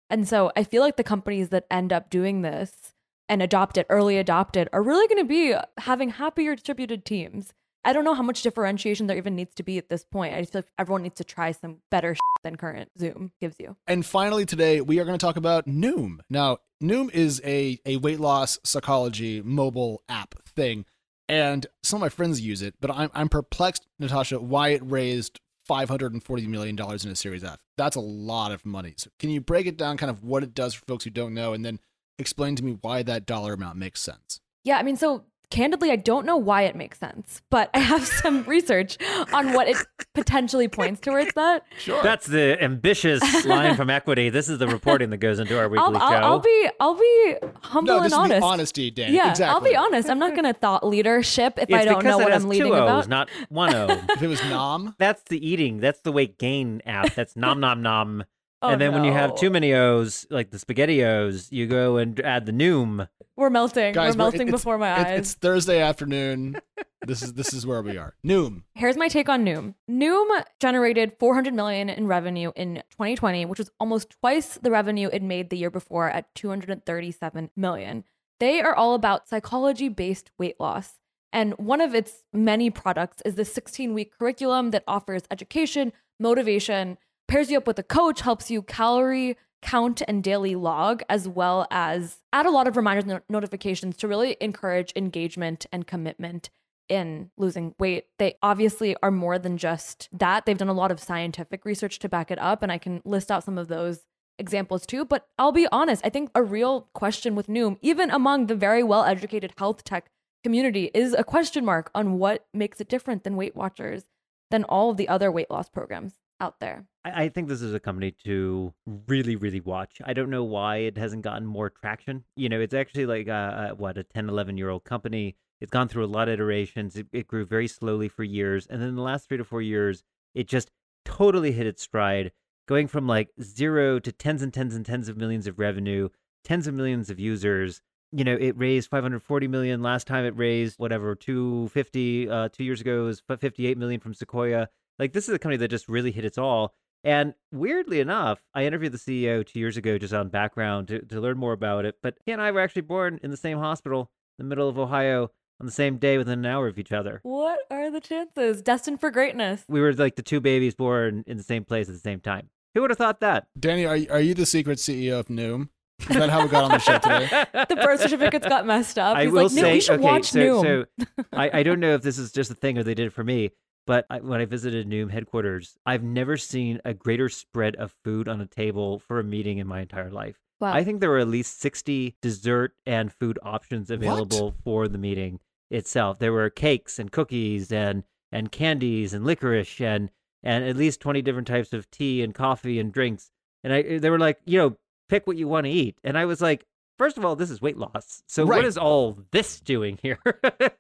And 0.09 0.26
so 0.28 0.52
I 0.56 0.64
feel 0.64 0.83
like 0.83 0.96
the 0.96 1.04
companies 1.04 1.48
that 1.50 1.66
end 1.70 1.92
up 1.92 2.11
doing 2.11 2.42
this 2.42 2.94
and 3.28 3.42
adopt 3.42 3.78
it, 3.78 3.87
early 3.88 4.18
adopted, 4.18 4.68
are 4.72 4.83
really 4.83 5.06
going 5.06 5.22
to 5.22 5.28
be 5.28 5.54
having 5.78 6.11
happier 6.11 6.54
distributed 6.54 7.04
teams 7.04 7.52
I 7.85 7.93
don't 7.93 8.05
know 8.05 8.14
how 8.14 8.23
much 8.23 8.43
differentiation 8.43 9.07
there 9.07 9.16
even 9.16 9.35
needs 9.35 9.55
to 9.55 9.62
be 9.62 9.79
at 9.79 9.88
this 9.88 10.05
point. 10.05 10.35
I 10.35 10.40
just 10.40 10.53
feel 10.53 10.61
like 10.61 10.73
everyone 10.79 11.03
needs 11.03 11.16
to 11.16 11.25
try 11.25 11.53
some 11.53 11.79
better 11.90 12.14
than 12.43 12.57
current 12.57 12.90
Zoom 12.99 13.33
gives 13.40 13.57
you. 13.59 13.77
And 13.87 14.05
finally, 14.05 14.45
today 14.45 14.81
we 14.81 14.99
are 14.99 15.05
going 15.05 15.19
to 15.19 15.25
talk 15.25 15.37
about 15.37 15.66
Noom. 15.66 16.19
Now, 16.29 16.59
Noom 16.83 17.12
is 17.12 17.40
a, 17.45 17.79
a 17.87 17.97
weight 17.97 18.21
loss 18.21 18.59
psychology 18.64 19.40
mobile 19.43 20.03
app 20.09 20.35
thing. 20.47 20.85
And 21.29 21.66
some 21.83 21.99
of 21.99 22.01
my 22.01 22.09
friends 22.09 22.40
use 22.40 22.61
it, 22.61 22.75
but 22.81 22.90
I'm, 22.90 23.11
I'm 23.14 23.29
perplexed, 23.29 23.87
Natasha, 23.99 24.40
why 24.40 24.71
it 24.71 24.83
raised 24.85 25.40
$540 25.69 26.47
million 26.49 26.77
in 26.79 27.11
a 27.11 27.16
Series 27.16 27.45
F. 27.45 27.59
That's 27.79 27.95
a 27.95 28.01
lot 28.01 28.51
of 28.51 28.66
money. 28.66 28.95
So, 28.97 29.11
can 29.21 29.31
you 29.31 29.40
break 29.40 29.66
it 29.66 29.77
down, 29.77 29.97
kind 29.97 30.11
of 30.11 30.25
what 30.25 30.43
it 30.43 30.55
does 30.55 30.75
for 30.75 30.85
folks 30.87 31.05
who 31.05 31.11
don't 31.11 31.33
know, 31.33 31.53
and 31.53 31.64
then 31.64 31.79
explain 32.19 32.57
to 32.57 32.64
me 32.64 32.79
why 32.81 33.05
that 33.05 33.27
dollar 33.27 33.53
amount 33.53 33.79
makes 33.79 34.01
sense? 34.01 34.40
Yeah, 34.64 34.79
I 34.79 34.83
mean, 34.83 34.97
so 34.97 35.25
candidly, 35.51 35.91
I 35.91 35.97
don't 35.97 36.25
know 36.25 36.37
why 36.37 36.63
it 36.63 36.77
makes 36.77 36.99
sense, 36.99 37.43
but 37.51 37.71
I 37.75 37.81
have 37.81 38.07
some 38.07 38.43
research 38.47 38.97
on 39.33 39.53
what 39.53 39.69
it 39.69 39.77
potentially 40.15 40.69
points 40.69 41.01
towards 41.01 41.33
that. 41.35 41.65
Sure. 41.79 42.03
That's 42.03 42.27
the 42.27 42.63
ambitious 42.63 43.45
line 43.45 43.77
from 43.77 43.91
Equity. 43.91 44.31
This 44.31 44.49
is 44.49 44.59
the 44.59 44.69
reporting 44.69 45.11
that 45.11 45.19
goes 45.19 45.39
into 45.39 45.59
our 45.59 45.69
weekly 45.69 45.85
I'll, 45.85 45.93
show. 45.93 45.99
I'll, 46.01 46.25
I'll 46.25 46.39
be 46.41 46.69
I'll 46.81 46.95
be 46.95 47.37
humble 47.63 47.97
no, 47.97 48.03
this 48.03 48.13
and 48.13 48.25
is 48.33 48.33
honest. 48.33 48.41
the 48.41 48.47
honesty, 48.47 48.91
Dan. 48.91 49.13
Yeah, 49.13 49.31
exactly. 49.31 49.55
I'll 49.55 49.73
be 49.73 49.77
honest. 49.77 50.09
I'm 50.09 50.19
not 50.19 50.35
gonna 50.35 50.55
thought 50.55 50.87
leadership 50.87 51.55
if 51.59 51.65
it's 51.65 51.75
I 51.75 51.85
don't 51.85 51.99
because 51.99 52.19
know 52.19 52.25
what 52.25 52.33
I'm 52.33 52.43
two 52.43 52.49
leading 52.49 52.73
O's, 52.73 53.07
about. 53.07 53.09
not 53.09 53.31
one 53.49 53.75
O. 53.75 53.89
If 54.11 54.23
it 54.23 54.29
was 54.29 54.43
Nom, 54.45 54.95
That's 54.99 55.23
the 55.25 55.45
eating. 55.47 55.79
That's 55.79 56.01
the 56.01 56.13
weight 56.13 56.39
gain 56.39 56.83
app. 56.87 57.15
That's 57.15 57.37
nom 57.37 57.61
nom 57.61 57.83
nom. 57.83 58.25
Oh, 58.62 58.68
and 58.70 58.81
then 58.81 58.92
when 58.92 59.05
you 59.05 59.12
have 59.12 59.35
too 59.37 59.49
many 59.51 59.73
O's, 59.73 60.27
like 60.31 60.51
the 60.51 60.59
spaghetti 60.59 61.03
O's, 61.05 61.51
you 61.51 61.66
go 61.66 61.96
and 61.96 62.20
add 62.20 62.44
the 62.46 62.53
noom. 62.53 63.09
We're 63.37 63.49
melting. 63.49 63.94
guys, 63.94 64.14
We're 64.14 64.18
melting 64.18 64.40
it's- 64.49 64.51
before 64.51 64.77
my 64.77 64.90
it- 65.01 65.07
eyes. 65.07 65.18
It's 65.20 65.35
Thursday 65.35 65.81
afternoon. 65.81 66.57
this 67.07 67.23
is 67.23 67.33
this 67.33 67.55
is 67.55 67.66
where 67.66 67.81
we 67.81 67.96
are. 67.96 68.14
Noom. 68.23 68.64
Here's 68.75 68.99
my 68.99 69.09
take 69.09 69.31
on 69.31 69.46
Noom. 69.46 69.75
Noom 69.90 70.44
generated 70.61 71.14
400 71.18 71.55
million 71.55 71.88
in 71.88 72.07
revenue 72.07 72.53
in 72.55 72.83
2020, 72.90 73.46
which 73.46 73.59
was 73.59 73.70
almost 73.81 74.11
twice 74.20 74.59
the 74.61 74.70
revenue 74.70 75.09
it 75.11 75.23
made 75.23 75.49
the 75.49 75.57
year 75.57 75.70
before 75.70 76.11
at 76.11 76.35
237 76.35 77.51
million. 77.57 78.05
They 78.40 78.61
are 78.61 78.75
all 78.75 78.94
about 78.94 79.29
psychology-based 79.29 80.31
weight 80.38 80.61
loss. 80.61 80.94
And 81.33 81.55
one 81.59 81.81
of 81.81 81.94
its 81.94 82.25
many 82.33 82.68
products 82.70 83.23
is 83.25 83.37
the 83.37 83.42
16-week 83.44 84.18
curriculum 84.18 84.70
that 84.73 84.83
offers 84.88 85.23
education, 85.31 85.92
motivation, 86.18 86.99
pairs 87.31 87.49
you 87.49 87.59
up 87.59 87.66
with 87.66 87.79
a 87.79 87.85
coach, 87.85 88.23
helps 88.23 88.51
you 88.51 88.61
calorie 88.61 89.37
count 89.62 90.03
and 90.09 90.25
daily 90.25 90.57
log, 90.57 91.03
as 91.09 91.29
well 91.29 91.66
as 91.71 92.19
add 92.33 92.45
a 92.45 92.51
lot 92.51 92.66
of 92.66 92.77
reminders 92.77 93.05
and 93.05 93.21
notifications 93.29 93.97
to 93.97 94.09
really 94.09 94.37
encourage 94.40 94.93
engagement 94.97 95.64
and 95.71 95.87
commitment 95.87 96.51
in 96.88 97.31
losing 97.37 97.73
weight. 97.79 98.07
They 98.19 98.35
obviously 98.43 98.97
are 99.01 99.12
more 99.12 99.38
than 99.38 99.59
just 99.59 100.09
that. 100.12 100.45
They've 100.45 100.59
done 100.59 100.69
a 100.69 100.73
lot 100.73 100.90
of 100.90 100.99
scientific 100.99 101.64
research 101.64 102.01
to 102.01 102.09
back 102.09 102.33
it 102.33 102.38
up, 102.40 102.64
and 102.64 102.73
I 102.73 102.79
can 102.79 103.01
list 103.05 103.31
out 103.31 103.45
some 103.45 103.59
of 103.59 103.69
those 103.69 104.01
examples 104.38 104.85
too. 104.85 105.05
But 105.05 105.29
I'll 105.38 105.53
be 105.53 105.69
honest, 105.71 106.05
I 106.05 106.11
think 106.11 106.31
a 106.35 106.43
real 106.43 106.88
question 106.95 107.37
with 107.37 107.47
Noom, 107.47 107.77
even 107.81 108.11
among 108.11 108.47
the 108.47 108.57
very 108.57 108.83
well 108.83 109.05
educated 109.05 109.53
health 109.57 109.85
tech 109.85 110.11
community, 110.43 110.90
is 110.95 111.12
a 111.12 111.23
question 111.23 111.64
mark 111.64 111.93
on 111.95 112.19
what 112.19 112.47
makes 112.53 112.81
it 112.81 112.88
different 112.88 113.23
than 113.23 113.37
Weight 113.37 113.55
Watchers 113.55 114.03
than 114.51 114.64
all 114.64 114.90
of 114.90 114.97
the 114.97 115.09
other 115.09 115.31
weight 115.31 115.49
loss 115.49 115.69
programs 115.69 116.14
out 116.40 116.61
there. 116.61 116.87
I, 117.05 117.24
I 117.24 117.29
think 117.29 117.48
this 117.48 117.62
is 117.62 117.74
a 117.74 117.81
company 117.81 118.14
to 118.24 118.72
really, 119.07 119.37
really 119.37 119.61
watch. 119.61 120.00
I 120.05 120.12
don't 120.12 120.31
know 120.31 120.44
why 120.44 120.79
it 120.79 120.96
hasn't 120.96 121.22
gotten 121.22 121.46
more 121.46 121.70
traction. 121.70 122.24
You 122.37 122.48
know, 122.48 122.61
it's 122.61 122.74
actually 122.74 123.07
like 123.07 123.29
a, 123.29 123.70
a, 123.70 123.74
what 123.74 123.98
a 123.98 124.05
10, 124.05 124.29
11 124.29 124.57
year 124.57 124.70
old 124.70 124.85
company. 124.85 125.37
It's 125.61 125.70
gone 125.70 125.88
through 125.88 126.05
a 126.05 126.07
lot 126.07 126.29
of 126.29 126.35
iterations. 126.35 126.96
It, 126.96 127.07
it 127.12 127.26
grew 127.26 127.44
very 127.44 127.68
slowly 127.68 128.09
for 128.09 128.24
years, 128.24 128.66
and 128.66 128.81
then 128.81 128.94
the 128.94 129.03
last 129.03 129.29
three 129.29 129.37
to 129.37 129.44
four 129.44 129.61
years, 129.61 130.03
it 130.35 130.48
just 130.48 130.70
totally 131.05 131.53
hit 131.53 131.66
its 131.66 131.83
stride, 131.83 132.33
going 132.66 132.87
from 132.87 133.07
like 133.07 133.29
zero 133.42 133.98
to 133.98 134.11
tens 134.12 134.42
and 134.42 134.55
tens 134.55 134.74
and 134.74 134.87
tens 134.87 135.09
of 135.09 135.18
millions 135.18 135.46
of 135.46 135.59
revenue, 135.59 136.09
tens 136.44 136.66
of 136.66 136.74
millions 136.74 137.11
of 137.11 137.20
users. 137.20 137.83
You 138.12 138.24
know, 138.24 138.37
it 138.40 138.59
raised 138.59 138.88
540 138.90 139.48
million 139.48 139.83
last 139.83 140.07
time. 140.07 140.24
It 140.24 140.37
raised 140.37 140.79
whatever 140.79 141.14
250 141.14 142.29
uh, 142.29 142.48
two 142.48 142.64
years 142.64 142.81
ago. 142.81 143.03
It 143.03 143.05
was 143.05 143.22
58 143.29 143.76
million 143.79 144.00
from 144.00 144.14
Sequoia. 144.14 144.68
Like 145.01 145.15
this 145.15 145.31
is 145.31 145.35
a 145.35 145.39
company 145.39 145.57
that 145.57 145.69
just 145.69 145.89
really 145.89 146.13
hit 146.13 146.27
its 146.27 146.37
all. 146.37 146.75
And 147.03 147.33
weirdly 147.51 148.01
enough, 148.01 148.43
I 148.55 148.67
interviewed 148.67 148.93
the 148.93 148.99
CEO 148.99 149.45
two 149.45 149.59
years 149.59 149.79
ago 149.79 149.97
just 149.97 150.13
on 150.13 150.29
background 150.29 150.89
to, 150.89 151.01
to 151.07 151.21
learn 151.23 151.39
more 151.39 151.55
about 151.55 151.87
it. 151.87 151.97
But 152.03 152.19
he 152.27 152.33
and 152.33 152.43
I 152.43 152.51
were 152.51 152.61
actually 152.61 152.83
born 152.83 153.19
in 153.23 153.31
the 153.31 153.39
same 153.39 153.57
hospital 153.57 154.11
in 154.39 154.45
the 154.45 154.49
middle 154.51 154.69
of 154.69 154.79
Ohio 154.79 155.31
on 155.59 155.65
the 155.65 155.73
same 155.73 155.97
day 155.97 156.19
within 156.19 156.41
an 156.41 156.47
hour 156.47 156.69
of 156.69 156.79
each 156.79 156.93
other. 156.93 157.21
What 157.23 157.61
are 157.71 157.91
the 157.91 158.01
chances? 158.01 158.61
Destined 158.61 159.01
for 159.01 159.11
greatness. 159.11 159.65
We 159.69 159.81
were 159.81 159.95
like 159.95 160.17
the 160.17 160.23
two 160.23 160.41
babies 160.41 160.75
born 160.75 161.25
in 161.27 161.39
the 161.39 161.43
same 161.43 161.65
place 161.65 161.89
at 161.89 161.95
the 161.95 162.01
same 162.01 162.21
time. 162.21 162.51
Who 162.75 162.83
would 162.83 162.91
have 162.91 162.99
thought 162.99 163.21
that? 163.21 163.47
Danny, 163.59 163.87
are, 163.87 163.99
are 164.11 164.21
you 164.21 164.35
the 164.35 164.47
secret 164.47 164.79
CEO 164.79 165.19
of 165.19 165.29
Noom? 165.29 165.71
Is 166.01 166.17
that 166.17 166.29
how 166.29 166.43
we 166.43 166.49
got 166.49 166.65
on 166.65 166.71
the 166.73 166.79
show 166.79 166.99
today? 166.99 167.27
the 167.69 167.77
birth 167.77 168.01
certificates 168.03 168.47
got 168.47 168.67
messed 168.67 168.99
up. 168.99 169.17
I 169.17 169.25
He's 169.25 169.33
will 169.33 169.45
like, 169.45 169.53
no, 169.53 169.63
say, 169.63 169.73
we 169.73 169.81
should 169.81 169.95
okay, 169.95 170.03
watch 170.03 170.31
so, 170.31 170.39
Noom. 170.39 170.87
so 171.07 171.25
I, 171.33 171.61
I 171.61 171.63
don't 171.63 171.81
know 171.81 171.95
if 171.95 172.03
this 172.03 172.19
is 172.19 172.33
just 172.33 172.51
a 172.51 172.55
thing 172.55 172.79
or 172.79 172.83
they 172.83 172.95
did 172.95 173.07
it 173.07 173.13
for 173.13 173.25
me, 173.25 173.51
but 173.90 174.07
I, 174.09 174.20
when 174.20 174.40
I 174.40 174.44
visited 174.44 174.88
Noom 174.88 175.11
headquarters, 175.11 175.76
I've 175.85 176.05
never 176.05 176.37
seen 176.37 176.81
a 176.85 176.94
greater 176.94 177.29
spread 177.29 177.74
of 177.74 177.92
food 178.05 178.29
on 178.29 178.40
a 178.40 178.46
table 178.46 179.00
for 179.00 179.18
a 179.18 179.24
meeting 179.24 179.59
in 179.59 179.66
my 179.66 179.81
entire 179.81 180.12
life. 180.12 180.37
Wow. 180.61 180.72
I 180.72 180.85
think 180.85 181.00
there 181.00 181.11
were 181.11 181.18
at 181.18 181.26
least 181.26 181.61
60 181.61 182.14
dessert 182.22 182.74
and 182.87 183.12
food 183.12 183.40
options 183.42 183.90
available 183.90 184.55
for 184.62 184.87
the 184.87 184.96
meeting 184.96 185.40
itself. 185.72 186.20
There 186.20 186.33
were 186.33 186.48
cakes 186.50 187.00
and 187.00 187.11
cookies 187.11 187.72
and 187.72 188.05
and 188.31 188.53
candies 188.53 189.12
and 189.12 189.24
licorice 189.24 189.81
and 189.81 190.11
and 190.44 190.62
at 190.62 190.76
least 190.76 191.00
20 191.00 191.20
different 191.22 191.48
types 191.48 191.72
of 191.72 191.90
tea 191.90 192.22
and 192.22 192.33
coffee 192.33 192.79
and 192.79 192.92
drinks. 192.92 193.33
And 193.64 193.72
I 193.72 193.81
eh, 193.81 193.98
they 193.98 194.11
were 194.11 194.20
like, 194.20 194.38
you 194.44 194.57
know, 194.57 194.76
pick 195.09 195.26
what 195.26 195.37
you 195.37 195.48
want 195.48 195.64
to 195.64 195.70
eat. 195.72 195.98
And 196.05 196.16
I 196.16 196.26
was 196.26 196.40
like, 196.40 196.64
first 197.01 197.17
of 197.17 197.25
all, 197.25 197.35
this 197.35 197.51
is 197.51 197.63
weight 197.63 197.79
loss. 197.79 198.23
So 198.27 198.45
Right. 198.45 198.59
what 198.59 198.65
is 198.67 198.77
all 198.77 199.17
this 199.31 199.59
doing 199.59 199.99
here? 200.03 200.19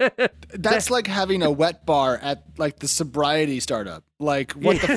That's 0.52 0.90
like 0.90 1.06
having 1.06 1.42
a 1.42 1.50
wet 1.50 1.86
bar 1.86 2.18
at 2.20 2.44
like 2.58 2.80
the 2.80 2.88
sobriety 2.88 3.58
startup. 3.60 4.04
Like 4.18 4.52
what 4.52 4.76
the 4.82 4.90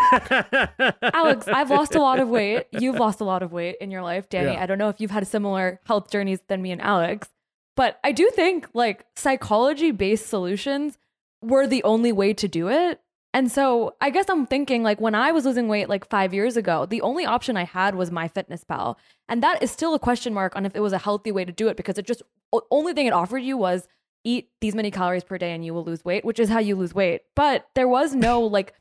f- 0.82 0.96
Alex, 1.14 1.48
I've 1.48 1.70
lost 1.70 1.96
a 1.96 2.02
lot 2.02 2.20
of 2.20 2.28
weight. 2.28 2.66
You've 2.72 2.98
lost 2.98 3.22
a 3.22 3.24
lot 3.24 3.42
of 3.42 3.54
weight 3.54 3.78
in 3.80 3.90
your 3.90 4.02
life, 4.02 4.28
Danny. 4.28 4.52
Yeah. 4.52 4.62
I 4.62 4.66
don't 4.66 4.78
know 4.78 4.90
if 4.90 5.00
you've 5.00 5.12
had 5.12 5.26
similar 5.26 5.80
health 5.86 6.12
journeys 6.12 6.40
than 6.50 6.62
me 6.62 6.72
and 6.72 6.82
Alex, 6.82 7.30
but 7.78 8.00
I 8.04 8.12
do 8.12 8.30
think 8.32 8.68
like 8.74 9.06
psychology 9.16 9.92
based 9.92 10.28
solutions 10.28 10.98
were 11.42 11.68
the 11.68 11.84
only 11.86 12.12
way 12.12 12.34
to 12.34 12.48
do 12.50 12.68
it. 12.70 13.00
And 13.34 13.52
so 13.52 13.96
I 14.00 14.12
guess 14.12 14.26
I'm 14.30 14.46
thinking 14.46 14.84
like 14.84 15.02
when 15.02 15.16
I 15.16 15.32
was 15.32 15.46
losing 15.46 15.68
weight 15.68 15.90
like 15.90 16.08
five 16.08 16.34
years 16.34 16.56
ago, 16.56 16.86
the 16.86 17.02
only 17.02 17.26
option 17.26 17.58
I 17.58 17.66
had 17.66 17.96
was 17.96 18.12
MyFitnessPal. 18.12 18.96
And 19.28 19.42
that 19.42 19.64
is 19.64 19.72
still 19.72 19.96
a 19.96 20.00
question 20.00 20.34
mark 20.34 20.56
on 20.56 20.66
if 20.66 20.76
it 20.76 20.82
was 20.82 20.94
a 20.94 21.00
healthy 21.00 21.32
way 21.32 21.44
to 21.44 21.52
do 21.52 21.68
it 21.68 21.78
because 21.78 21.98
it 21.98 22.06
just 22.06 22.22
only 22.70 22.94
thing 22.94 23.08
it 23.08 23.14
offered 23.14 23.40
you 23.40 23.58
was 23.58 23.88
eat 24.24 24.50
these 24.62 24.76
many 24.76 24.92
calories 24.92 25.24
per 25.24 25.38
day 25.38 25.52
and 25.52 25.66
you 25.66 25.74
will 25.74 25.84
lose 25.84 26.06
weight, 26.06 26.24
which 26.24 26.40
is 26.40 26.50
how 26.50 26.60
you 26.60 26.76
lose 26.76 26.94
weight. 26.94 27.22
But 27.36 27.68
there 27.74 27.88
was 27.88 28.14
no 28.14 28.42
like 28.42 28.76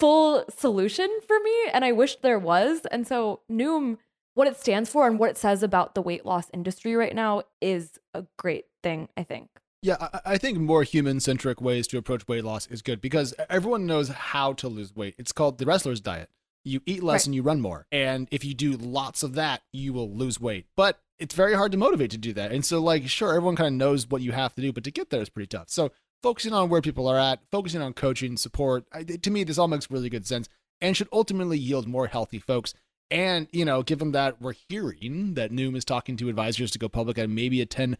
full 0.00 0.44
solution 0.56 1.08
for 1.26 1.38
me 1.40 1.54
and 1.74 1.84
I 1.84 1.92
wish 1.92 2.16
there 2.16 2.38
was. 2.38 2.86
And 2.90 3.06
so 3.06 3.40
Noom, 3.50 3.98
what 4.32 4.48
it 4.48 4.58
stands 4.58 4.88
for 4.88 5.06
and 5.06 5.18
what 5.18 5.30
it 5.30 5.36
says 5.36 5.62
about 5.62 5.94
the 5.94 6.02
weight 6.02 6.24
loss 6.24 6.46
industry 6.54 6.94
right 6.94 7.14
now 7.14 7.42
is 7.60 7.98
a 8.14 8.24
great 8.38 8.66
thing, 8.82 9.08
I 9.16 9.24
think. 9.24 9.50
Yeah, 9.82 9.96
I, 10.00 10.20
I 10.32 10.38
think 10.38 10.58
more 10.58 10.82
human 10.82 11.20
centric 11.20 11.60
ways 11.60 11.86
to 11.88 11.98
approach 11.98 12.26
weight 12.26 12.44
loss 12.44 12.66
is 12.66 12.82
good 12.82 13.00
because 13.00 13.34
everyone 13.48 13.86
knows 13.86 14.08
how 14.08 14.52
to 14.54 14.68
lose 14.68 14.94
weight. 14.94 15.14
It's 15.18 15.32
called 15.32 15.58
the 15.58 15.66
wrestler's 15.66 16.00
diet. 16.00 16.30
You 16.64 16.80
eat 16.84 17.02
less 17.02 17.22
Right. 17.22 17.26
and 17.26 17.34
you 17.34 17.42
run 17.42 17.60
more. 17.60 17.86
And 17.92 18.28
if 18.30 18.44
you 18.44 18.54
do 18.54 18.72
lots 18.72 19.22
of 19.22 19.34
that, 19.34 19.62
you 19.72 19.92
will 19.92 20.10
lose 20.10 20.40
weight. 20.40 20.66
But 20.76 20.98
it's 21.18 21.34
very 21.34 21.54
hard 21.54 21.72
to 21.72 21.78
motivate 21.78 22.10
to 22.10 22.18
do 22.18 22.32
that. 22.34 22.52
And 22.52 22.64
so, 22.64 22.80
like, 22.80 23.08
sure, 23.08 23.30
everyone 23.30 23.56
kind 23.56 23.68
of 23.68 23.72
knows 23.74 24.08
what 24.08 24.22
you 24.22 24.32
have 24.32 24.54
to 24.56 24.62
do, 24.62 24.72
but 24.72 24.84
to 24.84 24.90
get 24.90 25.10
there 25.10 25.22
is 25.22 25.28
pretty 25.30 25.46
tough. 25.46 25.68
So, 25.70 25.92
focusing 26.22 26.52
on 26.52 26.68
where 26.68 26.80
people 26.82 27.06
are 27.08 27.18
at, 27.18 27.40
focusing 27.50 27.80
on 27.80 27.92
coaching, 27.94 28.36
support, 28.36 28.84
I, 28.92 29.04
to 29.04 29.30
me, 29.30 29.44
this 29.44 29.58
all 29.58 29.68
makes 29.68 29.90
really 29.90 30.10
good 30.10 30.26
sense 30.26 30.48
and 30.80 30.96
should 30.96 31.08
ultimately 31.12 31.58
yield 31.58 31.86
more 31.86 32.08
healthy 32.08 32.38
folks. 32.40 32.74
And, 33.10 33.46
you 33.52 33.64
know, 33.64 33.82
given 33.82 34.12
that 34.12 34.42
we're 34.42 34.54
hearing 34.68 35.34
that 35.34 35.50
Noom 35.52 35.76
is 35.76 35.84
talking 35.84 36.16
to 36.18 36.28
advisors 36.28 36.70
to 36.72 36.78
go 36.78 36.88
public 36.88 37.18
at 37.18 37.30
maybe 37.30 37.60
a 37.60 37.66
10 37.66 37.90
dollar 37.90 37.98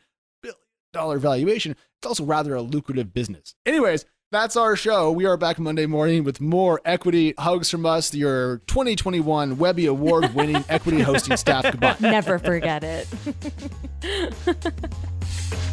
valuation, 0.94 1.72
it's 1.72 2.06
also 2.06 2.24
rather 2.24 2.54
a 2.54 2.62
lucrative 2.62 3.12
business. 3.12 3.54
Anyways, 3.66 4.04
that's 4.30 4.56
our 4.56 4.76
show. 4.76 5.10
We 5.10 5.24
are 5.26 5.36
back 5.36 5.58
Monday 5.58 5.86
morning 5.86 6.24
with 6.24 6.40
more 6.40 6.80
equity 6.84 7.34
hugs 7.38 7.70
from 7.70 7.86
us, 7.86 8.14
your 8.14 8.58
2021 8.66 9.58
Webby 9.58 9.86
Award 9.86 10.34
winning 10.34 10.64
equity 10.68 11.00
hosting 11.00 11.36
staff. 11.36 11.64
Goodbye. 11.64 11.96
Never 12.00 12.38
forget 12.38 12.84
it. 12.84 13.08